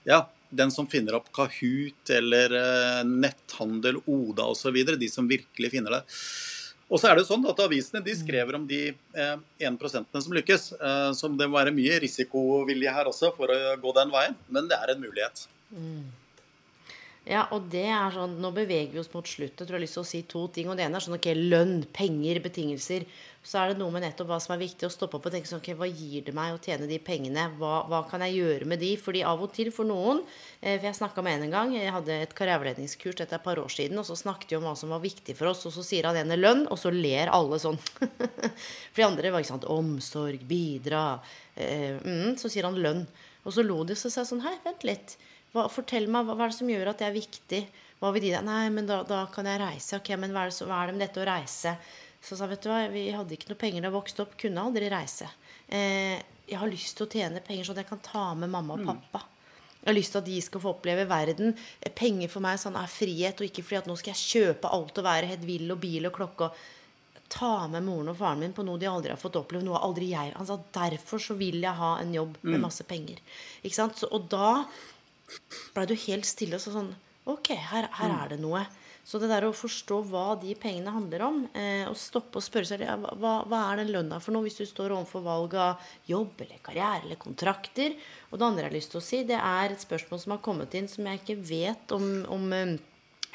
ja, 0.07 0.23
den 0.55 0.71
som 0.71 0.87
finner 0.87 1.17
opp 1.19 1.31
Kahoot 1.35 2.11
eller 2.15 2.53
eh, 2.59 3.01
netthandel, 3.07 4.01
Oda 4.05 4.49
osv. 4.51 4.77
De 4.95 5.09
som 5.11 5.27
virkelig 5.29 5.73
finner 5.73 5.99
det. 5.99 6.03
Og 6.85 7.01
så 7.01 7.09
er 7.09 7.17
det 7.17 7.25
sånn 7.25 7.45
at 7.49 7.59
Avisene 7.63 8.03
de 8.05 8.13
skrev 8.17 8.51
om 8.55 8.67
de 8.69 8.81
eh, 8.93 9.37
1 9.57 9.79
som 9.81 10.35
lykkes. 10.37 10.67
Eh, 10.77 11.11
som 11.17 11.37
det 11.37 11.49
må 11.49 11.57
være 11.57 11.73
mye 11.75 11.97
risikovilje 12.03 12.93
her 12.93 13.09
også 13.09 13.33
for 13.37 13.51
å 13.51 13.73
gå 13.81 13.95
den 13.97 14.13
veien, 14.13 14.37
men 14.53 14.69
det 14.69 14.77
er 14.77 14.93
en 14.93 15.01
mulighet. 15.01 15.47
Mm. 15.73 16.05
Ja, 17.25 17.47
og 17.55 17.71
det 17.73 17.87
er 17.89 18.13
sånn, 18.13 18.35
Nå 18.37 18.51
beveger 18.53 18.91
vi 18.93 18.99
oss 19.01 19.09
mot 19.09 19.25
slutt. 19.25 19.55
Jeg 19.57 19.65
tror 19.65 19.73
jeg 19.73 19.79
har 19.79 19.83
lyst 19.83 19.97
til 19.97 20.03
å 20.03 20.09
si 20.09 20.19
to 20.29 20.43
ting. 20.53 20.67
og 20.69 20.77
Det 20.77 20.83
ene 20.85 20.99
er 20.99 21.05
sånn, 21.05 21.15
ok, 21.17 21.31
lønn, 21.39 21.79
penger, 21.89 22.37
betingelser. 22.43 23.07
Så 23.45 23.57
er 23.61 23.71
det 23.71 23.79
noe 23.79 23.93
med 23.93 24.03
nettopp 24.05 24.29
hva 24.29 24.37
som 24.41 24.53
er 24.53 24.61
viktig 24.61 24.85
å 24.85 24.91
stoppe 24.93 25.17
opp 25.17 25.25
og 25.25 25.33
tenke 25.33 25.49
sånn, 25.49 25.61
ok, 25.63 25.71
hva 25.77 25.89
gir 25.89 26.27
det 26.27 26.35
meg 26.37 26.53
å 26.53 26.61
tjene 26.61 26.85
de 26.89 26.99
pengene? 27.01 27.47
Hva, 27.57 27.79
hva 27.89 28.03
kan 28.09 28.21
jeg 28.25 28.37
gjøre 28.37 28.69
med 28.69 28.81
de? 28.81 28.91
Fordi 29.01 29.25
av 29.25 29.41
og 29.41 29.51
til 29.57 29.71
for 29.73 29.89
noen 29.89 30.21
eh, 30.61 30.77
For 30.77 30.85
jeg 30.85 30.99
snakka 31.01 31.25
med 31.25 31.39
en 31.39 31.47
en 31.47 31.57
gang. 31.57 31.73
Jeg 31.73 31.97
hadde 31.97 32.21
et 32.27 32.37
karriereveiledningskurs 32.37 33.17
etter 33.17 33.39
et 33.39 33.47
par 33.49 33.61
år 33.61 33.73
siden. 33.73 33.97
Og 34.01 34.05
så 34.05 34.21
snakket 34.21 34.53
vi 34.53 34.61
om 34.61 34.69
hva 34.69 34.77
som 34.77 34.93
var 34.93 35.01
viktig 35.01 35.33
for 35.37 35.49
oss. 35.49 35.65
Og 35.65 35.73
så 35.73 35.85
sier 35.85 36.05
han 36.05 36.21
ene 36.21 36.37
lønn, 36.37 36.67
og 36.69 36.77
så 36.77 36.93
ler 36.93 37.33
alle 37.33 37.57
sånn. 37.61 37.81
for 37.97 39.01
de 39.01 39.09
andre 39.09 39.33
var 39.33 39.41
ikke 39.41 39.55
sant, 39.55 39.69
omsorg, 39.73 40.45
bidra. 40.45 41.07
Eh, 41.57 41.97
mm, 42.05 42.35
så 42.37 42.53
sier 42.53 42.69
han 42.69 42.77
lønn. 42.77 43.07
Og 43.45 43.53
så 43.53 43.65
lo 43.65 43.81
de, 43.85 43.97
sa 43.97 44.13
sånn 44.13 44.45
Hei, 44.45 44.59
vent 44.65 44.85
litt. 44.85 45.17
Hva, 45.55 45.69
fortell 45.71 46.09
meg, 46.11 46.27
hva, 46.27 46.35
hva, 46.35 46.47
er 46.47 46.51
det 46.51 46.59
som 46.59 46.71
gjør 46.71 46.91
at 46.91 46.99
det 46.99 47.07
er 47.07 47.15
viktig? 47.15 47.61
Hva 48.01 48.11
vil 48.11 48.27
de 48.27 48.33
da? 48.35 48.41
Nei, 48.43 48.65
men 48.75 48.89
da, 48.89 48.99
da, 49.07 49.21
kan 49.31 49.47
jeg 49.47 49.61
reise. 49.61 50.01
Ok, 50.01 50.11
men 50.19 50.35
hva 50.35 50.43
er, 50.43 50.51
det, 50.51 50.67
hva 50.67 50.81
er 50.81 50.91
det 50.91 50.97
med 50.97 51.05
dette 51.07 51.21
å 51.23 51.27
reise? 51.29 51.77
Så 52.25 52.35
sa 52.35 52.49
vet 52.49 52.63
du 52.65 52.71
hva, 52.71 52.81
vi 52.91 53.05
hadde 53.15 53.37
ikke 53.37 53.53
noe 53.53 53.61
penger 53.61 53.85
da 53.85 53.87
jeg 53.87 53.95
vokste 53.95 54.25
opp. 54.25 54.35
Kunne 54.41 54.65
aldri 54.67 54.89
reise. 54.91 55.29
Eh, 55.71 56.17
jeg 56.45 56.59
har 56.61 56.69
lyst 56.69 56.97
til 56.97 57.07
å 57.07 57.11
tjene 57.15 57.43
penger 57.45 57.67
sånn 57.67 57.79
at 57.79 57.85
jeg 57.85 57.91
kan 57.93 58.03
ta 58.05 58.25
med 58.37 58.51
mamma 58.51 58.75
og 58.75 58.83
mm. 58.83 58.91
pappa. 58.91 59.23
Jeg 59.85 59.91
har 59.91 59.97
lyst 59.99 60.15
til 60.15 60.21
at 60.23 60.25
de 60.27 60.37
skal 60.41 60.61
få 60.63 60.71
oppleve 60.73 61.05
verden. 61.05 61.53
Penger 61.93 62.31
for 62.33 62.41
meg 62.41 62.57
sånn 62.57 62.77
er 62.79 62.89
frihet, 62.89 63.37
og 63.37 63.45
ikke 63.45 63.61
fordi 63.61 63.83
at 63.83 63.89
nå 63.89 63.97
skal 64.01 64.15
jeg 64.15 64.31
kjøpe 64.31 64.71
alt 64.73 64.97
og 64.97 65.05
være 65.05 65.29
helt 65.29 65.45
vill 65.45 65.69
og 65.69 65.77
bil 65.83 66.09
og 66.09 66.15
klokke. 66.15 66.49
ta 67.29 67.67
med 67.67 67.83
moren 67.83 68.09
og 68.09 68.17
faren 68.17 68.39
min 68.39 68.53
på 68.53 68.63
noe 68.65 68.77
de 68.77 68.85
aldri 68.89 69.13
har 69.13 69.21
fått 69.21 69.37
oppleve. 69.37 69.65
Noe 69.65 69.81
aldri 69.81 70.11
jeg 70.11 70.33
Han 70.35 70.45
sa 70.45 70.57
derfor 70.73 71.21
så 71.21 71.37
vil 71.37 71.61
jeg 71.61 71.73
ha 71.73 71.91
en 72.01 72.13
jobb 72.13 72.37
med 72.41 72.61
masse 72.61 72.83
penger. 72.83 73.21
Ikke 73.61 73.77
sant? 73.77 73.97
Så, 73.97 74.09
og 74.09 74.27
da 74.29 74.65
blei 75.73 75.87
du 75.89 75.95
helt 76.07 76.27
stille 76.27 76.59
og 76.59 76.63
så 76.63 76.75
sånn 76.75 76.93
Ok, 77.25 77.55
her, 77.57 77.87
her 77.97 78.11
er 78.13 78.35
det 78.35 78.37
noe. 78.37 78.59
Så 79.05 79.17
det 79.21 79.31
der 79.31 79.45
å 79.45 79.53
forstå 79.53 79.99
hva 80.09 80.35
de 80.41 80.55
pengene 80.57 80.91
handler 80.93 81.23
om, 81.25 81.39
eh, 81.57 81.85
og 81.89 81.97
stoppe 81.97 82.37
og 82.37 82.45
spørre 82.45 82.69
seg 82.69 82.83
ja, 82.85 82.95
hva, 82.97 83.35
hva 83.45 83.61
er 83.71 83.81
den 83.81 83.91
lønna 83.93 84.19
for 84.21 84.33
noe 84.33 84.45
hvis 84.45 84.57
du 84.57 84.65
står 84.65 84.93
overfor 84.93 85.23
valg 85.25 85.55
av 85.61 85.83
jobb 86.09 86.41
eller 86.45 86.61
karriere 86.65 87.05
eller 87.05 87.19
kontrakter. 87.21 87.97
Og 88.29 88.37
det 88.37 88.47
andre 88.47 88.65
jeg 88.65 88.69
har 88.71 88.77
lyst 88.77 88.93
til 88.93 89.01
å 89.01 89.05
si, 89.05 89.23
det 89.29 89.37
er 89.37 89.73
et 89.73 89.85
spørsmål 89.85 90.21
som 90.21 90.33
har 90.35 90.41
kommet 90.45 90.77
inn 90.77 90.89
som 90.89 91.05
jeg 91.09 91.21
ikke 91.21 91.37
vet 91.49 91.93
om, 91.97 92.07
om 92.33 92.47
eh, 92.53 92.77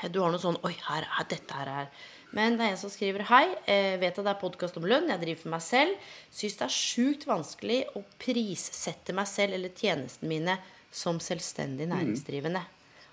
du 0.09 0.19
har 0.23 0.33
noe 0.33 0.43
sånn 0.43 0.59
Oi, 0.67 0.75
her, 0.89 1.07
her, 1.19 1.29
dette 1.29 1.55
her 1.55 1.71
er 1.83 1.91
Men 2.35 2.59
det 2.59 2.67
er 2.67 2.75
en 2.75 2.83
som 2.83 2.91
skriver 2.91 3.27
Hei, 3.31 3.45
eh, 3.71 3.95
vet 4.03 4.19
at 4.19 4.27
det 4.27 4.35
er 4.35 4.43
podkast 4.43 4.79
om 4.79 4.87
lønn. 4.91 5.11
Jeg 5.11 5.23
driver 5.23 5.45
for 5.45 5.55
meg 5.55 5.65
selv. 5.67 6.11
Syns 6.35 6.59
det 6.59 6.67
er 6.67 6.79
sjukt 6.79 7.27
vanskelig 7.31 7.81
å 7.99 8.03
prissette 8.23 9.15
meg 9.19 9.31
selv 9.31 9.59
eller 9.59 9.75
tjenestene 9.75 10.31
mine 10.31 10.59
som 10.91 11.19
selvstendig 11.19 11.87
Mm. 11.89 11.95
næringsdrivende. 11.95 12.65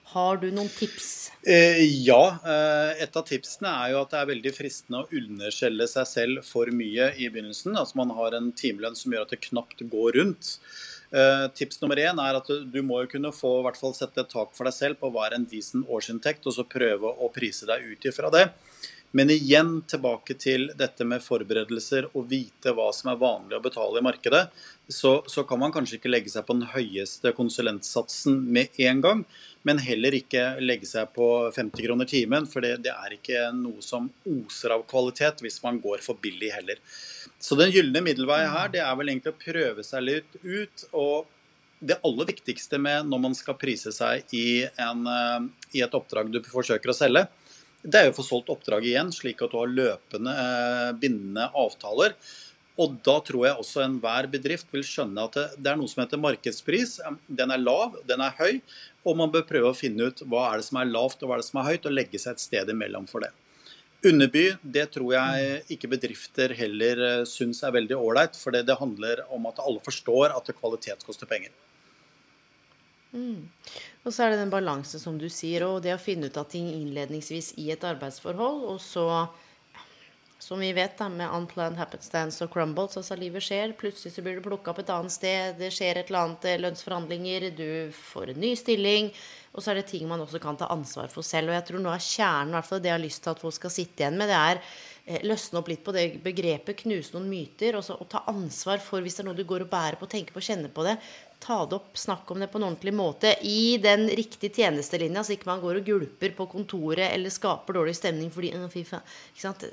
Har 0.08 0.38
du 0.38 0.50
noen 0.52 0.70
tips? 0.72 1.32
Eh, 1.46 1.84
ja. 2.06 2.40
Eh, 2.46 3.04
et 3.04 3.18
av 3.18 3.26
tipsene 3.28 3.68
er 3.68 3.92
jo 3.92 4.02
at 4.02 4.10
det 4.12 4.20
er 4.22 4.30
veldig 4.30 4.54
fristende 4.56 5.02
å 5.04 5.10
underskjelle 5.12 5.88
seg 5.88 6.08
selv 6.08 6.46
for 6.48 6.66
mye 6.72 7.10
i 7.20 7.28
begynnelsen. 7.28 7.76
Altså 7.76 8.00
man 8.00 8.14
har 8.16 8.38
en 8.38 8.54
timelønn 8.54 8.96
som 8.96 9.12
gjør 9.12 9.26
at 9.28 9.36
det 9.36 9.42
knapt 9.50 9.84
går 9.92 10.16
rundt. 10.16 10.60
Eh, 11.12 11.48
tips 11.56 11.82
nummer 11.82 12.00
én 12.00 12.20
er 12.20 12.36
at 12.40 12.48
du, 12.48 12.82
må 12.84 13.02
jo 13.04 13.12
kunne 13.18 13.34
få 13.36 13.60
i 13.60 13.64
hvert 13.68 13.80
fall 13.80 13.94
sette 13.94 14.24
et 14.24 14.32
tak 14.32 14.56
for 14.56 14.64
deg 14.68 14.74
selv 14.74 15.00
på 15.00 15.12
hva 15.12 15.28
er 15.28 15.36
en 15.36 15.46
decent 15.46 15.88
årsinntekt, 15.88 16.48
og 16.48 16.56
så 16.56 16.64
prøve 16.68 17.12
å 17.12 17.32
prise 17.32 17.68
deg 17.68 17.84
ut 17.92 18.08
ifra 18.08 18.32
det. 18.32 18.50
Men 19.16 19.30
igjen 19.32 19.82
tilbake 19.88 20.36
til 20.36 20.68
dette 20.76 21.06
med 21.08 21.24
forberedelser 21.24 22.10
og 22.12 22.26
vite 22.28 22.74
hva 22.76 22.90
som 22.94 23.14
er 23.14 23.22
vanlig 23.22 23.56
å 23.56 23.64
betale 23.64 24.02
i 24.02 24.04
markedet. 24.04 24.42
Så, 24.92 25.22
så 25.32 25.46
kan 25.48 25.62
man 25.62 25.72
kanskje 25.72 25.98
ikke 25.98 26.12
legge 26.12 26.32
seg 26.32 26.44
på 26.48 26.58
den 26.58 26.68
høyeste 26.74 27.32
konsulentsatsen 27.38 28.42
med 28.52 28.76
en 28.84 29.04
gang, 29.04 29.24
men 29.68 29.80
heller 29.84 30.16
ikke 30.16 30.44
legge 30.64 30.90
seg 30.90 31.14
på 31.16 31.30
50 31.56 31.88
kroner 31.88 32.08
timen, 32.08 32.50
for 32.52 32.64
det, 32.64 32.82
det 32.84 32.94
er 32.94 33.16
ikke 33.16 33.48
noe 33.56 33.84
som 33.84 34.12
oser 34.28 34.76
av 34.76 34.84
kvalitet 34.92 35.44
hvis 35.44 35.62
man 35.64 35.80
går 35.84 36.04
for 36.04 36.20
billig 36.24 36.52
heller. 36.56 36.84
Så 37.40 37.56
den 37.60 37.72
gylne 37.72 38.04
middelvei 38.04 38.44
her, 38.44 38.72
det 38.74 38.84
er 38.84 39.00
vel 39.00 39.12
egentlig 39.14 39.36
å 39.36 39.42
prøve 39.42 39.88
seg 39.88 40.08
litt 40.08 40.40
ut. 40.44 40.88
og 40.92 41.34
det 41.80 42.00
aller 42.02 42.26
viktigste 42.26 42.80
med 42.82 43.06
når 43.06 43.20
man 43.22 43.36
skal 43.38 43.58
prise 43.60 43.92
seg 43.94 44.32
i, 44.34 44.66
en, 44.82 45.04
eh, 45.06 45.44
i 45.78 45.84
et 45.86 45.94
oppdrag 45.94 46.32
du 46.34 46.40
forsøker 46.42 46.90
å 46.90 46.96
selge, 46.98 47.28
det 47.84 48.00
er 48.00 48.08
jo 48.08 48.16
å 48.16 48.18
få 48.18 48.26
solgt 48.26 48.52
oppdraget 48.54 48.92
igjen, 48.92 49.14
slik 49.14 49.42
at 49.44 49.54
du 49.54 49.60
har 49.60 49.72
løpende 49.72 50.34
eh, 50.34 50.92
bindende 51.00 51.50
avtaler. 51.56 52.16
Og 52.78 53.00
da 53.06 53.16
tror 53.26 53.48
jeg 53.48 53.58
også 53.58 53.82
enhver 53.82 54.28
bedrift 54.30 54.70
vil 54.74 54.86
skjønne 54.86 55.24
at 55.26 55.38
det, 55.58 55.70
er 55.72 55.80
noe 55.80 55.90
som 55.90 56.04
heter 56.04 56.22
markedspris. 56.22 57.00
Den 57.26 57.54
er 57.54 57.62
lav, 57.62 57.98
den 58.10 58.22
er 58.22 58.36
høy, 58.38 58.60
og 59.08 59.18
man 59.18 59.34
bør 59.34 59.48
prøve 59.50 59.72
å 59.72 59.78
finne 59.78 60.12
ut 60.12 60.22
hva 60.30 60.52
er 60.52 60.62
det 60.62 60.68
som 60.68 60.78
er 60.82 60.92
lavt 60.92 61.24
og 61.24 61.30
hva 61.30 61.38
er 61.38 61.42
det 61.42 61.50
som 61.50 61.62
er 61.62 61.70
høyt, 61.72 61.90
og 61.90 61.96
legge 61.98 62.22
seg 62.22 62.38
et 62.38 62.44
sted 62.44 62.74
imellom 62.74 63.10
for 63.10 63.26
det. 63.26 63.32
Underby, 64.06 64.52
det 64.62 64.92
tror 64.94 65.16
jeg 65.16 65.62
ikke 65.74 65.90
bedrifter 65.90 66.54
heller 66.60 67.02
eh, 67.08 67.24
syns 67.26 67.64
er 67.66 67.74
veldig 67.74 67.98
ålreit, 67.98 68.38
for 68.38 68.54
det, 68.54 68.68
handler 68.78 69.24
om 69.34 69.50
at 69.50 69.62
alle 69.64 69.82
forstår 69.86 70.36
at 70.36 70.54
kvalitet 70.60 71.02
koster 71.08 71.30
penger. 71.30 71.54
Og 74.08 74.14
så 74.16 74.24
er 74.24 74.32
det 74.32 74.40
den 74.40 74.54
balansen 74.54 75.02
som 75.04 75.18
du 75.20 75.28
sier, 75.28 75.66
og 75.68 75.82
det 75.84 75.92
å 75.92 76.00
finne 76.00 76.30
ut 76.32 76.40
av 76.40 76.48
ting 76.48 76.70
innledningsvis 76.72 77.58
i 77.60 77.68
et 77.74 77.84
arbeidsforhold, 77.84 78.64
og 78.72 78.80
så 78.80 79.08
som 80.40 80.62
vi 80.62 80.70
vet, 80.72 80.94
da, 81.00 81.10
med 81.10 81.34
unplanned 81.34 81.80
happenstance 81.82 82.40
og 82.46 82.52
crumbles, 82.54 82.96
altså 83.00 83.18
livet 83.20 83.44
skjer. 83.44 83.74
Plutselig 83.76 84.14
så 84.14 84.24
blir 84.24 84.38
du 84.38 84.46
plukka 84.46 84.72
opp 84.72 84.80
et 84.84 84.92
annet 84.94 85.12
sted, 85.12 85.58
det 85.60 85.72
skjer 85.76 85.98
et 85.98 86.12
eller 86.12 86.28
annet 86.28 86.46
eh, 86.48 86.60
lønnsforhandlinger, 86.62 87.48
du 87.58 87.96
får 87.98 88.32
en 88.32 88.40
ny 88.46 88.54
stilling. 88.56 89.10
Og 89.58 89.64
så 89.66 89.74
er 89.74 89.82
det 89.82 89.88
ting 89.90 90.06
man 90.08 90.22
også 90.24 90.40
kan 90.40 90.60
ta 90.60 90.70
ansvar 90.72 91.10
for 91.12 91.26
selv. 91.26 91.50
Og 91.50 91.58
jeg 91.58 91.66
tror 91.68 91.84
noe 91.84 91.98
av 91.98 92.06
kjernen, 92.06 92.54
i 92.54 92.58
hvert 92.60 92.70
fall 92.70 92.84
det 92.84 92.92
jeg 92.92 92.96
har 92.96 93.04
lyst 93.04 93.24
til 93.26 93.34
at 93.34 93.42
folk 93.44 93.58
skal 93.58 93.74
sitte 93.74 94.06
igjen 94.06 94.20
med, 94.22 94.30
det 94.30 94.38
er 94.38 94.62
eh, 94.62 95.26
løsne 95.28 95.60
opp 95.60 95.74
litt 95.74 95.84
på 95.84 95.96
det 95.98 96.06
begrepet, 96.24 96.84
knuse 96.86 97.18
noen 97.18 97.28
myter, 97.34 97.80
og, 97.82 97.84
så, 97.90 97.98
og 97.98 98.08
ta 98.14 98.22
ansvar 98.32 98.80
for 98.84 99.04
hvis 99.04 99.18
det 99.18 99.26
er 99.26 99.32
noe 99.32 99.42
du 99.42 99.44
går 99.50 99.66
og 99.66 99.74
bærer 99.74 99.98
på, 100.00 100.08
tenker 100.14 100.38
på, 100.38 100.46
kjenner 100.48 100.72
på 100.72 100.86
det. 100.86 101.00
Ta 101.40 101.62
det 101.70 101.78
opp, 101.78 101.92
snakke 101.98 102.34
om 102.34 102.40
det 102.42 102.48
på 102.52 102.58
en 102.58 102.66
ordentlig 102.72 102.94
måte 102.98 103.36
i 103.46 103.78
den 103.78 104.08
riktige 104.10 104.50
tjenestelinja, 104.58 105.22
så 105.24 105.36
ikke 105.36 105.48
man 105.52 105.62
går 105.62 105.80
og 105.82 105.86
gulper 105.92 106.34
på 106.36 106.48
kontoret 106.50 107.12
eller 107.12 107.30
skaper 107.32 107.78
dårlig 107.78 107.94
stemning 107.96 108.32
fordi 108.34 108.50
«Å, 108.58 108.64
fy 108.74 108.82
faen. 108.88 109.06
Ikke 109.36 109.44
sant? 109.46 109.68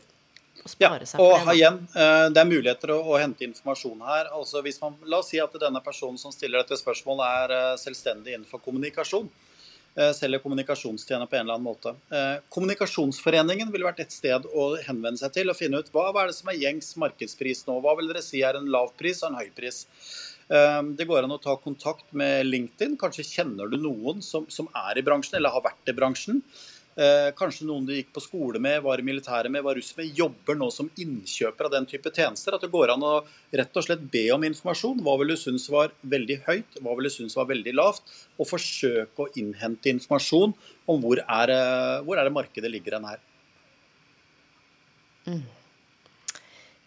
Ja, 0.80 0.90
og 1.20 1.48
igjen, 1.52 1.80
eh, 1.98 2.26
det 2.32 2.40
er 2.40 2.46
muligheter 2.48 2.92
å, 2.94 3.00
å 3.12 3.16
hente 3.20 3.44
informasjon 3.44 4.04
her. 4.06 4.30
Altså 4.32 4.62
hvis 4.64 4.78
man, 4.80 4.94
La 5.10 5.18
oss 5.20 5.32
si 5.32 5.40
at 5.42 5.52
denne 5.60 5.82
personen 5.84 6.16
som 6.20 6.32
stiller 6.32 6.62
dette 6.62 6.78
spørsmålet, 6.80 7.24
er 7.42 7.56
eh, 7.56 7.72
selvstendig 7.82 8.36
innenfor 8.36 8.62
kommunikasjon. 8.64 9.26
eh, 9.98 10.12
Selger 10.16 10.40
kommunikasjonstjener 10.44 11.28
på 11.28 11.36
en 11.36 11.42
eller 11.44 11.58
annen 11.58 11.66
måte. 11.68 11.92
Kommunikasjonsforeningen 12.54 13.72
ville 13.74 13.88
vært 13.88 14.04
et 14.06 14.14
sted 14.14 14.46
å 14.54 14.70
henvende 14.86 15.20
seg 15.20 15.34
til 15.36 15.50
og 15.52 15.58
finne 15.58 15.82
ut 15.82 15.90
hva, 15.92 16.06
hva 16.14 16.24
er 16.24 16.32
det 16.32 16.38
som 16.38 16.48
er 16.52 16.60
gjengs 16.62 16.94
markedspris 17.02 17.66
nå. 17.68 17.80
Hva 17.84 17.96
vil 17.98 18.08
dere 18.12 18.22
si 18.24 18.40
er 18.46 18.56
en 18.60 18.70
lav 18.72 18.94
pris 19.00 19.20
og 19.24 19.32
en 19.32 19.42
høy 19.42 19.50
pris? 19.58 19.84
Eh, 20.50 20.82
Det 20.96 21.08
går 21.08 21.24
an 21.24 21.36
å 21.36 21.42
ta 21.42 21.56
kontakt 21.56 22.12
med 22.12 22.46
LinkedIn. 22.46 22.98
Kanskje 23.00 23.24
kjenner 23.24 23.70
du 23.70 23.76
noen 23.80 24.22
som, 24.22 24.46
som 24.48 24.68
er 24.74 24.98
i 24.98 25.06
bransjen 25.06 25.38
eller 25.38 25.54
har 25.54 25.64
vært 25.64 25.92
i 25.92 25.96
bransjen. 25.96 26.42
Eh, 26.94 27.32
kanskje 27.34 27.66
noen 27.66 27.86
du 27.88 27.90
gikk 27.90 28.12
på 28.14 28.22
skole 28.22 28.60
med, 28.62 28.78
var 28.84 29.00
i 29.02 29.06
militæret 29.06 29.50
med, 29.50 29.64
var 29.66 29.74
russ 29.74 29.90
med, 29.98 30.12
jobber 30.14 30.54
nå 30.54 30.68
som 30.70 30.86
innkjøper 31.02 31.66
av 31.66 31.72
den 31.74 31.88
type 31.90 32.12
tjenester. 32.14 32.54
At 32.54 32.62
det 32.62 32.70
går 32.70 32.92
an 32.94 33.02
å 33.02 33.14
rett 33.50 33.80
og 33.80 33.86
slett 33.86 34.04
be 34.12 34.28
om 34.34 34.46
informasjon. 34.46 35.02
Hva 35.02 35.16
vil 35.18 35.34
du 35.34 35.36
synes 35.40 35.66
var 35.74 35.90
veldig 36.06 36.38
høyt, 36.46 36.78
hva 36.78 36.94
vil 36.94 37.10
du 37.10 37.14
synes 37.16 37.34
var 37.34 37.50
veldig 37.50 37.74
lavt? 37.74 38.14
Og 38.38 38.46
forsøke 38.46 39.26
å 39.26 39.32
innhente 39.40 39.90
informasjon 39.90 40.54
om 40.86 41.02
hvor 41.02 41.18
er, 41.24 41.54
eh, 41.56 41.98
hvor 42.06 42.20
er 42.20 42.30
det 42.30 42.36
markedet 42.38 42.70
ligger 42.70 43.00
hen 43.00 43.10
her. 43.10 43.20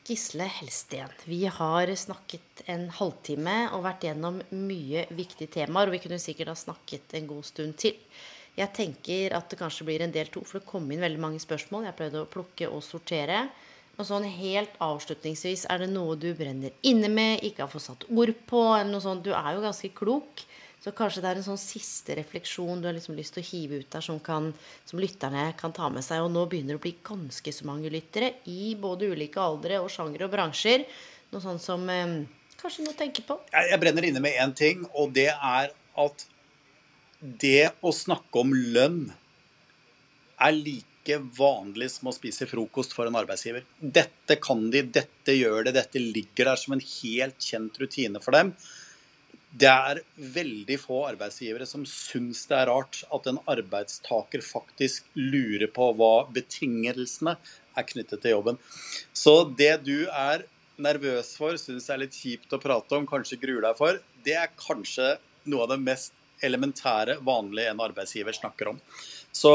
Gisle 0.08 0.44
Helsten, 0.44 1.10
vi 1.26 1.46
har 1.46 1.90
snakket 1.96 2.62
en 2.72 2.86
halvtime 2.96 3.56
og 3.76 3.82
vært 3.84 4.06
gjennom 4.08 4.38
mye 4.56 5.02
viktige 5.12 5.52
temaer, 5.52 5.90
og 5.90 5.98
vi 5.98 6.00
kunne 6.00 6.20
sikkert 6.24 6.54
ha 6.54 6.56
snakket 6.56 7.16
en 7.20 7.28
god 7.28 7.44
stund 7.44 7.76
til. 7.82 7.98
Jeg 8.56 8.72
tenker 8.78 9.36
at 9.36 9.52
det 9.52 9.60
kanskje 9.60 9.90
blir 9.90 10.06
en 10.06 10.14
del 10.16 10.32
to, 10.32 10.46
for 10.48 10.62
det 10.62 10.70
kom 10.70 10.88
inn 10.96 11.04
veldig 11.04 11.20
mange 11.20 11.42
spørsmål. 11.44 11.90
Jeg 11.90 11.98
prøvde 12.00 12.22
å 12.24 12.30
plukke 12.32 12.70
og 12.72 12.86
sortere. 12.88 13.42
Og 13.98 14.06
sånn 14.06 14.28
helt 14.30 14.76
avslutningsvis, 14.84 15.66
er 15.74 15.82
det 15.82 15.90
noe 15.90 16.14
du 16.22 16.30
brenner 16.38 16.74
inne 16.86 17.10
med, 17.10 17.42
ikke 17.46 17.66
har 17.66 17.72
fått 17.72 17.88
satt 17.88 18.06
ord 18.14 18.34
på, 18.50 18.62
eller 18.76 18.92
noe 18.92 19.02
sånt? 19.02 19.26
Du 19.26 19.34
er 19.34 19.56
jo 19.56 19.64
ganske 19.64 19.90
klok. 19.98 20.44
Så 20.78 20.94
kanskje 20.96 21.24
det 21.24 21.30
er 21.32 21.40
en 21.40 21.48
sånn 21.48 21.60
siste 21.60 22.14
refleksjon 22.20 22.80
du 22.80 22.86
har 22.88 22.94
liksom 22.96 23.18
lyst 23.18 23.34
til 23.36 23.42
å 23.42 23.48
hive 23.48 23.82
ut 23.82 23.90
der, 23.92 24.04
som, 24.06 24.20
kan, 24.24 24.52
som 24.88 25.02
lytterne 25.02 25.50
kan 25.58 25.74
ta 25.76 25.90
med 25.92 26.06
seg. 26.06 26.22
Og 26.24 26.30
nå 26.32 26.46
begynner 26.46 26.76
det 26.76 26.80
å 26.80 26.86
bli 26.86 26.94
ganske 27.10 27.54
så 27.54 27.66
mange 27.68 27.90
lyttere 27.92 28.36
i 28.54 28.76
både 28.80 29.10
ulike 29.10 29.42
aldre 29.42 29.82
og 29.82 29.90
sjangre 29.92 30.30
og 30.30 30.34
bransjer. 30.36 30.86
Noe 31.34 31.44
sånt 31.44 31.66
som 31.66 31.90
eh, 31.90 32.22
kanskje 32.62 32.86
noe 32.86 32.94
å 32.94 33.00
tenke 33.02 33.26
på. 33.26 33.40
Jeg, 33.50 33.72
jeg 33.74 33.82
brenner 33.82 34.08
inne 34.08 34.22
med 34.24 34.38
én 34.38 34.54
ting, 34.56 34.86
og 34.94 35.18
det 35.18 35.32
er 35.34 35.74
at 35.98 36.28
det 37.42 37.72
å 37.82 37.90
snakke 37.90 38.46
om 38.46 38.54
lønn 38.54 39.08
er 40.38 40.54
like 40.54 40.97
vanlig 41.16 41.90
som 41.94 42.10
å 42.10 42.16
spise 42.16 42.48
frokost 42.50 42.92
for 42.96 43.08
en 43.08 43.16
arbeidsgiver. 43.20 43.64
Dette 43.80 44.36
kan 44.44 44.66
de, 44.74 44.84
dette 44.84 45.36
gjør 45.36 45.68
det, 45.68 45.78
dette 45.78 46.02
ligger 46.02 46.52
der 46.52 46.60
som 46.60 46.76
en 46.76 46.84
helt 46.84 47.40
kjent 47.44 47.80
rutine 47.82 48.22
for 48.24 48.36
dem. 48.36 48.52
Det 49.58 49.70
er 49.72 50.02
veldig 50.36 50.76
få 50.82 51.00
arbeidsgivere 51.08 51.66
som 51.66 51.86
syns 51.88 52.44
det 52.50 52.58
er 52.60 52.70
rart 52.70 53.00
at 53.16 53.30
en 53.32 53.40
arbeidstaker 53.50 54.44
faktisk 54.46 55.08
lurer 55.16 55.72
på 55.72 55.94
hva 55.98 56.28
betingelsene 56.36 57.38
er 57.78 57.88
knyttet 57.88 58.22
til 58.22 58.36
jobben. 58.36 58.60
Så 59.16 59.40
det 59.58 59.80
du 59.88 60.10
er 60.12 60.46
nervøs 60.78 61.32
for, 61.40 61.58
syns 61.58 61.90
er 61.90 62.04
litt 62.04 62.18
kjipt 62.18 62.54
å 62.54 62.62
prate 62.62 63.00
om, 63.00 63.08
kanskje 63.10 63.40
gruer 63.42 63.64
deg 63.66 63.80
for, 63.80 63.98
det 64.26 64.36
er 64.38 64.54
kanskje 64.60 65.16
noe 65.50 65.66
av 65.66 65.74
det 65.74 65.82
mest 65.82 66.14
elementære, 66.46 67.18
vanlige 67.26 67.72
en 67.72 67.82
arbeidsgiver 67.82 68.36
snakker 68.36 68.74
om. 68.74 68.82
Så 69.34 69.54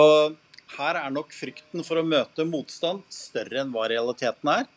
her 0.76 0.98
er 1.00 1.10
nok 1.12 1.32
frykten 1.34 1.84
for 1.86 2.00
å 2.00 2.06
møte 2.06 2.46
motstand 2.48 3.02
større 3.12 3.62
enn 3.62 3.72
hva 3.74 3.88
realiteten 3.92 4.52
er. 4.52 4.68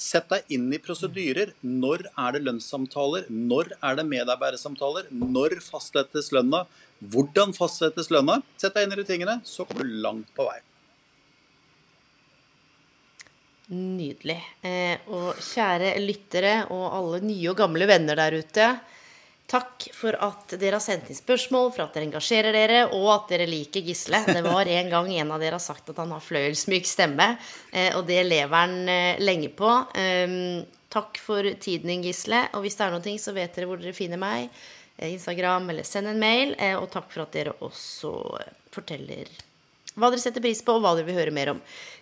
Sett 0.00 0.30
deg 0.30 0.54
inn 0.54 0.70
i 0.72 0.80
prosedyrer. 0.80 1.52
Når 1.66 2.06
er 2.08 2.36
det 2.36 2.44
lønnssamtaler? 2.46 3.26
Når 3.28 3.74
er 3.76 3.98
det 3.98 4.06
medarbeidersamtaler? 4.08 5.10
Når 5.10 5.58
fastsettes 5.64 6.30
lønna? 6.32 6.64
Hvordan 7.00 7.52
fastsettes 7.56 8.10
lønna? 8.12 8.38
Sett 8.60 8.76
deg 8.76 8.86
inn 8.86 8.96
i 8.96 9.00
de 9.00 9.06
tingene, 9.08 9.38
så 9.44 9.66
kommer 9.68 9.88
du 9.88 10.00
langt 10.04 10.30
på 10.36 10.46
vei. 10.48 10.58
Nydelig. 13.70 14.38
Eh, 14.66 15.04
og 15.14 15.38
kjære 15.46 15.92
lyttere 16.02 16.54
og 16.74 16.86
alle 16.96 17.20
nye 17.22 17.52
og 17.52 17.60
gamle 17.60 17.86
venner 17.90 18.18
der 18.18 18.40
ute. 18.40 18.70
Takk 19.50 19.88
for 19.96 20.14
at 20.22 20.52
dere 20.60 20.78
har 20.78 20.82
sendt 20.84 21.08
inn 21.10 21.18
spørsmål, 21.18 21.72
for 21.74 21.82
at 21.82 21.96
dere 21.96 22.06
engasjerer 22.06 22.54
dere, 22.54 22.82
og 22.94 23.08
at 23.16 23.32
dere 23.32 23.48
liker 23.50 23.82
Gisle. 23.82 24.20
Det 24.28 24.44
var 24.46 24.68
en 24.70 24.90
gang 24.92 25.10
en 25.16 25.32
av 25.34 25.42
dere 25.42 25.58
har 25.58 25.64
sagt 25.64 25.90
at 25.90 25.98
han 25.98 26.14
har 26.14 26.22
fløyelsmyk 26.22 26.86
stemme, 26.86 27.32
eh, 27.72 27.90
og 27.98 28.04
det 28.06 28.20
lever 28.28 28.54
han 28.54 28.76
eh, 28.86 29.18
lenge 29.18 29.50
på. 29.58 29.72
Ehm, 29.98 30.62
takk 30.92 31.18
for 31.18 31.50
tiden 31.58 31.90
din, 31.90 32.06
Gisle. 32.06 32.44
Og 32.54 32.62
hvis 32.62 32.78
det 32.78 32.86
er 32.86 32.94
noe, 32.94 33.18
så 33.18 33.34
vet 33.34 33.58
dere 33.58 33.66
hvor 33.66 33.82
dere 33.82 33.96
finner 33.96 34.22
meg. 34.22 34.54
Eh, 35.00 35.10
Instagram 35.16 35.66
eller 35.74 35.88
send 35.88 36.12
en 36.12 36.22
mail. 36.22 36.54
Og 36.78 36.86
takk 36.94 37.10
for 37.10 37.26
at 37.26 37.34
dere 37.34 37.58
også 37.58 38.14
forteller 38.70 39.26
hva 39.98 40.08
dere 40.12 40.22
setter 40.22 40.42
pris 40.42 40.60
på, 40.62 40.76
og 40.76 40.84
hva 40.84 40.94
dere 40.94 41.08
vil 41.08 41.18
høre 41.18 41.34
mer 41.34 41.50
om. 41.52 41.58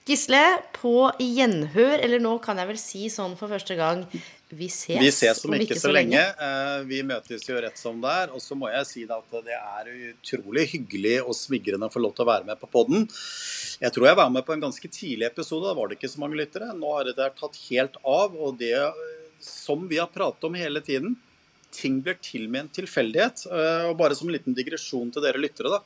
Gisle, 0.07 0.42
på 0.76 1.09
gjenhør, 1.16 1.96
eller 2.05 2.20
nå 2.20 2.34
kan 2.44 2.61
jeg 2.61 2.68
vel 2.68 2.80
si 2.80 3.09
sånn 3.12 3.34
for 3.40 3.51
første 3.53 3.76
gang 3.78 4.05
vi 4.49 4.68
ses, 4.72 4.96
vi 4.96 5.11
ses 5.12 5.42
om, 5.44 5.53
ikke, 5.61 5.76
så 5.76 5.90
lenge. 5.92 6.16
lenge. 6.16 6.46
Eh, 6.46 6.86
vi 6.88 7.03
møtes 7.05 7.44
jo 7.44 7.59
rett 7.61 7.76
som 7.76 8.01
det 8.01 8.14
er. 8.22 8.32
Og 8.32 8.40
så 8.40 8.57
må 8.57 8.70
jeg 8.72 8.88
si 8.88 9.05
at 9.05 9.36
det 9.44 9.57
er 9.59 9.90
utrolig 10.12 10.64
hyggelig 10.72 11.18
og 11.20 11.36
smigrende 11.36 11.90
å 11.90 11.92
få 11.92 12.01
lov 12.01 12.16
til 12.16 12.24
å 12.24 12.30
være 12.30 12.49
med 12.49 12.61
på 12.61 12.70
poden. 12.72 13.05
Jeg 13.78 13.94
tror 13.94 14.09
jeg 14.09 14.20
var 14.22 14.32
med 14.32 14.46
på 14.46 14.57
en 14.57 14.64
ganske 14.64 14.88
tidlig 14.88 15.28
episode. 15.28 15.68
Da 15.68 15.76
var 15.76 15.90
det 15.90 15.99
ikke 15.99 16.12
så 16.14 16.24
mange 16.24 16.40
lyttere. 16.40 16.72
Nå 16.76 16.96
har 16.96 17.11
det 17.11 17.30
tatt 17.38 17.61
helt 17.68 18.01
av. 18.03 18.36
Og 18.36 18.57
det 18.61 18.76
som 19.44 19.84
vi 19.90 20.01
har 20.01 20.09
pratet 20.12 20.49
om 20.49 20.57
hele 20.59 20.80
tiden, 20.84 21.18
ting 21.74 22.01
blir 22.01 22.16
til 22.24 22.49
med 22.49 22.64
en 22.64 22.72
tilfeldighet. 22.80 23.44
Eh, 23.53 23.84
og 23.90 23.99
bare 24.01 24.16
som 24.16 24.30
en 24.30 24.36
liten 24.36 24.57
digresjon 24.57 25.12
til 25.12 25.24
dere 25.24 25.40
lyttere, 25.40 25.76
da. 25.76 25.82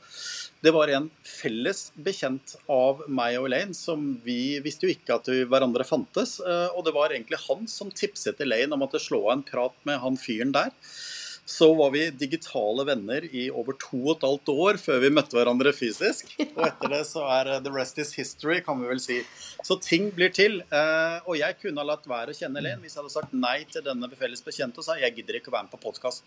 Det 0.63 0.71
var 0.71 0.87
en 0.95 1.09
felles 1.27 1.89
bekjent 1.99 2.53
av 2.71 3.01
meg 3.11 3.35
og 3.35 3.49
Elaine 3.49 3.75
som 3.75 4.13
vi 4.23 4.61
visste 4.63 4.87
jo 4.87 4.93
ikke 4.93 5.17
at 5.17 5.27
vi 5.27 5.41
hverandre 5.43 5.83
fantes. 5.83 6.37
Eh, 6.39 6.69
og 6.71 6.85
det 6.87 6.93
var 6.95 7.11
egentlig 7.11 7.41
han 7.49 7.67
som 7.67 7.91
tipset 7.91 8.39
Elaine 8.45 8.71
om 8.71 8.85
at 8.85 8.95
det 8.95 9.03
slå 9.03 9.25
av 9.25 9.33
en 9.35 9.43
prat 9.43 9.75
med 9.89 9.99
han 9.99 10.15
fyren 10.19 10.55
der 10.55 10.71
så 11.45 11.73
var 11.73 11.91
vi 11.91 12.09
digitale 12.09 12.85
venner 12.87 13.25
i 13.35 13.49
over 13.51 13.75
to 13.79 13.99
og 14.05 14.13
et 14.15 14.25
halvt 14.25 14.51
år 14.53 14.79
før 14.79 15.01
vi 15.03 15.11
møtte 15.11 15.35
hverandre 15.35 15.73
fysisk. 15.75 16.31
Og 16.55 16.63
etter 16.69 16.93
det 16.93 17.01
så 17.09 17.25
er 17.35 17.51
eh, 17.55 17.61
the 17.65 17.73
rest 17.73 17.99
is 17.99 18.13
history, 18.15 18.61
kan 18.63 18.79
vi 18.79 18.87
vel 18.87 19.01
si. 19.03 19.19
Så 19.63 19.77
ting 19.83 20.09
blir 20.15 20.31
til. 20.35 20.61
Eh, 20.63 21.17
og 21.27 21.35
jeg 21.39 21.57
kunne 21.59 21.83
ha 21.83 21.87
latt 21.87 22.07
være 22.07 22.31
å 22.31 22.37
kjenne 22.37 22.61
Elaine 22.63 22.79
hvis 22.83 22.95
jeg 22.95 23.03
hadde 23.03 23.15
sagt 23.15 23.35
nei 23.35 23.57
til 23.69 23.83
denne 23.85 24.07
felles 24.19 24.43
bekjente 24.45 24.79
og 24.79 24.87
sa 24.87 24.95
jeg 24.99 25.15
gidder 25.17 25.39
ikke 25.39 25.51
å 25.51 25.57
være 25.57 25.67
med 25.67 25.75
på 25.75 25.83
podkast. 25.83 26.23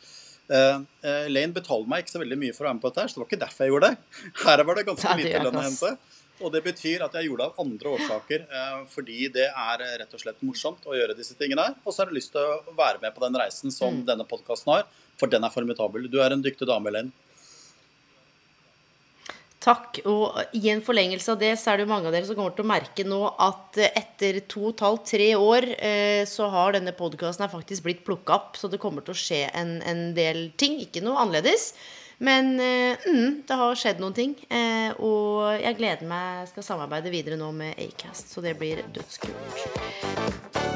Uh, 0.46 0.84
Lane 1.26 1.54
betalte 1.54 1.90
meg 1.90 2.04
ikke 2.04 2.14
så 2.14 2.20
veldig 2.22 2.38
mye 2.38 2.54
for 2.54 2.64
å 2.64 2.68
være 2.68 2.78
med 2.78 2.84
på 2.84 2.92
dette, 2.92 3.06
så 3.08 3.16
det 3.16 3.22
var 3.22 3.30
ikke 3.30 3.40
derfor 3.40 3.64
jeg 3.66 3.74
gjorde 3.74 3.88
det. 3.90 4.20
Her 4.44 4.62
var 4.68 4.78
det 4.78 4.86
ganske 4.90 5.16
lite 5.20 5.42
lønn 5.46 5.58
å 5.58 5.64
hente. 5.66 5.96
Og 6.44 6.52
det 6.52 6.60
betyr 6.66 7.00
at 7.06 7.14
jeg 7.16 7.30
gjorde 7.30 7.44
det 7.44 7.48
av 7.48 7.60
andre 7.64 7.92
årsaker. 7.96 8.42
Eh, 8.44 8.80
fordi 8.92 9.28
det 9.32 9.46
er 9.48 9.84
rett 10.02 10.16
og 10.16 10.20
slett 10.20 10.42
morsomt 10.44 10.84
å 10.84 10.96
gjøre 10.96 11.16
disse 11.16 11.36
tingene 11.38 11.64
her. 11.64 11.78
Og 11.84 11.94
så 11.94 12.02
har 12.02 12.12
jeg 12.12 12.18
lyst 12.18 12.34
til 12.34 12.44
å 12.44 12.74
være 12.76 13.00
med 13.00 13.14
på 13.16 13.22
den 13.24 13.38
reisen 13.40 13.72
som 13.72 14.02
mm. 14.02 14.02
denne 14.10 14.26
podkasten 14.28 14.74
har. 14.74 14.84
For 15.16 15.32
den 15.32 15.46
er 15.48 15.54
formidabel. 15.54 16.10
Du 16.12 16.18
er 16.20 16.34
en 16.34 16.44
dyktig 16.44 16.68
dame, 16.68 16.92
Elaine. 16.92 17.25
Takk. 19.66 19.98
Og 20.06 20.54
i 20.54 20.68
en 20.70 20.82
forlengelse 20.84 21.32
av 21.34 21.40
det, 21.40 21.52
så 21.58 21.72
er 21.72 21.80
det 21.80 21.86
jo 21.86 21.90
mange 21.90 22.06
av 22.06 22.14
dere 22.14 22.28
som 22.28 22.38
kommer 22.38 22.54
til 22.54 22.66
å 22.66 22.70
merke 22.70 23.06
nå 23.06 23.20
at 23.42 23.80
etter 23.88 24.40
to 24.46 24.68
og 24.68 24.76
et 24.76 24.84
halvt, 24.86 25.04
tre 25.10 25.28
år, 25.34 25.68
eh, 25.74 26.22
så 26.30 26.46
har 26.52 26.76
denne 26.76 26.94
podkasten 26.94 27.50
faktisk 27.50 27.86
blitt 27.88 28.04
plukka 28.06 28.38
opp. 28.38 28.60
Så 28.60 28.70
det 28.70 28.80
kommer 28.82 29.02
til 29.06 29.16
å 29.16 29.18
skje 29.18 29.42
en, 29.50 29.78
en 29.82 30.08
del 30.16 30.50
ting. 30.60 30.78
Ikke 30.86 31.02
noe 31.02 31.18
annerledes. 31.24 31.72
Men 32.18 32.54
eh, 32.62 32.96
mm, 33.10 33.42
det 33.48 33.58
har 33.60 33.76
skjedd 33.76 34.00
noen 34.00 34.16
ting. 34.16 34.38
Eh, 34.48 34.94
og 35.02 35.58
jeg 35.58 35.80
gleder 35.82 36.08
meg 36.08 36.46
skal 36.52 36.70
samarbeide 36.70 37.12
videre 37.12 37.40
nå 37.40 37.50
med 37.56 37.74
Acast, 37.88 38.32
så 38.32 38.44
det 38.44 38.56
blir 38.60 38.86
dødskult. 38.94 40.75